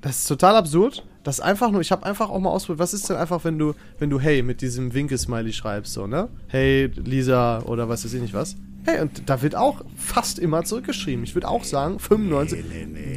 das 0.00 0.18
ist 0.18 0.26
total 0.26 0.56
absurd. 0.56 1.06
Das 1.22 1.40
einfach 1.40 1.70
nur, 1.70 1.82
ich 1.82 1.92
habe 1.92 2.06
einfach 2.06 2.30
auch 2.30 2.38
mal 2.38 2.50
ausprobiert, 2.50 2.78
was 2.78 2.94
ist 2.94 3.10
denn 3.10 3.16
einfach, 3.16 3.44
wenn 3.44 3.58
du, 3.58 3.74
wenn 3.98 4.08
du 4.08 4.18
hey 4.18 4.42
mit 4.42 4.62
diesem 4.62 4.94
Winke-Smiley 4.94 5.52
schreibst, 5.52 5.92
so, 5.92 6.06
ne? 6.06 6.28
Hey, 6.48 6.86
Lisa 6.86 7.60
oder 7.64 7.88
was 7.88 8.04
weiß 8.04 8.14
ich 8.14 8.22
nicht 8.22 8.32
was. 8.32 8.56
Hey, 8.86 9.00
und 9.00 9.28
da 9.28 9.42
wird 9.42 9.54
auch 9.54 9.82
fast 9.94 10.38
immer 10.38 10.64
zurückgeschrieben. 10.64 11.22
Ich 11.24 11.34
würde 11.34 11.48
auch 11.48 11.64
sagen, 11.64 11.98
95. 11.98 12.64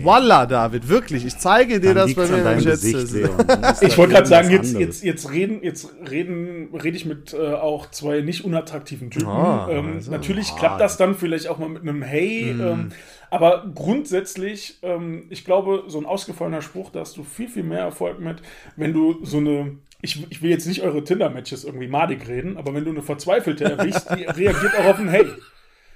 Voila, 0.04 0.46
David, 0.46 0.90
wirklich. 0.90 1.26
Ich 1.26 1.38
zeige 1.38 1.80
dir 1.80 1.94
Dann 1.94 2.08
das 2.08 2.16
bei 2.16 2.24
liegt's 2.24 2.32
mir 2.32 2.38
an 2.38 2.44
deinem 2.44 2.60
im 2.60 2.66
Gesicht, 2.66 3.00
Schätze. 3.00 3.20
Leon. 3.22 3.38
Dann 3.48 3.64
ist 3.74 3.84
Ich 3.84 3.98
wollte 3.98 4.14
gerade 4.14 4.28
sagen, 4.28 4.50
jetzt, 4.50 4.74
jetzt, 4.78 5.04
jetzt 5.04 5.32
reden, 5.32 5.64
jetzt 5.64 5.88
reden, 6.10 6.68
rede 6.76 6.98
ich 6.98 7.06
mit 7.06 7.34
äh, 7.34 7.54
auch 7.54 7.90
zwei 7.92 8.20
nicht 8.20 8.44
unattraktiven 8.44 9.10
Typen. 9.10 9.28
Ah, 9.28 9.70
ähm, 9.72 9.94
also. 9.96 10.12
natürlich 10.12 10.54
klappt 10.58 10.82
das 10.82 10.98
dann 10.98 11.16
vielleicht 11.16 11.48
auch 11.48 11.60
mal 11.60 11.70
mit 11.70 11.84
einem 11.84 12.02
Hey, 12.02 12.50
ähm, 12.50 12.90
aber 13.34 13.72
grundsätzlich, 13.74 14.78
ähm, 14.84 15.26
ich 15.30 15.44
glaube, 15.44 15.86
so 15.88 15.98
ein 16.00 16.06
ausgefallener 16.06 16.62
Spruch, 16.62 16.92
da 16.92 17.00
hast 17.00 17.18
du 17.18 17.24
viel, 17.24 17.50
viel 17.50 17.64
mehr 17.64 17.80
Erfolg 17.80 18.20
mit, 18.20 18.42
wenn 18.76 18.94
du 18.94 19.26
so 19.26 19.38
eine 19.38 19.78
ich, 20.04 20.30
ich 20.30 20.42
will 20.42 20.50
jetzt 20.50 20.68
nicht 20.68 20.82
eure 20.82 21.02
Tinder-Matches 21.02 21.64
irgendwie 21.64 21.88
madig 21.88 22.28
reden, 22.28 22.58
aber 22.58 22.74
wenn 22.74 22.84
du 22.84 22.92
eine 22.92 23.02
Verzweifelte 23.02 23.64
erwischst, 23.64 24.10
die 24.10 24.24
reagiert 24.26 24.76
auch 24.78 24.84
auf 24.84 25.00
ein 25.00 25.08
Hey. 25.08 25.26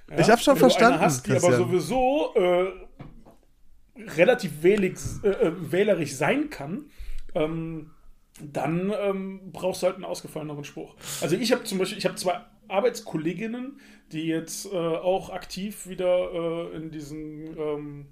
Ja? 0.09 0.19
Ich 0.19 0.29
hab 0.29 0.39
schon 0.39 0.53
wenn 0.53 0.59
verstanden, 0.61 0.93
Du 0.93 0.99
eine 0.99 1.05
hast, 1.05 1.27
die 1.27 1.31
aber 1.31 1.39
Christian. 1.41 1.69
sowieso 1.69 2.33
äh, 2.35 2.71
relativ 4.15 4.63
wählig, 4.63 4.95
äh, 5.23 5.27
äh, 5.27 5.51
wählerisch 5.59 6.13
sein 6.13 6.49
kann, 6.49 6.85
ähm, 7.35 7.91
dann 8.41 8.93
ähm, 8.97 9.51
brauchst 9.51 9.81
du 9.83 9.87
halt 9.87 9.95
einen 9.95 10.05
ausgefalleneren 10.05 10.63
Spruch. 10.63 10.95
Also 11.19 11.35
ich 11.35 11.51
habe 11.51 11.65
zum 11.65 11.77
Beispiel, 11.77 11.97
ich 11.97 12.05
habe 12.05 12.15
zwei 12.15 12.39
Arbeitskolleginnen, 12.69 13.79
die 14.11 14.23
jetzt 14.27 14.71
äh, 14.71 14.75
auch 14.77 15.29
aktiv 15.29 15.87
wieder 15.87 16.29
äh, 16.33 16.75
in 16.77 16.91
diesen 16.91 17.57
ähm, 17.57 18.05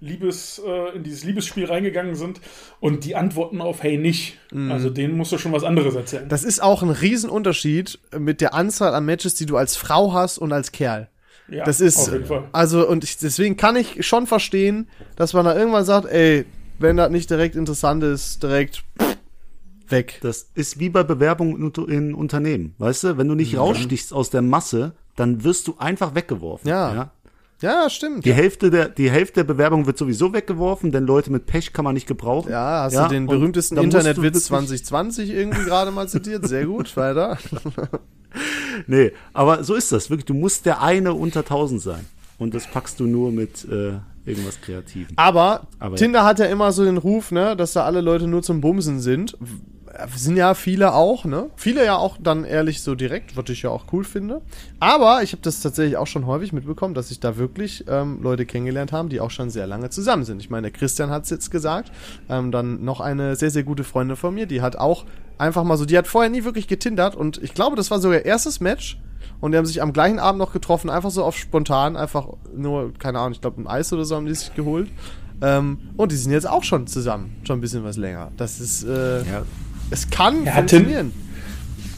Liebes, 0.00 0.62
äh, 0.64 0.96
in 0.96 1.02
dieses 1.02 1.24
Liebesspiel 1.24 1.64
reingegangen 1.66 2.14
sind 2.14 2.40
und 2.80 3.04
die 3.04 3.16
antworten 3.16 3.60
auf 3.60 3.82
Hey 3.82 3.98
nicht. 3.98 4.38
Also 4.70 4.90
denen 4.90 5.16
musst 5.16 5.32
du 5.32 5.38
schon 5.38 5.52
was 5.52 5.64
anderes 5.64 5.94
erzählen. 5.94 6.28
Das 6.28 6.44
ist 6.44 6.62
auch 6.62 6.82
ein 6.82 6.90
Riesenunterschied 6.90 7.98
mit 8.18 8.40
der 8.40 8.54
Anzahl 8.54 8.94
an 8.94 9.04
Matches, 9.04 9.34
die 9.34 9.46
du 9.46 9.56
als 9.56 9.76
Frau 9.76 10.12
hast 10.12 10.38
und 10.38 10.52
als 10.52 10.70
Kerl. 10.72 11.08
ja, 11.48 11.64
Das 11.64 11.80
ist, 11.80 11.98
auf 11.98 12.12
jeden 12.12 12.26
Fall. 12.26 12.44
also, 12.52 12.86
und 12.88 13.02
ich, 13.04 13.16
deswegen 13.18 13.56
kann 13.56 13.74
ich 13.76 14.06
schon 14.06 14.26
verstehen, 14.26 14.88
dass 15.16 15.32
man 15.32 15.44
da 15.44 15.56
irgendwann 15.56 15.84
sagt, 15.84 16.06
ey, 16.06 16.44
wenn 16.78 16.96
das 16.96 17.10
nicht 17.10 17.28
direkt 17.28 17.56
interessant 17.56 18.04
ist, 18.04 18.42
direkt 18.42 18.84
weg. 19.90 20.18
Das 20.22 20.50
ist 20.54 20.78
wie 20.78 20.88
bei 20.88 21.02
Bewerbungen 21.02 21.72
in, 21.88 22.14
Unternehmen. 22.14 22.74
Weißt 22.78 23.04
du, 23.04 23.18
wenn 23.18 23.28
du 23.28 23.34
nicht 23.34 23.56
rausstichst 23.58 24.12
aus 24.12 24.30
der 24.30 24.42
Masse, 24.42 24.92
dann 25.16 25.44
wirst 25.44 25.66
du 25.68 25.76
einfach 25.78 26.14
weggeworfen. 26.14 26.68
Ja. 26.68 27.10
Ja, 27.60 27.90
stimmt. 27.90 28.24
Die 28.24 28.32
Hälfte 28.32 28.70
der, 28.70 28.88
die 28.88 29.10
Hälfte 29.10 29.40
der 29.40 29.44
Bewerbung 29.52 29.86
wird 29.86 29.98
sowieso 29.98 30.32
weggeworfen, 30.32 30.92
denn 30.92 31.04
Leute 31.04 31.32
mit 31.32 31.46
Pech 31.46 31.72
kann 31.72 31.84
man 31.84 31.94
nicht 31.94 32.06
gebrauchen. 32.06 32.52
Ja, 32.52 32.84
hast 32.84 32.92
Ja, 32.92 33.08
du 33.08 33.14
den 33.14 33.26
berühmtesten 33.26 33.76
Internetwitz 33.78 34.22
wirklich- 34.22 34.44
2020 34.44 35.30
irgendwie 35.30 35.64
gerade 35.64 35.90
mal 35.90 36.08
zitiert? 36.08 36.46
Sehr 36.46 36.66
gut, 36.66 36.96
weiter. 36.96 37.36
Nee, 38.86 39.12
aber 39.32 39.64
so 39.64 39.74
ist 39.74 39.90
das. 39.90 40.10
Wirklich, 40.10 40.26
du 40.26 40.34
musst 40.34 40.66
der 40.66 40.82
eine 40.82 41.14
unter 41.14 41.40
1000 41.40 41.80
sein. 41.80 42.04
Und 42.38 42.54
das 42.54 42.66
packst 42.66 43.00
du 43.00 43.04
nur 43.06 43.32
mit 43.32 43.64
äh, 43.64 43.94
irgendwas 44.24 44.60
Kreativem. 44.60 45.08
Aber, 45.16 45.66
Aber 45.78 45.94
ja. 45.94 45.96
Tinder 45.96 46.24
hat 46.24 46.38
ja 46.38 46.44
immer 46.46 46.70
so 46.72 46.84
den 46.84 46.98
Ruf, 46.98 47.32
ne, 47.32 47.56
dass 47.56 47.72
da 47.72 47.84
alle 47.84 48.00
Leute 48.00 48.28
nur 48.28 48.42
zum 48.42 48.60
Bumsen 48.60 49.00
sind. 49.00 49.36
Sind 50.14 50.36
ja 50.36 50.54
viele 50.54 50.94
auch, 50.94 51.24
ne? 51.24 51.50
Viele 51.56 51.84
ja 51.84 51.96
auch 51.96 52.16
dann 52.20 52.44
ehrlich 52.44 52.82
so 52.82 52.94
direkt, 52.94 53.36
was 53.36 53.48
ich 53.50 53.62
ja 53.62 53.70
auch 53.70 53.86
cool 53.92 54.04
finde. 54.04 54.40
Aber 54.78 55.22
ich 55.22 55.32
habe 55.32 55.42
das 55.42 55.60
tatsächlich 55.60 55.96
auch 55.96 56.06
schon 56.06 56.26
häufig 56.26 56.52
mitbekommen, 56.52 56.94
dass 56.94 57.08
sich 57.08 57.20
da 57.20 57.36
wirklich 57.36 57.84
ähm, 57.88 58.22
Leute 58.22 58.46
kennengelernt 58.46 58.92
haben, 58.92 59.08
die 59.08 59.20
auch 59.20 59.30
schon 59.30 59.50
sehr 59.50 59.66
lange 59.66 59.90
zusammen 59.90 60.24
sind. 60.24 60.40
Ich 60.40 60.50
meine, 60.50 60.70
der 60.70 60.78
Christian 60.78 61.10
hat 61.10 61.24
es 61.24 61.30
jetzt 61.30 61.50
gesagt. 61.50 61.90
Ähm, 62.28 62.52
dann 62.52 62.84
noch 62.84 63.00
eine 63.00 63.34
sehr, 63.36 63.50
sehr 63.50 63.64
gute 63.64 63.82
Freundin 63.84 64.16
von 64.16 64.34
mir, 64.34 64.46
die 64.46 64.62
hat 64.62 64.76
auch 64.76 65.04
einfach 65.36 65.64
mal 65.64 65.76
so, 65.76 65.84
die 65.84 65.96
hat 65.98 66.06
vorher 66.06 66.30
nie 66.30 66.44
wirklich 66.44 66.68
getindert 66.68 67.14
und 67.14 67.42
ich 67.42 67.54
glaube, 67.54 67.76
das 67.76 67.90
war 67.90 68.00
sogar 68.00 68.18
ihr 68.18 68.24
erstes 68.24 68.60
Match. 68.60 68.98
Und 69.40 69.52
die 69.52 69.58
haben 69.58 69.66
sich 69.66 69.82
am 69.82 69.92
gleichen 69.92 70.18
Abend 70.18 70.40
noch 70.40 70.52
getroffen, 70.52 70.90
einfach 70.90 71.10
so 71.10 71.22
auf 71.22 71.36
spontan, 71.36 71.96
einfach 71.96 72.26
nur, 72.56 72.92
keine 72.94 73.20
Ahnung, 73.20 73.32
ich 73.32 73.40
glaube 73.40 73.60
ein 73.62 73.68
Eis 73.68 73.92
oder 73.92 74.04
so 74.04 74.16
haben 74.16 74.26
die 74.26 74.34
sich 74.34 74.52
geholt. 74.54 74.88
Ähm, 75.40 75.78
und 75.96 76.10
die 76.10 76.16
sind 76.16 76.32
jetzt 76.32 76.48
auch 76.48 76.64
schon 76.64 76.88
zusammen, 76.88 77.36
schon 77.44 77.58
ein 77.58 77.60
bisschen 77.60 77.84
was 77.84 77.96
länger. 77.96 78.32
Das 78.36 78.58
ist, 78.58 78.82
äh, 78.84 79.18
Ja. 79.18 79.44
Es 79.90 80.10
kann 80.10 80.44
Ja, 80.44 80.52
funktionieren. 80.52 81.12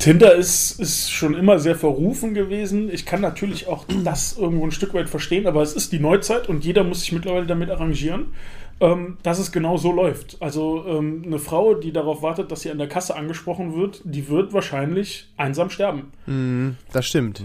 Tinder 0.01 0.35
ist, 0.35 0.81
ist 0.81 1.11
schon 1.11 1.35
immer 1.35 1.59
sehr 1.59 1.77
verrufen 1.77 2.33
gewesen. 2.33 2.91
Ich 2.91 3.05
kann 3.05 3.21
natürlich 3.21 3.69
auch 3.69 3.85
das 4.05 4.39
irgendwo 4.39 4.65
ein 4.65 4.71
Stück 4.73 4.95
weit 4.95 5.11
verstehen, 5.11 5.47
aber 5.47 5.61
es 5.61 5.75
ist 5.75 5.93
die 5.93 6.01
Neuzeit 6.01 6.49
und 6.49 6.65
jeder 6.65 6.85
muss 6.85 7.01
sich 7.01 7.13
mittlerweile 7.13 7.47
damit 7.47 7.69
arrangieren, 7.69 8.29
ähm, 8.81 9.19
dass 9.23 9.39
es 9.39 9.53
genau 9.53 9.77
so 9.77 9.93
läuft. 9.93 10.39
Also 10.41 10.87
ähm, 10.89 11.23
eine 11.27 11.39
Frau, 11.39 11.75
die 11.75 11.93
darauf 11.93 12.23
wartet, 12.23 12.51
dass 12.51 12.63
sie 12.63 12.71
an 12.71 12.79
der 12.79 12.89
Kasse 12.89 13.15
angesprochen 13.15 13.77
wird, 13.77 14.01
die 14.05 14.27
wird 14.29 14.55
wahrscheinlich 14.55 15.29
einsam 15.37 15.69
sterben. 15.69 16.13
Das 16.93 17.07
stimmt. 17.07 17.45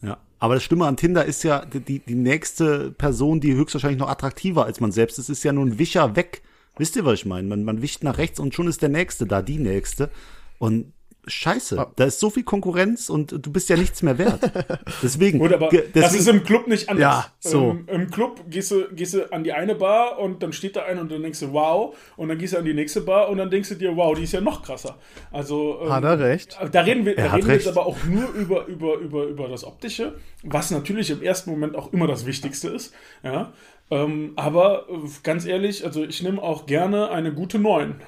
Ja. 0.00 0.16
Aber 0.38 0.54
das 0.54 0.64
Schlimme 0.64 0.86
an 0.86 0.96
Tinder 0.96 1.26
ist 1.26 1.42
ja, 1.42 1.66
die, 1.66 1.98
die 1.98 2.14
nächste 2.14 2.90
Person, 2.92 3.40
die 3.40 3.52
höchstwahrscheinlich 3.52 4.00
noch 4.00 4.08
attraktiver 4.08 4.64
als 4.64 4.80
man 4.80 4.92
selbst 4.92 5.18
ist, 5.18 5.28
ist 5.28 5.44
ja 5.44 5.52
nur 5.52 5.66
ein 5.66 5.78
Wischer 5.78 6.16
weg. 6.16 6.40
Wisst 6.78 6.96
ihr, 6.96 7.04
was 7.04 7.14
ich 7.20 7.26
meine? 7.26 7.46
Man, 7.48 7.64
man 7.64 7.82
wischt 7.82 8.02
nach 8.02 8.18
rechts 8.18 8.38
und 8.40 8.54
schon 8.54 8.68
ist 8.68 8.82
der 8.82 8.88
Nächste 8.88 9.26
da, 9.26 9.42
die 9.42 9.58
Nächste. 9.58 10.10
Und 10.58 10.92
scheiße, 11.26 11.86
da 11.96 12.04
ist 12.04 12.18
so 12.18 12.30
viel 12.30 12.44
Konkurrenz 12.44 13.10
und 13.10 13.32
du 13.44 13.52
bist 13.52 13.68
ja 13.68 13.76
nichts 13.76 14.02
mehr 14.02 14.16
wert. 14.16 14.40
Deswegen, 15.02 15.38
Gut, 15.38 15.52
aber 15.52 15.68
ge- 15.68 15.84
das 15.92 16.12
deswegen 16.12 16.20
ist 16.20 16.28
im 16.28 16.44
Club 16.44 16.66
nicht 16.66 16.88
anders. 16.88 17.02
Ja, 17.02 17.26
so. 17.38 17.70
Ähm, 17.70 17.84
Im 17.88 18.10
Club 18.10 18.42
gehst 18.48 18.70
du, 18.70 18.88
gehst 18.94 19.12
du 19.14 19.30
an 19.30 19.44
die 19.44 19.52
eine 19.52 19.74
Bar 19.74 20.18
und 20.18 20.42
dann 20.42 20.54
steht 20.54 20.76
da 20.76 20.84
einer 20.84 21.02
und 21.02 21.12
dann 21.12 21.22
denkst 21.22 21.40
du, 21.40 21.52
wow. 21.52 21.94
Und 22.16 22.28
dann 22.30 22.38
gehst 22.38 22.54
du 22.54 22.58
an 22.58 22.64
die 22.64 22.72
nächste 22.72 23.02
Bar 23.02 23.28
und 23.28 23.36
dann 23.36 23.50
denkst 23.50 23.68
du 23.68 23.74
dir, 23.74 23.94
wow, 23.96 24.16
die 24.16 24.22
ist 24.24 24.32
ja 24.32 24.40
noch 24.40 24.62
krasser. 24.62 24.96
Also, 25.30 25.80
ähm, 25.82 25.92
Hat 25.92 26.04
er 26.04 26.18
recht. 26.18 26.58
Da 26.72 26.80
reden 26.80 27.04
wir, 27.04 27.14
da 27.14 27.34
reden 27.34 27.46
wir 27.48 27.54
jetzt 27.54 27.68
aber 27.68 27.84
auch 27.84 27.98
nur 28.04 28.30
über, 28.32 28.66
über, 28.66 28.96
über, 28.96 29.24
über 29.24 29.48
das 29.48 29.64
Optische, 29.64 30.14
was 30.42 30.70
natürlich 30.70 31.10
im 31.10 31.22
ersten 31.22 31.50
Moment 31.50 31.76
auch 31.76 31.92
immer 31.92 32.06
das 32.06 32.24
Wichtigste 32.24 32.68
ist. 32.70 32.94
Ja. 33.22 33.52
Ähm, 33.90 34.32
aber 34.36 34.86
äh, 34.88 35.08
ganz 35.22 35.46
ehrlich, 35.46 35.84
also 35.84 36.04
ich 36.04 36.22
nehme 36.22 36.40
auch 36.42 36.66
gerne 36.66 37.10
eine 37.10 37.32
gute 37.32 37.58
9. 37.58 38.00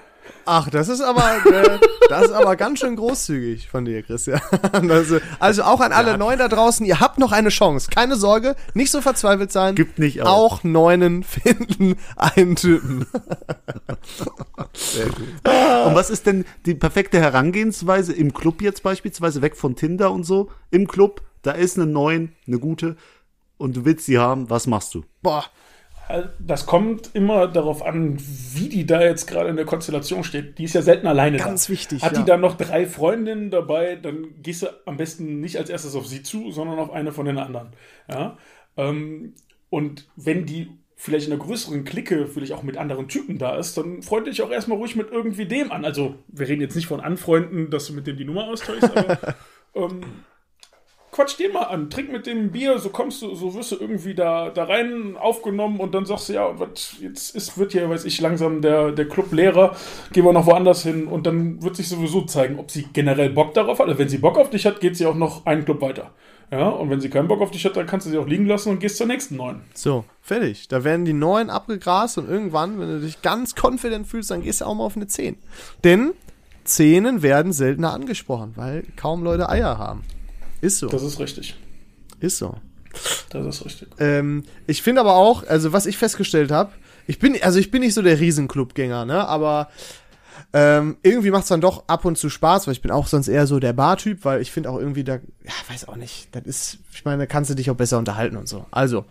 Ach, 0.44 0.70
das 0.70 0.88
ist 0.88 1.00
aber, 1.00 1.36
äh, 1.44 1.78
das 2.08 2.26
ist 2.26 2.32
aber 2.32 2.56
ganz 2.56 2.80
schön 2.80 2.96
großzügig 2.96 3.68
von 3.68 3.84
dir, 3.84 4.02
Christian. 4.02 4.40
Also, 4.72 5.18
also 5.38 5.62
auch 5.62 5.80
an 5.80 5.92
alle 5.92 6.18
Neuen 6.18 6.38
da 6.38 6.48
draußen, 6.48 6.84
ihr 6.86 7.00
habt 7.00 7.18
noch 7.18 7.32
eine 7.32 7.48
Chance. 7.48 7.90
Keine 7.90 8.16
Sorge, 8.16 8.56
nicht 8.74 8.90
so 8.90 9.00
verzweifelt 9.00 9.52
sein. 9.52 9.74
Gibt 9.74 9.98
nicht 9.98 10.22
auf. 10.22 10.28
Auch 10.28 10.64
Neunen 10.64 11.22
finden 11.22 11.96
einen 12.16 12.56
Typen. 12.56 13.06
Und 15.44 15.94
was 15.94 16.10
ist 16.10 16.26
denn 16.26 16.44
die 16.66 16.74
perfekte 16.74 17.20
Herangehensweise 17.20 18.12
im 18.12 18.32
Club 18.32 18.62
jetzt 18.62 18.82
beispielsweise, 18.82 19.42
weg 19.42 19.56
von 19.56 19.76
Tinder 19.76 20.12
und 20.12 20.24
so? 20.24 20.50
Im 20.70 20.86
Club, 20.86 21.22
da 21.42 21.52
ist 21.52 21.76
eine 21.76 21.86
neuen, 21.86 22.34
eine 22.46 22.58
gute 22.58 22.96
und 23.58 23.76
du 23.76 23.84
willst 23.84 24.06
sie 24.06 24.18
haben, 24.18 24.50
was 24.50 24.66
machst 24.66 24.94
du? 24.94 25.04
Boah, 25.22 25.44
Das 26.38 26.66
kommt 26.66 27.10
immer 27.14 27.46
darauf 27.48 27.82
an, 27.82 28.18
wie 28.18 28.68
die 28.68 28.86
da 28.86 29.02
jetzt 29.02 29.26
gerade 29.26 29.48
in 29.48 29.56
der 29.56 29.64
Konstellation 29.64 30.24
steht. 30.24 30.58
Die 30.58 30.64
ist 30.64 30.74
ja 30.74 30.82
selten 30.82 31.06
alleine 31.06 31.38
Ganz 31.38 31.66
da. 31.66 31.72
wichtig, 31.72 32.02
Hat 32.02 32.12
ja. 32.12 32.18
die 32.18 32.24
dann 32.24 32.40
noch 32.40 32.56
drei 32.56 32.86
Freundinnen 32.86 33.50
dabei, 33.50 33.96
dann 33.96 34.42
gehst 34.42 34.62
du 34.62 34.66
am 34.84 34.96
besten 34.96 35.40
nicht 35.40 35.56
als 35.56 35.70
erstes 35.70 35.94
auf 35.94 36.06
sie 36.06 36.22
zu, 36.22 36.50
sondern 36.50 36.78
auf 36.78 36.90
eine 36.90 37.12
von 37.12 37.26
den 37.26 37.38
anderen. 37.38 37.70
Ja? 38.10 38.36
Ähm, 38.76 39.34
und 39.70 40.08
wenn 40.16 40.44
die 40.44 40.70
vielleicht 40.96 41.26
in 41.26 41.32
einer 41.32 41.42
größeren 41.42 41.84
Clique 41.84 42.28
vielleicht 42.28 42.52
auch 42.52 42.62
mit 42.62 42.76
anderen 42.76 43.08
Typen 43.08 43.38
da 43.38 43.56
ist, 43.56 43.76
dann 43.76 44.02
freund 44.02 44.26
dich 44.28 44.42
auch 44.42 44.50
erstmal 44.50 44.78
ruhig 44.78 44.94
mit 44.94 45.10
irgendwie 45.10 45.46
dem 45.46 45.72
an. 45.72 45.84
Also 45.84 46.14
wir 46.28 46.46
reden 46.46 46.60
jetzt 46.60 46.76
nicht 46.76 46.86
von 46.86 47.00
Anfreunden, 47.00 47.70
dass 47.70 47.86
du 47.86 47.92
mit 47.92 48.06
dem 48.06 48.16
die 48.16 48.24
Nummer 48.24 48.44
austauschst, 48.44 48.96
aber 48.96 49.34
ähm, 49.74 50.02
quatsch 51.12 51.38
den 51.38 51.52
mal 51.52 51.64
an, 51.64 51.90
trink 51.90 52.10
mit 52.10 52.26
dem 52.26 52.50
Bier, 52.50 52.78
so 52.78 52.88
kommst 52.88 53.20
du, 53.20 53.34
so 53.34 53.54
wirst 53.54 53.70
du 53.70 53.76
irgendwie 53.76 54.14
da, 54.14 54.48
da 54.48 54.64
rein 54.64 55.16
aufgenommen 55.18 55.78
und 55.78 55.94
dann 55.94 56.06
sagst 56.06 56.30
du, 56.30 56.32
ja, 56.32 56.58
was 56.58 56.96
jetzt 57.00 57.36
ist, 57.36 57.58
wird 57.58 57.72
hier, 57.72 57.88
weiß 57.88 58.06
ich, 58.06 58.18
langsam 58.20 58.62
der, 58.62 58.92
der 58.92 59.06
Club 59.06 59.30
leerer, 59.30 59.76
gehen 60.12 60.24
wir 60.24 60.32
noch 60.32 60.46
woanders 60.46 60.82
hin 60.82 61.06
und 61.06 61.26
dann 61.26 61.62
wird 61.62 61.76
sich 61.76 61.88
sowieso 61.88 62.22
zeigen, 62.22 62.58
ob 62.58 62.70
sie 62.70 62.88
generell 62.94 63.28
Bock 63.28 63.52
darauf 63.52 63.78
hat. 63.78 63.88
Also 63.88 63.98
wenn 63.98 64.08
sie 64.08 64.18
Bock 64.18 64.38
auf 64.38 64.48
dich 64.48 64.64
hat, 64.64 64.80
geht 64.80 64.96
sie 64.96 65.04
auch 65.04 65.14
noch 65.14 65.44
einen 65.44 65.66
Club 65.66 65.82
weiter. 65.82 66.12
Ja, 66.50 66.68
und 66.68 66.90
wenn 66.90 67.00
sie 67.00 67.10
keinen 67.10 67.28
Bock 67.28 67.40
auf 67.40 67.50
dich 67.50 67.64
hat, 67.64 67.76
dann 67.76 67.86
kannst 67.86 68.06
du 68.06 68.10
sie 68.10 68.18
auch 68.18 68.26
liegen 68.26 68.46
lassen 68.46 68.70
und 68.70 68.80
gehst 68.80 68.96
zur 68.96 69.06
nächsten 69.06 69.36
neuen. 69.36 69.60
so, 69.74 70.04
fertig. 70.22 70.68
Da 70.68 70.82
werden 70.82 71.04
die 71.04 71.14
Neuen 71.14 71.50
abgegrast 71.50 72.18
und 72.18 72.28
irgendwann, 72.28 72.78
wenn 72.80 72.88
du 72.88 73.00
dich 73.00 73.20
ganz 73.20 73.54
confident 73.54 74.06
fühlst, 74.06 74.30
dann 74.30 74.42
gehst 74.42 74.62
du 74.62 74.64
auch 74.64 74.74
mal 74.74 74.84
auf 74.84 74.96
eine 74.96 75.06
10. 75.06 75.36
Denn 75.84 76.12
Zehnen 76.64 77.22
werden 77.22 77.52
seltener 77.52 77.92
angesprochen, 77.92 78.52
weil 78.56 78.84
kaum 78.96 79.22
Leute 79.24 79.48
Eier 79.48 79.78
haben. 79.78 80.02
Ist 80.62 80.78
so. 80.78 80.88
Das 80.88 81.02
ist 81.02 81.18
richtig. 81.18 81.54
ist 82.20 82.38
so. 82.38 82.56
Das 83.30 83.46
ist 83.46 83.64
richtig. 83.64 83.88
Ähm, 83.98 84.44
ich 84.66 84.80
finde 84.80 85.00
aber 85.00 85.14
auch, 85.14 85.46
also 85.46 85.72
was 85.72 85.86
ich 85.86 85.98
festgestellt 85.98 86.50
habe, 86.50 86.72
ich 87.06 87.18
bin, 87.18 87.36
also 87.42 87.58
ich 87.58 87.70
bin 87.70 87.80
nicht 87.80 87.94
so 87.94 88.02
der 88.02 88.20
Riesenclubgänger, 88.20 89.04
ne, 89.04 89.26
aber 89.26 89.68
ähm, 90.52 90.98
irgendwie 91.02 91.30
macht's 91.30 91.48
dann 91.48 91.60
doch 91.60 91.88
ab 91.88 92.04
und 92.04 92.16
zu 92.16 92.28
Spaß, 92.28 92.66
weil 92.66 92.72
ich 92.72 92.82
bin 92.82 92.92
auch 92.92 93.08
sonst 93.08 93.28
eher 93.28 93.46
so 93.46 93.58
der 93.58 93.72
Bartyp, 93.72 94.24
weil 94.24 94.40
ich 94.40 94.52
finde 94.52 94.70
auch 94.70 94.78
irgendwie 94.78 95.02
da, 95.02 95.14
ja, 95.14 95.52
weiß 95.68 95.88
auch 95.88 95.96
nicht, 95.96 96.28
das 96.32 96.44
ist, 96.44 96.78
ich 96.92 97.04
meine, 97.04 97.22
da 97.22 97.26
kannst 97.26 97.50
du 97.50 97.54
dich 97.54 97.70
auch 97.70 97.76
besser 97.76 97.98
unterhalten 97.98 98.36
und 98.36 98.48
so. 98.48 98.66
Also, 98.70 99.04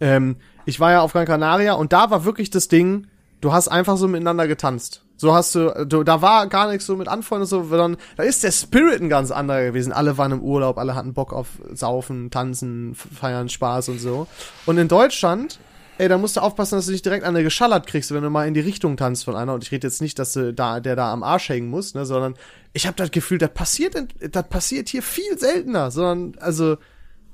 ähm, 0.00 0.36
ich 0.64 0.78
war 0.78 0.92
ja 0.92 1.00
auf 1.00 1.12
Gran 1.12 1.26
Canaria 1.26 1.72
und 1.72 1.92
da 1.92 2.10
war 2.10 2.24
wirklich 2.24 2.50
das 2.50 2.68
Ding, 2.68 3.08
du 3.40 3.52
hast 3.52 3.68
einfach 3.68 3.96
so 3.96 4.08
miteinander 4.08 4.48
getanzt. 4.48 5.02
So 5.16 5.34
hast 5.34 5.54
du, 5.56 5.84
du 5.84 6.04
da 6.04 6.22
war 6.22 6.46
gar 6.46 6.70
nichts 6.70 6.86
so 6.86 6.94
mit 6.94 7.08
Anfreunden 7.08 7.42
und 7.42 7.48
so, 7.48 7.64
sondern 7.64 7.96
da 8.16 8.22
ist 8.22 8.44
der 8.44 8.52
Spirit 8.52 9.00
ein 9.00 9.08
ganz 9.08 9.32
anderer 9.32 9.64
gewesen. 9.64 9.92
Alle 9.92 10.16
waren 10.16 10.30
im 10.30 10.42
Urlaub, 10.42 10.78
alle 10.78 10.94
hatten 10.94 11.12
Bock 11.12 11.32
auf 11.32 11.48
Saufen, 11.72 12.30
Tanzen, 12.30 12.94
Feiern, 12.94 13.48
Spaß 13.48 13.88
und 13.88 13.98
so. 13.98 14.28
Und 14.64 14.78
in 14.78 14.86
Deutschland, 14.86 15.58
ey, 15.98 16.08
da 16.08 16.18
musst 16.18 16.36
du 16.36 16.40
aufpassen, 16.40 16.76
dass 16.76 16.86
du 16.86 16.92
nicht 16.92 17.04
direkt 17.04 17.24
eine 17.24 17.42
geschallert 17.42 17.88
kriegst, 17.88 18.14
wenn 18.14 18.22
du 18.22 18.30
mal 18.30 18.46
in 18.46 18.54
die 18.54 18.60
Richtung 18.60 18.96
tanzt 18.96 19.24
von 19.24 19.34
einer. 19.34 19.54
Und 19.54 19.64
ich 19.64 19.72
rede 19.72 19.88
jetzt 19.88 20.00
nicht, 20.00 20.20
dass 20.20 20.34
du 20.34 20.54
da, 20.54 20.78
der 20.78 20.94
da 20.94 21.12
am 21.12 21.24
Arsch 21.24 21.48
hängen 21.48 21.68
muss, 21.68 21.94
ne, 21.94 22.06
sondern 22.06 22.34
ich 22.72 22.86
habe 22.86 22.96
das 22.96 23.10
Gefühl, 23.10 23.38
das 23.38 23.52
passiert, 23.52 23.96
das 24.20 24.48
passiert 24.48 24.88
hier 24.88 25.02
viel 25.02 25.36
seltener, 25.36 25.90
sondern, 25.90 26.40
also, 26.40 26.76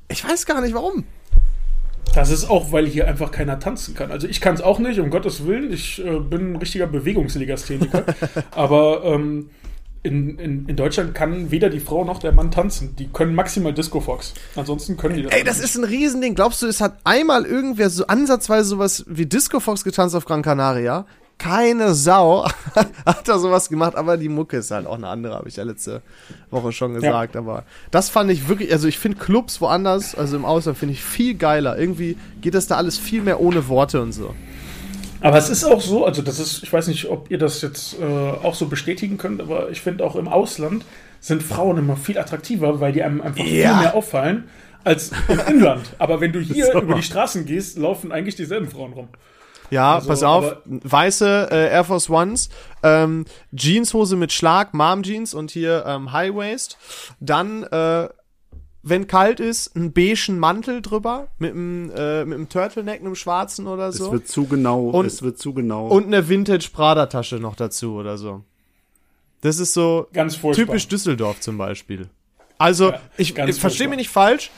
ich 0.08 0.26
weiß 0.26 0.46
gar 0.46 0.62
nicht 0.62 0.74
warum. 0.74 1.04
Das 2.14 2.30
ist 2.30 2.48
auch, 2.48 2.70
weil 2.70 2.86
hier 2.86 3.08
einfach 3.08 3.30
keiner 3.30 3.58
tanzen 3.58 3.94
kann. 3.94 4.12
Also 4.12 4.28
ich 4.28 4.40
kann 4.40 4.54
es 4.54 4.60
auch 4.60 4.78
nicht, 4.78 5.00
um 5.00 5.10
Gottes 5.10 5.46
Willen. 5.46 5.72
Ich 5.72 6.04
äh, 6.04 6.20
bin 6.20 6.52
ein 6.52 6.56
richtiger 6.56 6.86
Bewegungslegastheniker. 6.86 8.04
aber 8.52 9.02
ähm, 9.04 9.50
in, 10.04 10.38
in, 10.38 10.66
in 10.68 10.76
Deutschland 10.76 11.14
kann 11.14 11.50
weder 11.50 11.70
die 11.70 11.80
Frau 11.80 12.04
noch 12.04 12.18
der 12.18 12.32
Mann 12.32 12.50
tanzen. 12.50 12.94
Die 12.96 13.08
können 13.08 13.34
maximal 13.34 13.72
Disco 13.72 14.00
Fox. 14.00 14.34
Ansonsten 14.54 14.96
können 14.96 15.16
die 15.16 15.22
das 15.22 15.32
Ey, 15.32 15.42
das 15.42 15.56
nicht. 15.56 15.64
ist 15.64 15.76
ein 15.76 15.84
Riesending. 15.84 16.34
Glaubst 16.34 16.60
du, 16.62 16.66
es 16.66 16.80
hat 16.80 16.98
einmal 17.04 17.46
irgendwer 17.46 17.88
so 17.90 18.06
ansatzweise 18.06 18.68
sowas 18.68 19.04
wie 19.08 19.26
Disco 19.26 19.60
Fox 19.60 19.82
getanzt 19.82 20.14
auf 20.14 20.26
Gran 20.26 20.42
Canaria? 20.42 21.06
Keine 21.38 21.94
Sau 21.94 22.46
hat 23.06 23.28
da 23.28 23.38
sowas 23.38 23.68
gemacht, 23.68 23.96
aber 23.96 24.16
die 24.16 24.28
Mucke 24.28 24.56
ist 24.58 24.70
halt 24.70 24.86
auch 24.86 24.94
eine 24.94 25.08
andere, 25.08 25.34
habe 25.34 25.48
ich 25.48 25.56
ja 25.56 25.64
letzte 25.64 26.00
Woche 26.50 26.72
schon 26.72 26.94
gesagt. 26.94 27.36
Aber 27.36 27.64
das 27.90 28.08
fand 28.08 28.30
ich 28.30 28.48
wirklich, 28.48 28.72
also 28.72 28.88
ich 28.88 28.98
finde 28.98 29.18
Clubs 29.18 29.60
woanders, 29.60 30.14
also 30.14 30.36
im 30.36 30.44
Ausland, 30.44 30.78
finde 30.78 30.94
ich 30.94 31.02
viel 31.02 31.34
geiler. 31.34 31.78
Irgendwie 31.78 32.16
geht 32.40 32.54
das 32.54 32.66
da 32.66 32.76
alles 32.76 32.96
viel 32.98 33.20
mehr 33.22 33.40
ohne 33.40 33.68
Worte 33.68 34.00
und 34.00 34.12
so. 34.12 34.34
Aber 35.20 35.38
es 35.38 35.48
ist 35.48 35.64
auch 35.64 35.80
so, 35.80 36.04
also 36.04 36.22
das 36.22 36.38
ist, 36.38 36.62
ich 36.62 36.72
weiß 36.72 36.86
nicht, 36.88 37.08
ob 37.08 37.30
ihr 37.30 37.38
das 37.38 37.62
jetzt 37.62 37.98
äh, 37.98 38.04
auch 38.04 38.54
so 38.54 38.66
bestätigen 38.66 39.16
könnt, 39.16 39.40
aber 39.40 39.70
ich 39.70 39.80
finde 39.80 40.04
auch 40.04 40.16
im 40.16 40.28
Ausland 40.28 40.84
sind 41.20 41.42
Frauen 41.42 41.78
immer 41.78 41.96
viel 41.96 42.18
attraktiver, 42.18 42.80
weil 42.80 42.92
die 42.92 43.02
einem 43.02 43.22
einfach 43.22 43.42
Ja. 43.44 43.70
viel 43.72 43.80
mehr 43.80 43.94
auffallen 43.94 44.44
als 44.84 45.12
im 45.28 45.38
Inland. 45.48 45.94
Aber 45.98 46.20
wenn 46.20 46.32
du 46.32 46.40
hier 46.40 46.72
über 46.74 46.94
die 46.94 47.02
Straßen 47.02 47.46
gehst, 47.46 47.78
laufen 47.78 48.12
eigentlich 48.12 48.36
dieselben 48.36 48.68
Frauen 48.68 48.92
rum. 48.92 49.08
Ja, 49.70 49.94
Also, 49.96 50.08
pass 50.08 50.22
auf, 50.22 50.56
weiße 50.66 51.48
äh, 51.50 51.70
Air 51.72 51.84
Force 51.84 52.08
Ones, 52.10 52.48
ähm, 52.82 53.24
Jeanshose 53.54 54.16
mit 54.16 54.32
Schlag, 54.32 54.74
Mom 54.74 55.02
Jeans 55.02 55.34
und 55.34 55.50
hier 55.50 55.84
ähm, 55.86 56.12
High 56.12 56.34
Waist. 56.34 56.76
Dann, 57.20 57.62
äh, 57.64 58.08
wenn 58.82 59.06
kalt 59.06 59.40
ist, 59.40 59.74
einen 59.74 59.92
beigen 59.94 60.38
Mantel 60.38 60.82
drüber 60.82 61.28
mit 61.38 61.52
einem 61.52 61.90
äh, 61.96 62.24
mit 62.26 62.36
einem 62.36 62.48
Turtleneck, 62.50 63.00
einem 63.00 63.14
schwarzen 63.14 63.66
oder 63.66 63.88
Es 63.88 63.96
so. 63.96 64.12
wird 64.12 64.28
zu 64.28 64.44
genau, 64.46 64.88
Und- 64.90 65.06
es 65.06 65.22
wird 65.22 65.38
zu 65.38 65.54
genau. 65.54 65.86
Und 65.88 66.06
eine 66.06 66.28
Vintage 66.28 66.68
Prada 66.72 67.06
Tasche 67.06 67.36
noch 67.36 67.56
dazu 67.56 67.94
oder 67.94 68.18
so. 68.18 68.42
Das 69.40 69.58
ist 69.58 69.72
so 69.74 70.06
Ganz 70.12 70.36
furchtbar. 70.36 70.66
typisch 70.66 70.88
Düsseldorf 70.88 71.40
zum 71.40 71.56
Beispiel. 71.58 72.08
Also, 72.58 72.90
Ja, 72.90 73.00
ich, 73.16 73.36
ich 73.36 73.60
verstehe 73.60 73.88
mich 73.88 73.96
nicht 73.98 74.10
falsch. 74.10 74.50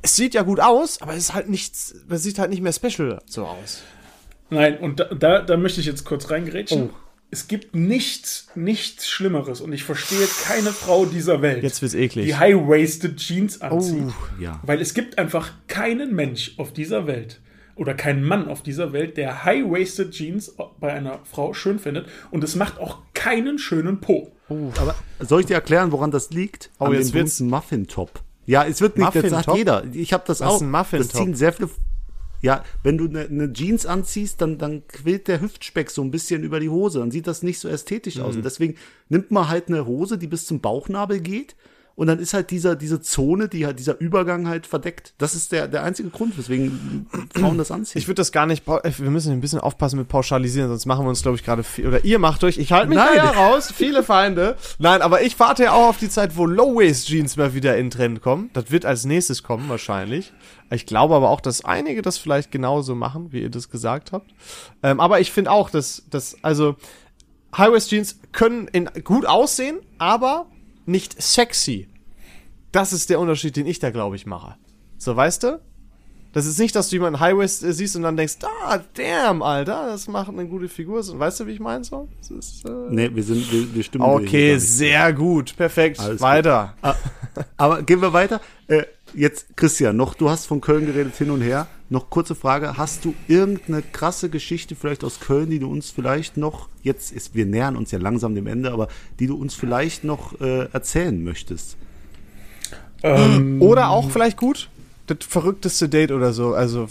Es 0.00 0.16
sieht 0.16 0.32
ja 0.34 0.42
gut 0.42 0.60
aus, 0.60 1.00
aber 1.02 1.12
es 1.12 1.18
ist 1.24 1.34
halt 1.34 1.48
nichts, 1.48 1.94
es 2.08 2.22
sieht 2.22 2.38
halt 2.38 2.50
nicht 2.50 2.62
mehr 2.62 2.72
special 2.72 3.20
so 3.26 3.44
aus. 3.46 3.82
Nein, 4.50 4.78
und 4.78 5.00
da, 5.00 5.04
da, 5.06 5.42
da 5.42 5.56
möchte 5.56 5.80
ich 5.80 5.86
jetzt 5.86 6.04
kurz 6.04 6.30
reingerätschen. 6.30 6.90
Oh. 6.90 6.96
Es 7.30 7.46
gibt 7.46 7.76
nichts, 7.76 8.48
nichts 8.54 9.06
Schlimmeres 9.08 9.60
und 9.60 9.72
ich 9.74 9.84
verstehe 9.84 10.26
keine 10.46 10.70
Frau 10.72 11.04
dieser 11.04 11.42
Welt, 11.42 11.62
Jetzt 11.62 11.82
wird's 11.82 11.94
eklig. 11.94 12.24
die 12.24 12.36
High-Waisted 12.36 13.16
Jeans 13.18 13.60
anzieht. 13.60 14.04
Oh. 14.08 14.42
ja. 14.42 14.60
Weil 14.62 14.80
es 14.80 14.94
gibt 14.94 15.18
einfach 15.18 15.50
keinen 15.66 16.14
Mensch 16.14 16.54
auf 16.56 16.72
dieser 16.72 17.06
Welt 17.06 17.40
oder 17.76 17.92
keinen 17.92 18.24
Mann 18.24 18.48
auf 18.48 18.62
dieser 18.62 18.94
Welt, 18.94 19.18
der 19.18 19.44
High-Waisted 19.44 20.10
Jeans 20.12 20.56
bei 20.80 20.90
einer 20.94 21.18
Frau 21.24 21.52
schön 21.52 21.78
findet 21.78 22.06
und 22.30 22.42
es 22.42 22.56
macht 22.56 22.78
auch 22.78 23.00
keinen 23.12 23.58
schönen 23.58 24.00
Po. 24.00 24.32
Aber 24.48 24.94
soll 25.20 25.40
ich 25.40 25.46
dir 25.46 25.54
erklären, 25.54 25.92
woran 25.92 26.10
das 26.10 26.30
liegt? 26.30 26.70
Oh, 26.78 26.86
An 26.86 26.94
jetzt 26.94 27.12
wird's- 27.12 27.36
bunten 27.38 27.50
Muffin-Top. 27.54 28.22
Ja, 28.46 28.64
es 28.64 28.80
wird 28.80 28.96
nicht, 28.96 29.06
das 29.14 29.28
sagt 29.28 29.46
Muffin-Top? 29.48 29.56
jeder. 29.58 29.84
Ich 29.92 30.14
habe 30.14 30.24
das 30.26 30.40
Was 30.40 30.46
ist 30.48 30.54
auch. 30.54 30.62
ein 30.62 30.70
Muffin-Top? 30.70 31.12
Das 31.12 31.20
ziehen 31.20 31.34
sehr 31.34 31.52
viele. 31.52 31.68
Ja, 32.40 32.64
wenn 32.82 32.98
du 32.98 33.06
eine 33.08 33.28
ne 33.28 33.52
Jeans 33.52 33.84
anziehst, 33.86 34.40
dann, 34.40 34.58
dann 34.58 34.86
quillt 34.86 35.26
der 35.28 35.40
Hüftspeck 35.40 35.90
so 35.90 36.02
ein 36.02 36.10
bisschen 36.10 36.42
über 36.44 36.60
die 36.60 36.68
Hose. 36.68 37.00
Dann 37.00 37.10
sieht 37.10 37.26
das 37.26 37.42
nicht 37.42 37.58
so 37.58 37.68
ästhetisch 37.68 38.16
Mhm. 38.16 38.22
aus. 38.22 38.36
Und 38.36 38.44
deswegen 38.44 38.76
nimmt 39.08 39.30
man 39.30 39.48
halt 39.48 39.68
eine 39.68 39.86
Hose, 39.86 40.18
die 40.18 40.26
bis 40.28 40.46
zum 40.46 40.60
Bauchnabel 40.60 41.20
geht. 41.20 41.56
Und 41.98 42.06
dann 42.06 42.20
ist 42.20 42.32
halt 42.32 42.52
dieser, 42.52 42.76
diese 42.76 43.00
Zone, 43.00 43.48
die 43.48 43.66
halt, 43.66 43.80
dieser 43.80 44.00
Übergang 44.00 44.46
halt 44.46 44.68
verdeckt. 44.68 45.14
Das 45.18 45.34
ist 45.34 45.50
der, 45.50 45.66
der 45.66 45.82
einzige 45.82 46.10
Grund, 46.10 46.38
weswegen 46.38 47.08
Frauen 47.34 47.58
das 47.58 47.72
anziehen. 47.72 47.98
Ich 47.98 48.06
würde 48.06 48.20
das 48.20 48.30
gar 48.30 48.46
nicht, 48.46 48.68
äh, 48.68 48.92
wir 48.98 49.10
müssen 49.10 49.32
ein 49.32 49.40
bisschen 49.40 49.58
aufpassen 49.58 49.98
mit 49.98 50.06
pauschalisieren, 50.06 50.68
sonst 50.68 50.86
machen 50.86 51.04
wir 51.04 51.08
uns, 51.08 51.22
glaube 51.22 51.38
ich, 51.38 51.44
gerade 51.44 51.64
viel, 51.64 51.88
oder 51.88 52.04
ihr 52.04 52.20
macht 52.20 52.44
euch, 52.44 52.56
ich 52.56 52.70
halte 52.70 52.90
mich 52.90 52.98
da 52.98 53.30
raus, 53.32 53.72
viele 53.74 54.04
Feinde. 54.04 54.56
Nein, 54.78 55.02
aber 55.02 55.22
ich 55.22 55.40
warte 55.40 55.64
ja 55.64 55.72
auch 55.72 55.88
auf 55.88 55.98
die 55.98 56.08
Zeit, 56.08 56.36
wo 56.36 56.46
Low-Waist-Jeans 56.46 57.36
mal 57.36 57.52
wieder 57.52 57.76
in 57.76 57.90
Trend 57.90 58.22
kommen. 58.22 58.50
Das 58.52 58.70
wird 58.70 58.86
als 58.86 59.04
nächstes 59.04 59.42
kommen, 59.42 59.68
wahrscheinlich. 59.68 60.32
Ich 60.70 60.86
glaube 60.86 61.16
aber 61.16 61.30
auch, 61.30 61.40
dass 61.40 61.64
einige 61.64 62.02
das 62.02 62.16
vielleicht 62.16 62.52
genauso 62.52 62.94
machen, 62.94 63.32
wie 63.32 63.42
ihr 63.42 63.50
das 63.50 63.70
gesagt 63.70 64.12
habt. 64.12 64.30
Ähm, 64.84 65.00
aber 65.00 65.18
ich 65.18 65.32
finde 65.32 65.50
auch, 65.50 65.68
dass, 65.68 66.04
dass, 66.10 66.36
also, 66.42 66.76
High-Waist-Jeans 67.56 68.20
können 68.30 68.68
in, 68.68 68.88
gut 69.02 69.26
aussehen, 69.26 69.80
aber 69.98 70.46
nicht 70.88 71.20
sexy. 71.20 71.88
Das 72.72 72.92
ist 72.92 73.10
der 73.10 73.20
Unterschied, 73.20 73.56
den 73.56 73.66
ich 73.66 73.78
da, 73.78 73.90
glaube 73.90 74.16
ich, 74.16 74.26
mache. 74.26 74.56
So, 74.98 75.14
weißt 75.14 75.44
du? 75.44 75.60
Das 76.32 76.44
ist 76.44 76.58
nicht, 76.58 76.76
dass 76.76 76.90
du 76.90 76.96
jemanden 76.96 77.20
High 77.20 77.38
West 77.38 77.64
äh, 77.64 77.72
siehst 77.72 77.96
und 77.96 78.02
dann 78.02 78.16
denkst, 78.16 78.36
ah, 78.42 78.80
damn, 78.94 79.42
Alter, 79.42 79.86
das 79.86 80.08
macht 80.08 80.28
eine 80.28 80.46
gute 80.46 80.68
Figur. 80.68 81.02
So, 81.02 81.18
Weißt 81.18 81.40
du, 81.40 81.46
wie 81.46 81.52
ich 81.52 81.60
meine 81.60 81.84
so? 81.84 82.08
Das 82.18 82.30
ist, 82.30 82.64
äh 82.66 82.70
nee, 82.90 83.10
wir 83.12 83.22
sind, 83.22 83.50
wir, 83.50 83.74
wir 83.74 83.82
stimmen 83.82 84.04
okay, 84.04 84.58
sehr 84.58 85.12
gut, 85.14 85.56
perfekt. 85.56 86.00
Alles 86.00 86.20
Weiter. 86.20 86.74
Ah, 86.82 86.94
Aber 87.56 87.82
gehen 87.82 88.02
wir 88.02 88.12
weiter. 88.12 88.40
Äh, 88.66 88.84
jetzt, 89.14 89.56
Christian, 89.56 89.96
noch, 89.96 90.14
du 90.14 90.28
hast 90.28 90.46
von 90.46 90.60
Köln 90.60 90.84
geredet 90.84 91.16
hin 91.16 91.30
und 91.30 91.40
her. 91.40 91.66
Noch 91.90 92.10
kurze 92.10 92.34
Frage. 92.34 92.76
Hast 92.76 93.04
du 93.04 93.14
irgendeine 93.28 93.82
krasse 93.82 94.28
Geschichte 94.28 94.74
vielleicht 94.74 95.04
aus 95.04 95.20
Köln, 95.20 95.48
die 95.48 95.58
du 95.58 95.70
uns 95.70 95.90
vielleicht 95.90 96.36
noch, 96.36 96.68
jetzt 96.82 97.12
ist, 97.12 97.34
wir 97.34 97.46
nähern 97.46 97.76
uns 97.76 97.90
ja 97.90 97.98
langsam 97.98 98.34
dem 98.34 98.46
Ende, 98.46 98.72
aber 98.72 98.88
die 99.18 99.26
du 99.26 99.36
uns 99.36 99.54
vielleicht 99.54 100.04
noch 100.04 100.38
äh, 100.40 100.70
erzählen 100.70 101.22
möchtest? 101.22 101.76
Ähm, 103.02 103.62
Oder 103.62 103.90
auch 103.90 104.10
vielleicht 104.10 104.36
gut, 104.36 104.68
das 105.06 105.18
verrückteste 105.20 105.88
Date 105.88 106.12
oder 106.12 106.32
so. 106.32 106.52
Also, 106.52 106.88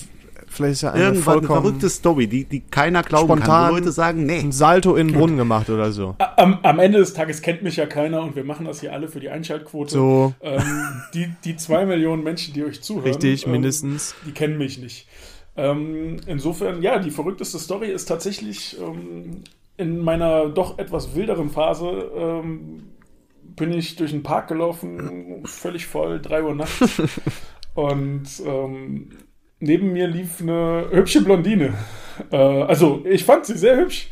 vielleicht 0.58 0.74
ist 0.74 0.82
ja 0.82 0.92
eine 0.92 1.04
Irgendwann 1.06 1.38
eine 1.40 1.48
verrückte 1.48 1.90
Story, 1.90 2.28
die, 2.28 2.46
die 2.46 2.60
keiner 2.60 3.04
glauben 3.04 3.28
kann, 3.28 3.38
Spontan. 3.40 3.72
wo 3.72 3.76
Leute 3.76 3.92
sagen, 3.92 4.26
nee. 4.26 4.40
ein 4.40 4.52
Salto 4.52 4.96
in 4.96 5.08
den 5.08 5.18
Brunnen 5.18 5.38
gemacht 5.38 5.70
oder 5.70 5.92
so. 5.92 6.16
am, 6.18 6.60
am 6.64 6.80
Ende 6.80 7.00
des 7.00 7.14
Tages 7.14 7.42
kennt 7.42 7.64
mich 7.64 7.78
ja 7.78 7.86
keiner 7.86 8.22
und 8.22 8.36
wir 8.36 8.44
machen 8.44 8.66
das 8.66 8.82
hier 8.82 8.94
alle 8.94 9.08
für 9.08 9.20
die 9.20 9.30
Einschaltquote. 9.30 9.92
So. 9.92 10.34
Ähm, 10.42 10.62
die, 11.14 11.30
die 11.46 11.56
zwei 11.56 11.86
Millionen 11.86 12.24
Menschen, 12.24 12.54
die 12.54 12.64
euch 12.64 12.82
zuhören, 12.82 13.08
Richtig, 13.08 13.46
ähm, 13.46 13.54
mindestens. 13.54 14.16
die 14.26 14.32
kennen 14.32 14.58
mich 14.58 14.78
nicht. 14.80 15.08
Ähm, 15.56 16.18
insofern, 16.28 16.82
ja, 16.82 17.00
die 17.00 17.12
verrückteste 17.12 17.58
Story 17.58 17.90
ist 17.90 18.06
tatsächlich 18.06 18.78
ähm, 18.80 19.44
in 19.78 20.00
meiner 20.00 20.50
doch 20.50 20.78
etwas 20.78 21.16
wilderen 21.16 21.50
Phase 21.50 22.12
ähm, 22.16 22.84
bin 23.56 23.74
ich 23.74 23.96
durch 23.96 24.12
den 24.12 24.24
Park 24.24 24.48
gelaufen, 24.48 25.42
völlig 25.46 25.88
voll, 25.88 26.22
3 26.22 26.44
Uhr 26.44 26.56
nachts. 26.56 27.02
und 27.74 28.28
ähm, 28.46 29.10
neben 29.60 29.94
mir 29.94 30.08
lief 30.08 30.42
eine 30.42 30.88
hübsche 30.92 31.22
Blondine. 31.22 31.74
Äh, 32.32 32.38
also, 32.38 33.04
ich 33.06 33.24
fand 33.24 33.46
sie 33.46 33.58
sehr 33.58 33.78
hübsch. 33.78 34.10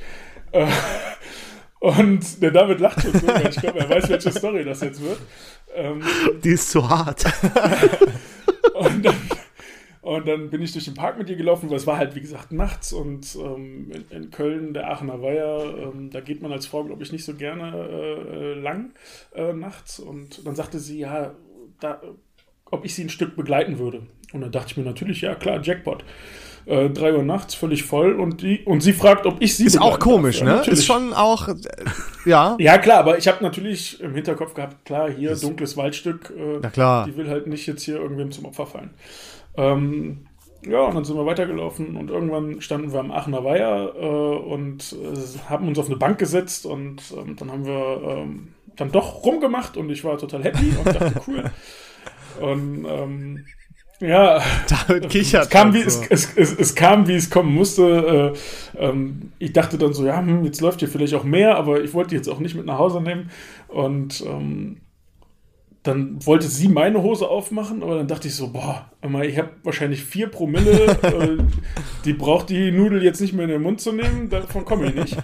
Äh, 0.51 0.67
und 1.79 2.41
der 2.41 2.51
David 2.51 2.79
lacht 2.79 3.01
schon 3.01 3.13
so, 3.13 3.27
weil 3.27 3.49
ich 3.49 3.57
glaube, 3.57 3.79
er 3.79 3.89
weiß, 3.89 4.09
welche 4.09 4.31
Story 4.31 4.63
das 4.63 4.81
jetzt 4.81 5.01
wird. 5.01 5.19
Ähm, 5.75 6.01
Die 6.43 6.49
ist 6.49 6.71
zu 6.71 6.87
hart. 6.89 7.25
und 8.73 9.05
dann, 9.05 9.15
und 10.01 10.27
dann 10.27 10.49
bin 10.49 10.61
ich 10.61 10.71
durch 10.71 10.85
den 10.85 10.93
Park 10.93 11.17
mit 11.17 11.29
ihr 11.29 11.35
gelaufen, 11.35 11.69
weil 11.69 11.77
es 11.77 11.85
war 11.85 11.97
halt, 11.97 12.15
wie 12.15 12.21
gesagt, 12.21 12.51
nachts 12.51 12.93
und 12.93 13.35
ähm, 13.35 13.91
in, 13.91 14.17
in 14.17 14.31
Köln, 14.31 14.73
der 14.73 14.89
Aachener 14.89 15.21
Weiher, 15.21 15.75
ähm, 15.79 16.09
da 16.11 16.21
geht 16.21 16.41
man 16.41 16.51
als 16.51 16.65
Frau, 16.65 16.83
glaube 16.83 17.03
ich, 17.03 17.11
nicht 17.11 17.25
so 17.25 17.35
gerne 17.35 17.75
äh, 17.75 18.35
äh, 18.35 18.53
lang 18.53 18.93
äh, 19.33 19.53
nachts. 19.53 19.99
Und 19.99 20.45
dann 20.45 20.55
sagte 20.55 20.79
sie, 20.79 20.99
ja, 20.99 21.35
da, 21.79 22.01
ob 22.71 22.85
ich 22.85 22.95
sie 22.95 23.03
ein 23.03 23.09
Stück 23.09 23.35
begleiten 23.35 23.79
würde. 23.79 24.07
Und 24.33 24.41
dann 24.41 24.51
dachte 24.51 24.67
ich 24.71 24.77
mir 24.77 24.83
natürlich, 24.83 25.21
ja 25.21 25.35
klar, 25.35 25.59
Jackpot. 25.61 26.03
Äh, 26.67 26.89
drei 26.89 27.13
Uhr 27.13 27.21
nachts, 27.21 27.53
völlig 27.53 27.83
voll 27.83 28.13
und 28.19 28.41
die 28.41 28.63
und 28.65 28.81
sie 28.81 28.93
fragt, 28.93 29.27
ob 29.27 29.39
ich 29.39 29.55
sie 29.55 29.65
Ist 29.65 29.79
auch 29.79 29.91
darf. 29.91 29.99
komisch, 29.99 30.39
Ja, 30.39 30.45
ne? 30.45 30.51
natürlich. 30.55 30.79
Ist 30.79 30.85
schon 30.87 31.13
auch, 31.13 31.47
äh, 31.47 31.53
ja. 32.25 32.55
Ja, 32.59 32.79
klar, 32.79 32.97
aber 32.99 33.19
ich 33.19 33.27
habe 33.27 33.43
natürlich 33.43 34.01
im 34.01 34.15
Hinterkopf 34.15 34.55
gehabt, 34.55 34.83
klar, 34.83 35.11
hier 35.11 35.35
dunkles 35.35 35.77
Waldstück, 35.77 36.33
äh, 36.35 36.57
Na 36.63 36.69
klar. 36.71 37.05
die 37.05 37.15
will 37.17 37.29
halt 37.29 37.45
nicht 37.45 37.67
jetzt 37.67 37.83
hier 37.83 37.97
irgendwem 37.97 38.31
zum 38.31 38.45
Opfer 38.45 38.65
fallen. 38.65 38.89
Ähm, 39.57 40.25
ja, 40.67 40.79
und 40.85 40.95
dann 40.95 41.05
sind 41.05 41.15
wir 41.15 41.27
weitergelaufen 41.27 41.95
und 41.97 42.09
irgendwann 42.09 42.59
standen 42.61 42.91
wir 42.91 42.99
am 42.99 43.11
Aachener 43.11 43.43
Weiher 43.43 43.93
äh, 43.95 44.03
und 44.51 44.93
äh, 44.93 45.49
haben 45.49 45.67
uns 45.67 45.77
auf 45.77 45.85
eine 45.85 45.97
Bank 45.97 46.17
gesetzt 46.17 46.65
und 46.65 47.03
ähm, 47.15 47.35
dann 47.35 47.51
haben 47.51 47.65
wir 47.67 48.01
ähm, 48.07 48.47
dann 48.75 48.91
doch 48.91 49.23
rumgemacht 49.23 49.77
und 49.77 49.91
ich 49.91 50.03
war 50.03 50.17
total 50.17 50.43
happy 50.43 50.73
und 50.83 50.87
dachte, 50.87 51.21
cool. 51.27 51.43
Und 52.41 52.85
ähm, 52.89 53.45
ja, 53.99 54.41
David 54.69 55.09
kichert. 55.09 55.43
es 55.43 55.49
kam, 55.49 55.73
wie, 55.73 55.79
halt 55.79 55.91
so. 55.91 56.01
es, 56.09 56.33
es, 56.35 56.51
es, 56.51 56.59
es 56.59 56.75
kam, 56.75 57.07
wie 57.07 57.15
es 57.15 57.29
kommen 57.29 57.53
musste. 57.53 58.33
Äh, 58.77 58.85
ähm, 58.85 59.31
ich 59.39 59.53
dachte 59.53 59.77
dann 59.77 59.93
so, 59.93 60.05
ja, 60.05 60.19
hm, 60.19 60.43
jetzt 60.43 60.61
läuft 60.61 60.79
hier 60.79 60.89
vielleicht 60.89 61.13
auch 61.13 61.23
mehr, 61.23 61.55
aber 61.57 61.81
ich 61.81 61.93
wollte 61.93 62.09
die 62.09 62.15
jetzt 62.15 62.27
auch 62.27 62.39
nicht 62.39 62.55
mit 62.55 62.65
nach 62.65 62.77
Hause 62.77 63.01
nehmen. 63.01 63.29
Und 63.67 64.23
ähm, 64.27 64.77
dann 65.83 66.25
wollte 66.25 66.47
sie 66.47 66.67
meine 66.67 67.03
Hose 67.03 67.27
aufmachen, 67.27 67.83
aber 67.83 67.97
dann 67.97 68.07
dachte 68.07 68.27
ich 68.27 68.35
so, 68.35 68.51
boah, 68.51 68.89
ich 69.23 69.37
habe 69.37 69.51
wahrscheinlich 69.63 70.03
vier 70.03 70.27
Promille, 70.27 70.97
äh, 71.03 71.37
die 72.05 72.13
braucht 72.13 72.49
die 72.49 72.71
Nudel 72.71 73.03
jetzt 73.03 73.21
nicht 73.21 73.33
mehr 73.33 73.45
in 73.45 73.51
den 73.51 73.61
Mund 73.61 73.79
zu 73.79 73.91
nehmen, 73.91 74.29
davon 74.29 74.65
komme 74.65 74.87
ich 74.87 74.95
nicht. 74.95 75.17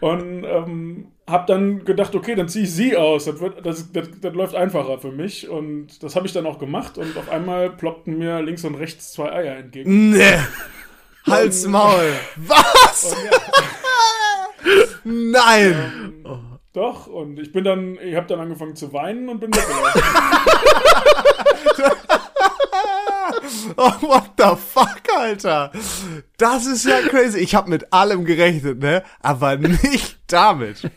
Und 0.00 0.44
ähm, 0.44 1.12
habe 1.28 1.46
dann 1.46 1.84
gedacht, 1.84 2.14
okay, 2.14 2.34
dann 2.34 2.48
ziehe 2.48 2.64
ich 2.64 2.72
sie 2.72 2.96
aus, 2.96 3.26
das, 3.26 3.40
wird, 3.40 3.64
das, 3.64 3.92
das, 3.92 4.08
das 4.20 4.34
läuft 4.34 4.54
einfacher 4.54 4.98
für 4.98 5.12
mich. 5.12 5.48
Und 5.48 6.02
das 6.02 6.16
habe 6.16 6.26
ich 6.26 6.32
dann 6.32 6.46
auch 6.46 6.58
gemacht 6.58 6.98
und 6.98 7.16
auf 7.16 7.28
einmal 7.30 7.70
ploppten 7.70 8.18
mir 8.18 8.40
links 8.42 8.64
und 8.64 8.74
rechts 8.74 9.12
zwei 9.12 9.30
Eier 9.32 9.56
entgegen. 9.56 10.10
Nee. 10.10 10.38
Hals, 11.26 11.66
Maul. 11.66 12.12
Was? 12.36 13.12
Und 13.12 13.24
ja, 13.24 13.38
Nein. 15.04 16.24
doch, 16.72 17.06
und 17.06 17.38
ich 17.38 17.52
bin 17.52 17.64
dann, 17.64 17.98
ich 18.02 18.16
habe 18.16 18.26
dann 18.26 18.40
angefangen 18.40 18.76
zu 18.76 18.92
weinen 18.92 19.28
und 19.28 19.40
bin 19.40 19.50
weggelaufen. 19.54 20.02
Oh, 23.76 23.92
what 24.00 24.30
the 24.36 24.56
fuck, 24.56 25.00
Alter? 25.16 25.72
Das 26.36 26.66
ist 26.66 26.84
ja 26.84 27.00
crazy. 27.00 27.38
Ich 27.38 27.54
habe 27.54 27.70
mit 27.70 27.92
allem 27.92 28.24
gerechnet, 28.24 28.78
ne? 28.80 29.02
Aber 29.20 29.56
nicht 29.56 30.18
damit. 30.26 30.90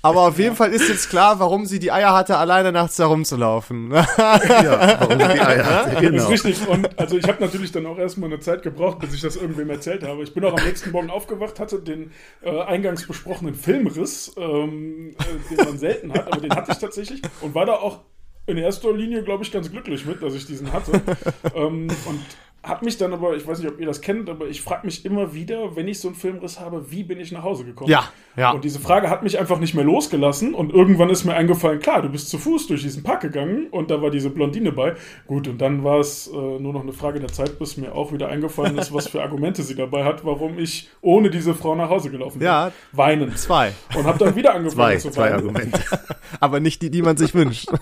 Aber 0.00 0.22
auf 0.28 0.38
jeden 0.38 0.54
Fall 0.54 0.72
ist 0.72 0.88
jetzt 0.88 1.10
klar, 1.10 1.40
warum 1.40 1.66
sie 1.66 1.80
die 1.80 1.90
Eier 1.90 2.14
hatte, 2.14 2.38
alleine 2.38 2.70
nachts 2.70 2.96
da 2.96 3.06
rumzulaufen. 3.06 3.92
Ja, 4.18 5.00
warum 5.00 5.18
die 5.18 5.24
Eier 5.24 5.66
hatte, 5.66 5.90
Das 5.92 6.00
genau. 6.00 6.30
ist 6.30 6.44
richtig. 6.44 6.68
Und 6.68 6.98
also 6.98 7.18
ich 7.18 7.26
habe 7.26 7.42
natürlich 7.42 7.72
dann 7.72 7.86
auch 7.86 7.98
erstmal 7.98 8.30
eine 8.30 8.40
Zeit 8.40 8.62
gebraucht, 8.62 9.00
bis 9.00 9.12
ich 9.14 9.20
das 9.20 9.36
irgendwem 9.36 9.70
erzählt 9.70 10.04
habe. 10.04 10.22
Ich 10.22 10.32
bin 10.34 10.44
auch 10.44 10.56
am 10.56 10.64
nächsten 10.64 10.92
Morgen 10.92 11.10
aufgewacht, 11.10 11.58
hatte 11.58 11.80
den 11.80 12.12
äh, 12.42 12.60
eingangs 12.62 13.06
besprochenen 13.06 13.54
Filmriss, 13.54 14.32
ähm, 14.36 15.16
äh, 15.18 15.54
den 15.54 15.64
man 15.64 15.78
selten 15.78 16.12
hat, 16.12 16.26
aber 16.28 16.40
den 16.40 16.54
hatte 16.54 16.72
ich 16.72 16.78
tatsächlich 16.78 17.22
und 17.40 17.54
war 17.54 17.66
da 17.66 17.74
auch 17.74 18.00
in 18.48 18.56
erster 18.56 18.92
Linie, 18.92 19.22
glaube 19.22 19.44
ich, 19.44 19.52
ganz 19.52 19.70
glücklich 19.70 20.06
mit, 20.06 20.22
dass 20.22 20.34
ich 20.34 20.46
diesen 20.46 20.72
hatte. 20.72 21.00
ähm, 21.54 21.88
und 22.06 22.24
hab 22.62 22.82
mich 22.82 22.98
dann 22.98 23.12
aber, 23.12 23.36
ich 23.36 23.46
weiß 23.46 23.60
nicht, 23.60 23.70
ob 23.70 23.78
ihr 23.78 23.86
das 23.86 24.00
kennt, 24.00 24.28
aber 24.28 24.48
ich 24.48 24.62
frage 24.62 24.84
mich 24.84 25.04
immer 25.04 25.32
wieder, 25.32 25.76
wenn 25.76 25.86
ich 25.86 26.00
so 26.00 26.08
einen 26.08 26.16
Filmriss 26.16 26.58
habe, 26.58 26.90
wie 26.90 27.04
bin 27.04 27.20
ich 27.20 27.30
nach 27.30 27.44
Hause 27.44 27.64
gekommen? 27.64 27.90
Ja, 27.90 28.04
ja. 28.36 28.50
Und 28.50 28.64
diese 28.64 28.80
Frage 28.80 29.08
hat 29.08 29.22
mich 29.22 29.38
einfach 29.38 29.60
nicht 29.60 29.74
mehr 29.74 29.84
losgelassen 29.84 30.54
und 30.54 30.72
irgendwann 30.72 31.08
ist 31.08 31.24
mir 31.24 31.34
eingefallen, 31.34 31.78
klar, 31.78 32.02
du 32.02 32.08
bist 32.08 32.28
zu 32.28 32.36
Fuß 32.36 32.66
durch 32.66 32.82
diesen 32.82 33.04
Park 33.04 33.20
gegangen 33.20 33.68
und 33.70 33.90
da 33.90 34.02
war 34.02 34.10
diese 34.10 34.30
Blondine 34.30 34.72
bei. 34.72 34.96
Gut, 35.26 35.46
und 35.46 35.58
dann 35.60 35.84
war 35.84 36.00
es 36.00 36.26
äh, 36.26 36.32
nur 36.32 36.72
noch 36.72 36.82
eine 36.82 36.92
Frage 36.92 37.20
der 37.20 37.32
Zeit, 37.32 37.58
bis 37.60 37.76
mir 37.76 37.94
auch 37.94 38.12
wieder 38.12 38.28
eingefallen 38.28 38.76
ist, 38.76 38.92
was 38.92 39.06
für 39.06 39.22
Argumente 39.22 39.62
sie 39.62 39.76
dabei 39.76 40.04
hat, 40.04 40.24
warum 40.24 40.58
ich 40.58 40.88
ohne 41.00 41.30
diese 41.30 41.54
Frau 41.54 41.76
nach 41.76 41.90
Hause 41.90 42.10
gelaufen 42.10 42.40
bin. 42.40 42.46
Ja. 42.46 42.72
Weinen. 42.92 43.36
Zwei. 43.36 43.72
Und 43.96 44.04
habe 44.04 44.18
dann 44.18 44.34
wieder 44.34 44.54
angefangen 44.54 44.76
Zwei, 44.76 44.96
zu 44.96 45.10
zwei 45.10 45.30
weinen. 45.30 45.34
Argumente. 45.34 45.80
Aber 46.40 46.58
nicht 46.58 46.82
die, 46.82 46.90
die 46.90 47.02
man 47.02 47.16
sich 47.16 47.34
wünscht. 47.34 47.68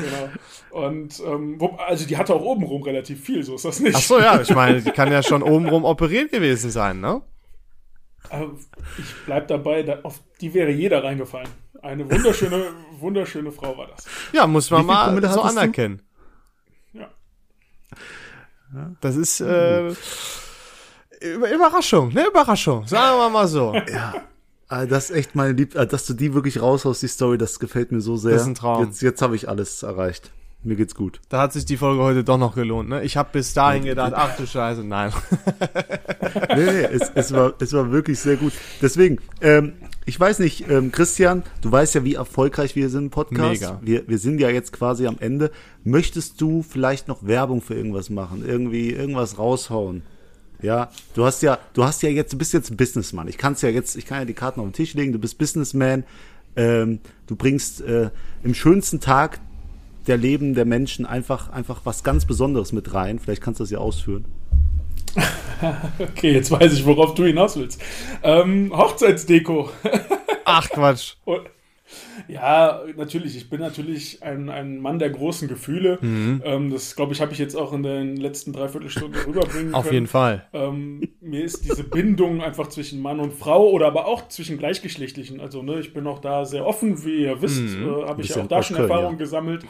Genau. 0.00 0.86
Und 0.86 1.20
ähm, 1.26 1.58
also 1.86 2.06
die 2.06 2.16
hatte 2.16 2.34
auch 2.34 2.42
obenrum 2.42 2.82
relativ 2.82 3.22
viel, 3.22 3.42
so 3.42 3.54
ist 3.54 3.64
das 3.64 3.69
nicht. 3.78 3.94
Ach 3.96 4.00
so, 4.02 4.18
ja, 4.18 4.40
ich 4.40 4.52
meine, 4.54 4.80
die 4.82 4.90
kann 4.90 5.12
ja 5.12 5.22
schon 5.22 5.42
obenrum 5.44 5.84
operiert 5.84 6.32
gewesen 6.32 6.70
sein, 6.70 7.00
ne? 7.00 7.22
Aber 8.28 8.50
ich 8.98 9.14
bleib 9.26 9.46
dabei, 9.48 9.82
da, 9.84 10.00
auf 10.02 10.20
die 10.40 10.52
wäre 10.54 10.70
jeder 10.70 11.04
reingefallen. 11.04 11.48
Eine 11.82 12.10
wunderschöne, 12.10 12.64
wunderschöne 12.98 13.52
Frau 13.52 13.76
war 13.78 13.86
das. 13.86 14.04
Ja, 14.32 14.46
muss 14.46 14.70
man 14.70 14.84
mal 14.86 15.04
Promille 15.06 15.28
so 15.28 15.36
du? 15.40 15.46
anerkennen. 15.46 16.02
Ja. 16.92 17.08
Das 19.00 19.16
ist 19.16 19.40
äh, 19.40 19.88
Über- 21.20 21.52
Überraschung, 21.52 22.12
ne? 22.12 22.26
Überraschung. 22.28 22.86
Sagen 22.86 23.18
wir 23.18 23.30
mal 23.30 23.46
so. 23.48 23.74
Ah, 24.72 24.86
Das 24.86 25.10
ist 25.10 25.16
echt 25.16 25.34
meine 25.34 25.52
Lieb, 25.52 25.74
ah, 25.76 25.84
dass 25.84 26.06
du 26.06 26.14
die 26.14 26.32
wirklich 26.32 26.62
raushaust, 26.62 27.02
die 27.02 27.08
Story, 27.08 27.36
das 27.38 27.58
gefällt 27.58 27.90
mir 27.90 28.00
so 28.00 28.16
sehr. 28.16 28.34
Das 28.34 28.42
ist 28.42 28.46
ein 28.48 28.54
Traum. 28.54 28.84
Jetzt, 28.84 29.02
jetzt 29.02 29.20
habe 29.20 29.34
ich 29.34 29.48
alles 29.48 29.82
erreicht. 29.82 30.30
Mir 30.62 30.76
geht's 30.76 30.94
gut. 30.94 31.20
Da 31.30 31.40
hat 31.40 31.54
sich 31.54 31.64
die 31.64 31.78
Folge 31.78 32.02
heute 32.02 32.22
doch 32.22 32.36
noch 32.36 32.54
gelohnt, 32.54 32.90
ne? 32.90 33.02
Ich 33.02 33.16
habe 33.16 33.30
bis 33.32 33.54
dahin 33.54 33.84
gedacht, 33.84 34.12
ach 34.14 34.36
du 34.36 34.46
Scheiße, 34.46 34.84
nein. 34.84 35.12
Nee, 36.54 36.64
nee, 36.64 36.84
es, 36.84 37.10
es, 37.14 37.32
war, 37.32 37.54
es 37.60 37.72
war 37.72 37.90
wirklich 37.90 38.18
sehr 38.18 38.36
gut. 38.36 38.52
Deswegen, 38.82 39.18
ähm, 39.40 39.72
ich 40.04 40.18
weiß 40.18 40.38
nicht, 40.40 40.68
ähm, 40.68 40.92
Christian, 40.92 41.42
du 41.60 41.72
weißt 41.72 41.94
ja, 41.94 42.04
wie 42.04 42.14
erfolgreich 42.14 42.76
wir 42.76 42.88
sind 42.88 43.04
im 43.04 43.10
Podcast. 43.10 43.60
Mega. 43.60 43.80
Wir, 43.82 44.08
wir 44.08 44.18
sind 44.18 44.40
ja 44.40 44.48
jetzt 44.48 44.72
quasi 44.72 45.06
am 45.06 45.16
Ende. 45.18 45.50
Möchtest 45.82 46.40
du 46.40 46.62
vielleicht 46.62 47.08
noch 47.08 47.26
Werbung 47.26 47.62
für 47.62 47.74
irgendwas 47.74 48.10
machen? 48.10 48.44
Irgendwie 48.46 48.90
irgendwas 48.90 49.38
raushauen? 49.38 50.02
Ja, 50.62 50.90
du 51.14 51.24
hast 51.24 51.42
ja, 51.42 51.58
du 51.72 51.84
hast 51.84 52.02
ja 52.02 52.10
jetzt, 52.10 52.32
du 52.32 52.38
bist 52.38 52.52
jetzt 52.52 52.76
Businessman. 52.76 53.28
Ich 53.28 53.38
kann's 53.38 53.62
ja 53.62 53.70
jetzt, 53.70 53.96
ich 53.96 54.06
kann 54.06 54.18
ja 54.18 54.24
die 54.24 54.34
Karten 54.34 54.60
auf 54.60 54.66
den 54.66 54.72
Tisch 54.72 54.94
legen. 54.94 55.12
Du 55.12 55.18
bist 55.18 55.38
Businessman. 55.38 56.04
Ähm, 56.56 57.00
du 57.26 57.36
bringst 57.36 57.80
äh, 57.80 58.10
im 58.42 58.54
schönsten 58.54 59.00
Tag 59.00 59.40
der 60.06 60.16
Leben 60.16 60.54
der 60.54 60.64
Menschen 60.64 61.06
einfach, 61.06 61.50
einfach 61.50 61.82
was 61.84 62.02
ganz 62.04 62.24
Besonderes 62.24 62.72
mit 62.72 62.94
rein. 62.94 63.18
Vielleicht 63.18 63.42
kannst 63.42 63.60
du 63.60 63.64
das 63.64 63.70
ja 63.70 63.78
ausführen. 63.78 64.24
Okay, 65.98 66.32
jetzt 66.32 66.50
weiß 66.50 66.72
ich, 66.72 66.86
worauf 66.86 67.12
du 67.12 67.26
hinaus 67.26 67.54
willst. 67.58 67.82
Ähm, 68.22 68.72
Hochzeitsdeko. 68.74 69.68
Ach 70.46 70.66
Quatsch. 70.70 71.16
Ja, 72.28 72.82
natürlich. 72.96 73.36
Ich 73.36 73.50
bin 73.50 73.60
natürlich 73.60 74.22
ein, 74.22 74.48
ein 74.48 74.78
Mann 74.78 74.98
der 74.98 75.10
großen 75.10 75.48
Gefühle. 75.48 75.98
Mhm. 76.00 76.42
Ähm, 76.44 76.70
das, 76.70 76.94
glaube 76.96 77.12
ich, 77.12 77.20
habe 77.20 77.32
ich 77.32 77.38
jetzt 77.38 77.54
auch 77.54 77.72
in 77.72 77.82
den 77.82 78.16
letzten 78.16 78.52
Dreiviertelstunden 78.52 79.20
rüberbringen 79.26 79.74
Auf 79.74 79.84
können. 79.84 79.94
jeden 79.94 80.06
Fall. 80.06 80.46
Ähm, 80.52 81.08
mir 81.20 81.42
ist 81.44 81.64
diese 81.64 81.84
Bindung 81.84 82.42
einfach 82.42 82.68
zwischen 82.68 83.00
Mann 83.00 83.20
und 83.20 83.32
Frau 83.34 83.68
oder 83.70 83.86
aber 83.86 84.06
auch 84.06 84.28
zwischen 84.28 84.58
Gleichgeschlechtlichen. 84.58 85.40
Also, 85.40 85.62
ne, 85.62 85.80
ich 85.80 85.92
bin 85.92 86.06
auch 86.06 86.18
da 86.20 86.44
sehr 86.44 86.66
offen, 86.66 87.04
wie 87.04 87.24
ihr 87.24 87.40
wisst, 87.42 87.60
Mhm. 87.60 87.88
äh, 87.88 88.06
habe 88.06 88.22
ich 88.22 88.28
ja 88.30 88.42
auch 88.42 88.46
da 88.48 88.62
schon 88.62 88.76
Erfahrungen 88.76 89.12
ja. 89.12 89.18
gesammelt. 89.18 89.64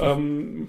Ähm, 0.00 0.66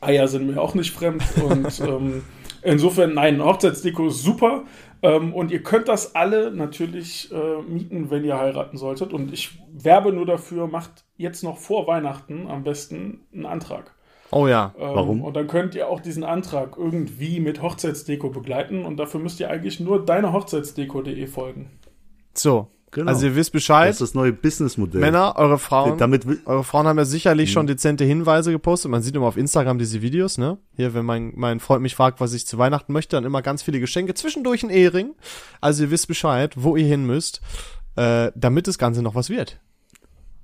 Eier 0.00 0.28
sind 0.28 0.46
mir 0.46 0.60
auch 0.60 0.74
nicht 0.74 0.92
fremd 0.92 1.22
und 1.44 1.80
ähm, 1.86 2.22
insofern, 2.62 3.14
nein, 3.14 3.44
Hochzeitsdeko 3.44 4.08
ist 4.08 4.22
super. 4.22 4.64
Ähm, 5.02 5.32
und 5.34 5.50
ihr 5.50 5.62
könnt 5.62 5.88
das 5.88 6.14
alle 6.14 6.50
natürlich 6.50 7.32
äh, 7.32 7.62
mieten, 7.62 8.10
wenn 8.10 8.24
ihr 8.24 8.38
heiraten 8.38 8.76
solltet. 8.76 9.12
Und 9.12 9.32
ich 9.32 9.58
werbe 9.72 10.12
nur 10.12 10.26
dafür, 10.26 10.66
macht 10.66 11.04
jetzt 11.16 11.42
noch 11.42 11.58
vor 11.58 11.86
Weihnachten 11.86 12.48
am 12.48 12.64
besten 12.64 13.26
einen 13.32 13.46
Antrag. 13.46 13.94
Oh 14.30 14.46
ja. 14.46 14.74
Ähm, 14.78 14.94
Warum? 14.94 15.22
Und 15.22 15.34
dann 15.36 15.46
könnt 15.46 15.74
ihr 15.74 15.88
auch 15.88 16.00
diesen 16.00 16.22
Antrag 16.22 16.76
irgendwie 16.76 17.40
mit 17.40 17.62
Hochzeitsdeko 17.62 18.30
begleiten. 18.30 18.84
Und 18.84 18.98
dafür 18.98 19.20
müsst 19.20 19.40
ihr 19.40 19.50
eigentlich 19.50 19.80
nur 19.80 20.04
deinehochzeitsdeko.de 20.04 21.26
folgen. 21.26 21.70
So. 22.34 22.68
Genau. 22.92 23.08
Also 23.08 23.26
ihr 23.26 23.36
wisst 23.36 23.50
Das 23.50 23.52
Bescheid. 23.52 23.90
ist 23.90 24.00
das 24.00 24.14
neue 24.14 24.32
Businessmodell. 24.32 25.00
Männer, 25.00 25.34
eure 25.36 25.58
Frauen. 25.60 25.96
Damit 25.98 26.26
Eure 26.46 26.64
Frauen 26.64 26.86
haben 26.88 26.98
ja 26.98 27.04
sicherlich 27.04 27.50
Mhm. 27.50 27.52
schon 27.52 27.66
dezente 27.68 28.04
Hinweise 28.04 28.50
gepostet. 28.50 28.90
Man 28.90 29.00
sieht 29.02 29.14
immer 29.14 29.26
auf 29.26 29.36
Instagram 29.36 29.78
diese 29.78 30.02
Videos, 30.02 30.38
ne? 30.38 30.58
Hier, 30.74 30.92
wenn 30.92 31.04
mein, 31.04 31.32
mein 31.36 31.60
Freund 31.60 31.82
mich 31.82 31.94
fragt, 31.94 32.20
was 32.20 32.32
ich 32.32 32.46
zu 32.48 32.58
Weihnachten 32.58 32.92
möchte, 32.92 33.16
dann 33.16 33.24
immer 33.24 33.42
ganz 33.42 33.62
viele 33.62 33.78
Geschenke. 33.78 34.14
Zwischendurch 34.14 34.62
ein 34.64 34.70
Ehering. 34.70 35.14
Also 35.60 35.84
ihr 35.84 35.90
wisst 35.92 36.08
Bescheid, 36.08 36.54
wo 36.56 36.74
ihr 36.76 36.86
hin 36.86 37.06
müsst, 37.06 37.40
äh, 37.96 38.32
damit 38.34 38.66
das 38.66 38.76
Ganze 38.78 39.02
noch 39.02 39.14
was 39.14 39.30
wird. 39.30 39.60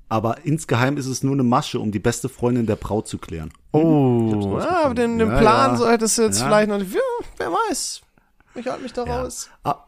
aber 0.08 0.44
insgeheim 0.44 0.96
ist 0.98 1.06
es 1.06 1.24
nur 1.24 1.32
eine 1.32 1.42
Masche, 1.42 1.80
um 1.80 1.90
die 1.90 1.98
beste 1.98 2.28
Freundin 2.28 2.64
der 2.66 2.76
Braut 2.76 3.08
zu 3.08 3.18
klären. 3.18 3.50
Oh, 3.72 4.56
ja, 4.60 4.84
aber 4.84 4.94
den, 4.94 5.18
den 5.18 5.28
Ja, 5.30 5.38
Plan 5.40 5.72
ja. 5.72 5.76
so 5.78 5.88
hättest 5.88 6.16
du 6.18 6.22
jetzt 6.22 6.38
Ja. 6.38 6.46
vielleicht 6.46 6.68
noch 6.68 6.78
nicht. 6.78 6.94
Ja, 6.94 7.00
wer 7.38 7.50
weiß. 7.50 8.02
Ich 8.54 8.66
halte 8.68 8.84
mich 8.84 8.92
da 8.92 9.02
raus. 9.02 9.50
Ah, 9.64 9.78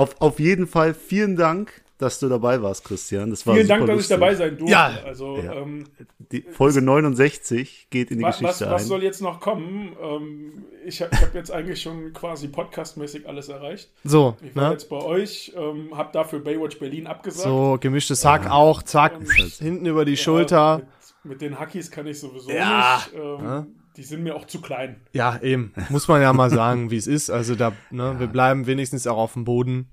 auf, 0.00 0.20
auf 0.20 0.40
jeden 0.40 0.66
Fall 0.66 0.94
vielen 0.94 1.36
Dank, 1.36 1.82
dass 1.98 2.18
du 2.18 2.28
dabei 2.30 2.62
warst, 2.62 2.84
Christian. 2.84 3.28
Das 3.30 3.46
war 3.46 3.54
Vielen 3.54 3.66
super 3.66 3.78
Dank, 3.78 3.88
dass 3.88 3.96
lustig. 3.96 4.14
ich 4.16 4.20
dabei 4.20 4.34
sein 4.34 4.56
durfte. 4.56 4.72
Ja. 4.72 4.98
Also, 5.04 5.36
Ja. 5.36 5.52
ähm, 5.54 5.84
Die 6.32 6.42
Folge 6.42 6.80
69 6.80 7.88
geht 7.90 8.10
in 8.10 8.18
die 8.18 8.24
was, 8.24 8.42
was, 8.42 8.52
Geschichte 8.58 8.72
was 8.72 8.82
ein. 8.82 8.88
soll 8.88 9.02
jetzt 9.02 9.20
noch 9.20 9.38
kommen? 9.40 9.94
Ähm, 10.02 10.64
ich 10.86 11.02
habe 11.02 11.14
hab 11.20 11.34
jetzt 11.34 11.50
eigentlich 11.52 11.82
schon 11.82 12.12
quasi 12.14 12.48
podcastmäßig 12.48 13.28
alles 13.28 13.48
erreicht. 13.50 13.90
So, 14.04 14.36
Ich 14.42 14.56
war 14.56 14.68
ne? 14.68 14.72
jetzt 14.72 14.88
bei 14.88 14.96
euch, 15.02 15.52
ähm, 15.54 15.94
habe 15.94 16.08
dafür 16.12 16.38
Baywatch 16.40 16.78
Berlin 16.78 17.06
abgesagt. 17.06 17.44
So, 17.44 17.76
gemischtes 17.78 18.24
Hack 18.24 18.50
auch, 18.50 18.82
zack, 18.82 19.12
hinten 19.58 19.84
über 19.84 20.06
die 20.06 20.12
Ja, 20.12 20.16
Schulter. 20.16 20.76
Mit, 21.22 21.32
mit 21.32 21.42
den 21.42 21.58
Hackies 21.60 21.90
kann 21.90 22.06
ich 22.06 22.18
sowieso 22.18 22.50
Ja. 22.50 23.02
nicht. 23.12 23.20
Ähm, 23.22 23.66
Die 23.96 24.02
sind 24.04 24.22
mir 24.22 24.36
auch 24.36 24.46
zu 24.46 24.60
klein. 24.60 25.00
Ja, 25.12 25.38
eben. 25.40 25.72
Muss 25.88 26.08
man 26.08 26.22
ja 26.22 26.32
mal 26.32 26.50
sagen, 26.50 26.90
wie 26.90 26.96
es 26.96 27.06
ist. 27.06 27.30
Also 27.30 27.54
da, 27.54 27.72
ne, 27.90 28.18
wir 28.18 28.28
bleiben 28.28 28.66
wenigstens 28.66 29.06
auch 29.06 29.18
auf 29.18 29.32
dem 29.32 29.44
Boden. 29.44 29.90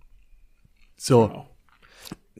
So. 0.95 1.27
Genau. 1.27 1.56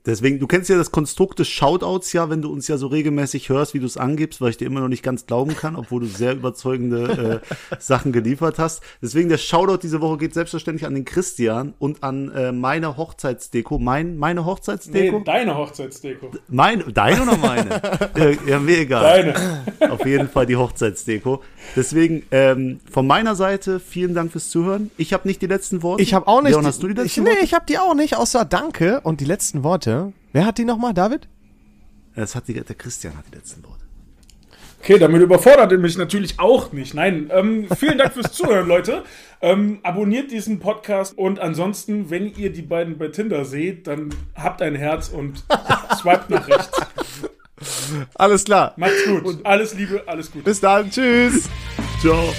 Deswegen, 0.08 0.40
du 0.40 0.48
kennst 0.48 0.70
ja 0.70 0.78
das 0.78 0.92
Konstrukt 0.92 1.38
des 1.40 1.50
Shoutouts 1.50 2.14
ja, 2.14 2.30
wenn 2.30 2.42
du 2.42 2.50
uns 2.50 2.70
ja 2.70 2.78
so 2.78 2.88
regelmäßig 2.88 3.50
hörst, 3.50 3.74
wie 3.74 3.80
du 3.80 3.86
es 3.86 3.98
angibst, 3.98 4.40
weil 4.40 4.52
ich 4.52 4.58
dir 4.58 4.66
immer 4.66 4.80
noch 4.80 4.88
nicht 4.88 5.04
ganz 5.04 5.26
glauben 5.26 5.54
kann, 5.54 5.76
obwohl 5.76 6.00
du 6.00 6.08
sehr 6.08 6.32
überzeugende 6.34 7.42
äh, 7.44 7.76
Sachen 7.80 8.14
geliefert 8.14 8.58
hast. 8.58 8.82
Deswegen 9.02 9.28
der 9.28 9.38
Shoutout 9.38 9.80
diese 9.84 10.00
Woche 10.00 10.18
geht 10.18 10.34
selbstverständlich 10.34 10.88
an 10.88 10.96
den 10.96 11.04
Christian 11.04 11.74
und 11.78 12.04
an 12.04 12.32
äh, 12.32 12.54
meine 12.54 12.96
Hochzeitsdeko. 12.96 13.80
Mein, 13.80 14.18
meine 14.18 14.46
Hochzeitsdeko? 14.46 15.18
Nee, 15.18 15.24
deine 15.26 15.58
Hochzeitsdeko. 15.58 16.32
Meine, 16.48 16.86
deine 16.86 17.24
oder 17.24 17.38
meine? 17.38 17.82
äh, 18.16 18.38
ja, 18.48 18.60
mir 18.60 18.80
egal. 18.80 19.04
Deine. 19.04 19.92
Auf 19.92 20.06
jeden 20.06 20.30
Fall 20.30 20.46
die 20.46 20.56
Hochzeitsdeko. 20.56 21.44
Deswegen 21.76 22.24
ähm, 22.32 22.80
von 22.90 23.06
meiner 23.06 23.36
Seite 23.36 23.82
vielen 23.82 24.16
Dank 24.16 24.32
fürs 24.32 24.50
Zuhören. 24.50 24.90
Ich 24.96 25.12
habe 25.12 25.28
nicht 25.28 25.42
die 25.42 25.48
letzten 25.48 25.84
Worte. 25.84 26.02
Ich 26.02 26.14
habe 26.14 26.28
auch 26.28 26.42
nicht. 26.42 26.52
Leon, 26.54 26.66
hast 26.66 26.82
du 26.82 26.88
die 26.88 26.94
ich, 26.94 27.00
letzten 27.00 27.24
Nee, 27.24 27.32
Worte? 27.32 27.44
ich 27.44 27.54
habe 27.54 27.66
die 27.68 27.78
auch 27.78 27.94
nicht, 27.94 28.16
außer 28.16 28.46
Danke 28.46 29.02
und 29.02 29.20
die 29.20 29.26
letzten 29.26 29.64
Worte. 29.64 29.97
Wer 30.34 30.46
hat 30.46 30.58
die 30.58 30.66
nochmal, 30.66 30.94
David? 30.94 31.28
Das 32.16 32.36
hat 32.36 32.48
die, 32.48 32.54
der 32.54 32.76
Christian 32.76 33.16
hat 33.18 33.26
die 33.32 33.36
letzten 33.36 33.64
Worte. 33.64 33.78
Okay, 34.80 35.00
damit 35.00 35.22
überfordert 35.22 35.72
ihr 35.72 35.80
mich 35.80 35.98
natürlich 35.98 36.40
auch 36.40 36.72
nicht. 36.72 36.94
Nein, 36.94 37.30
ähm, 37.34 37.68
vielen 37.78 37.98
Dank 37.98 38.14
fürs 38.14 38.32
Zuhören, 38.32 38.68
Leute. 38.68 39.04
Ähm, 39.42 39.80
abonniert 39.84 40.32
diesen 40.32 40.60
Podcast 40.60 41.18
und 41.18 41.40
ansonsten, 41.40 42.10
wenn 42.10 42.34
ihr 42.36 42.52
die 42.52 42.62
beiden 42.62 42.98
bei 42.98 43.10
Tinder 43.10 43.46
seht, 43.46 43.88
dann 43.88 44.10
habt 44.36 44.62
ein 44.62 44.76
Herz 44.76 45.10
und 45.10 45.44
swiped 46.00 46.30
nach 46.30 46.48
rechts. 46.48 46.80
Alles 48.16 48.46
klar. 48.46 48.74
Macht's 48.78 49.04
gut. 49.06 49.46
Alles 49.46 49.74
Liebe, 49.74 50.04
alles 50.06 50.32
Gute. 50.32 50.46
Bis 50.46 50.60
dann. 50.60 50.90
Tschüss. 50.90 51.50
Ciao. 52.02 52.34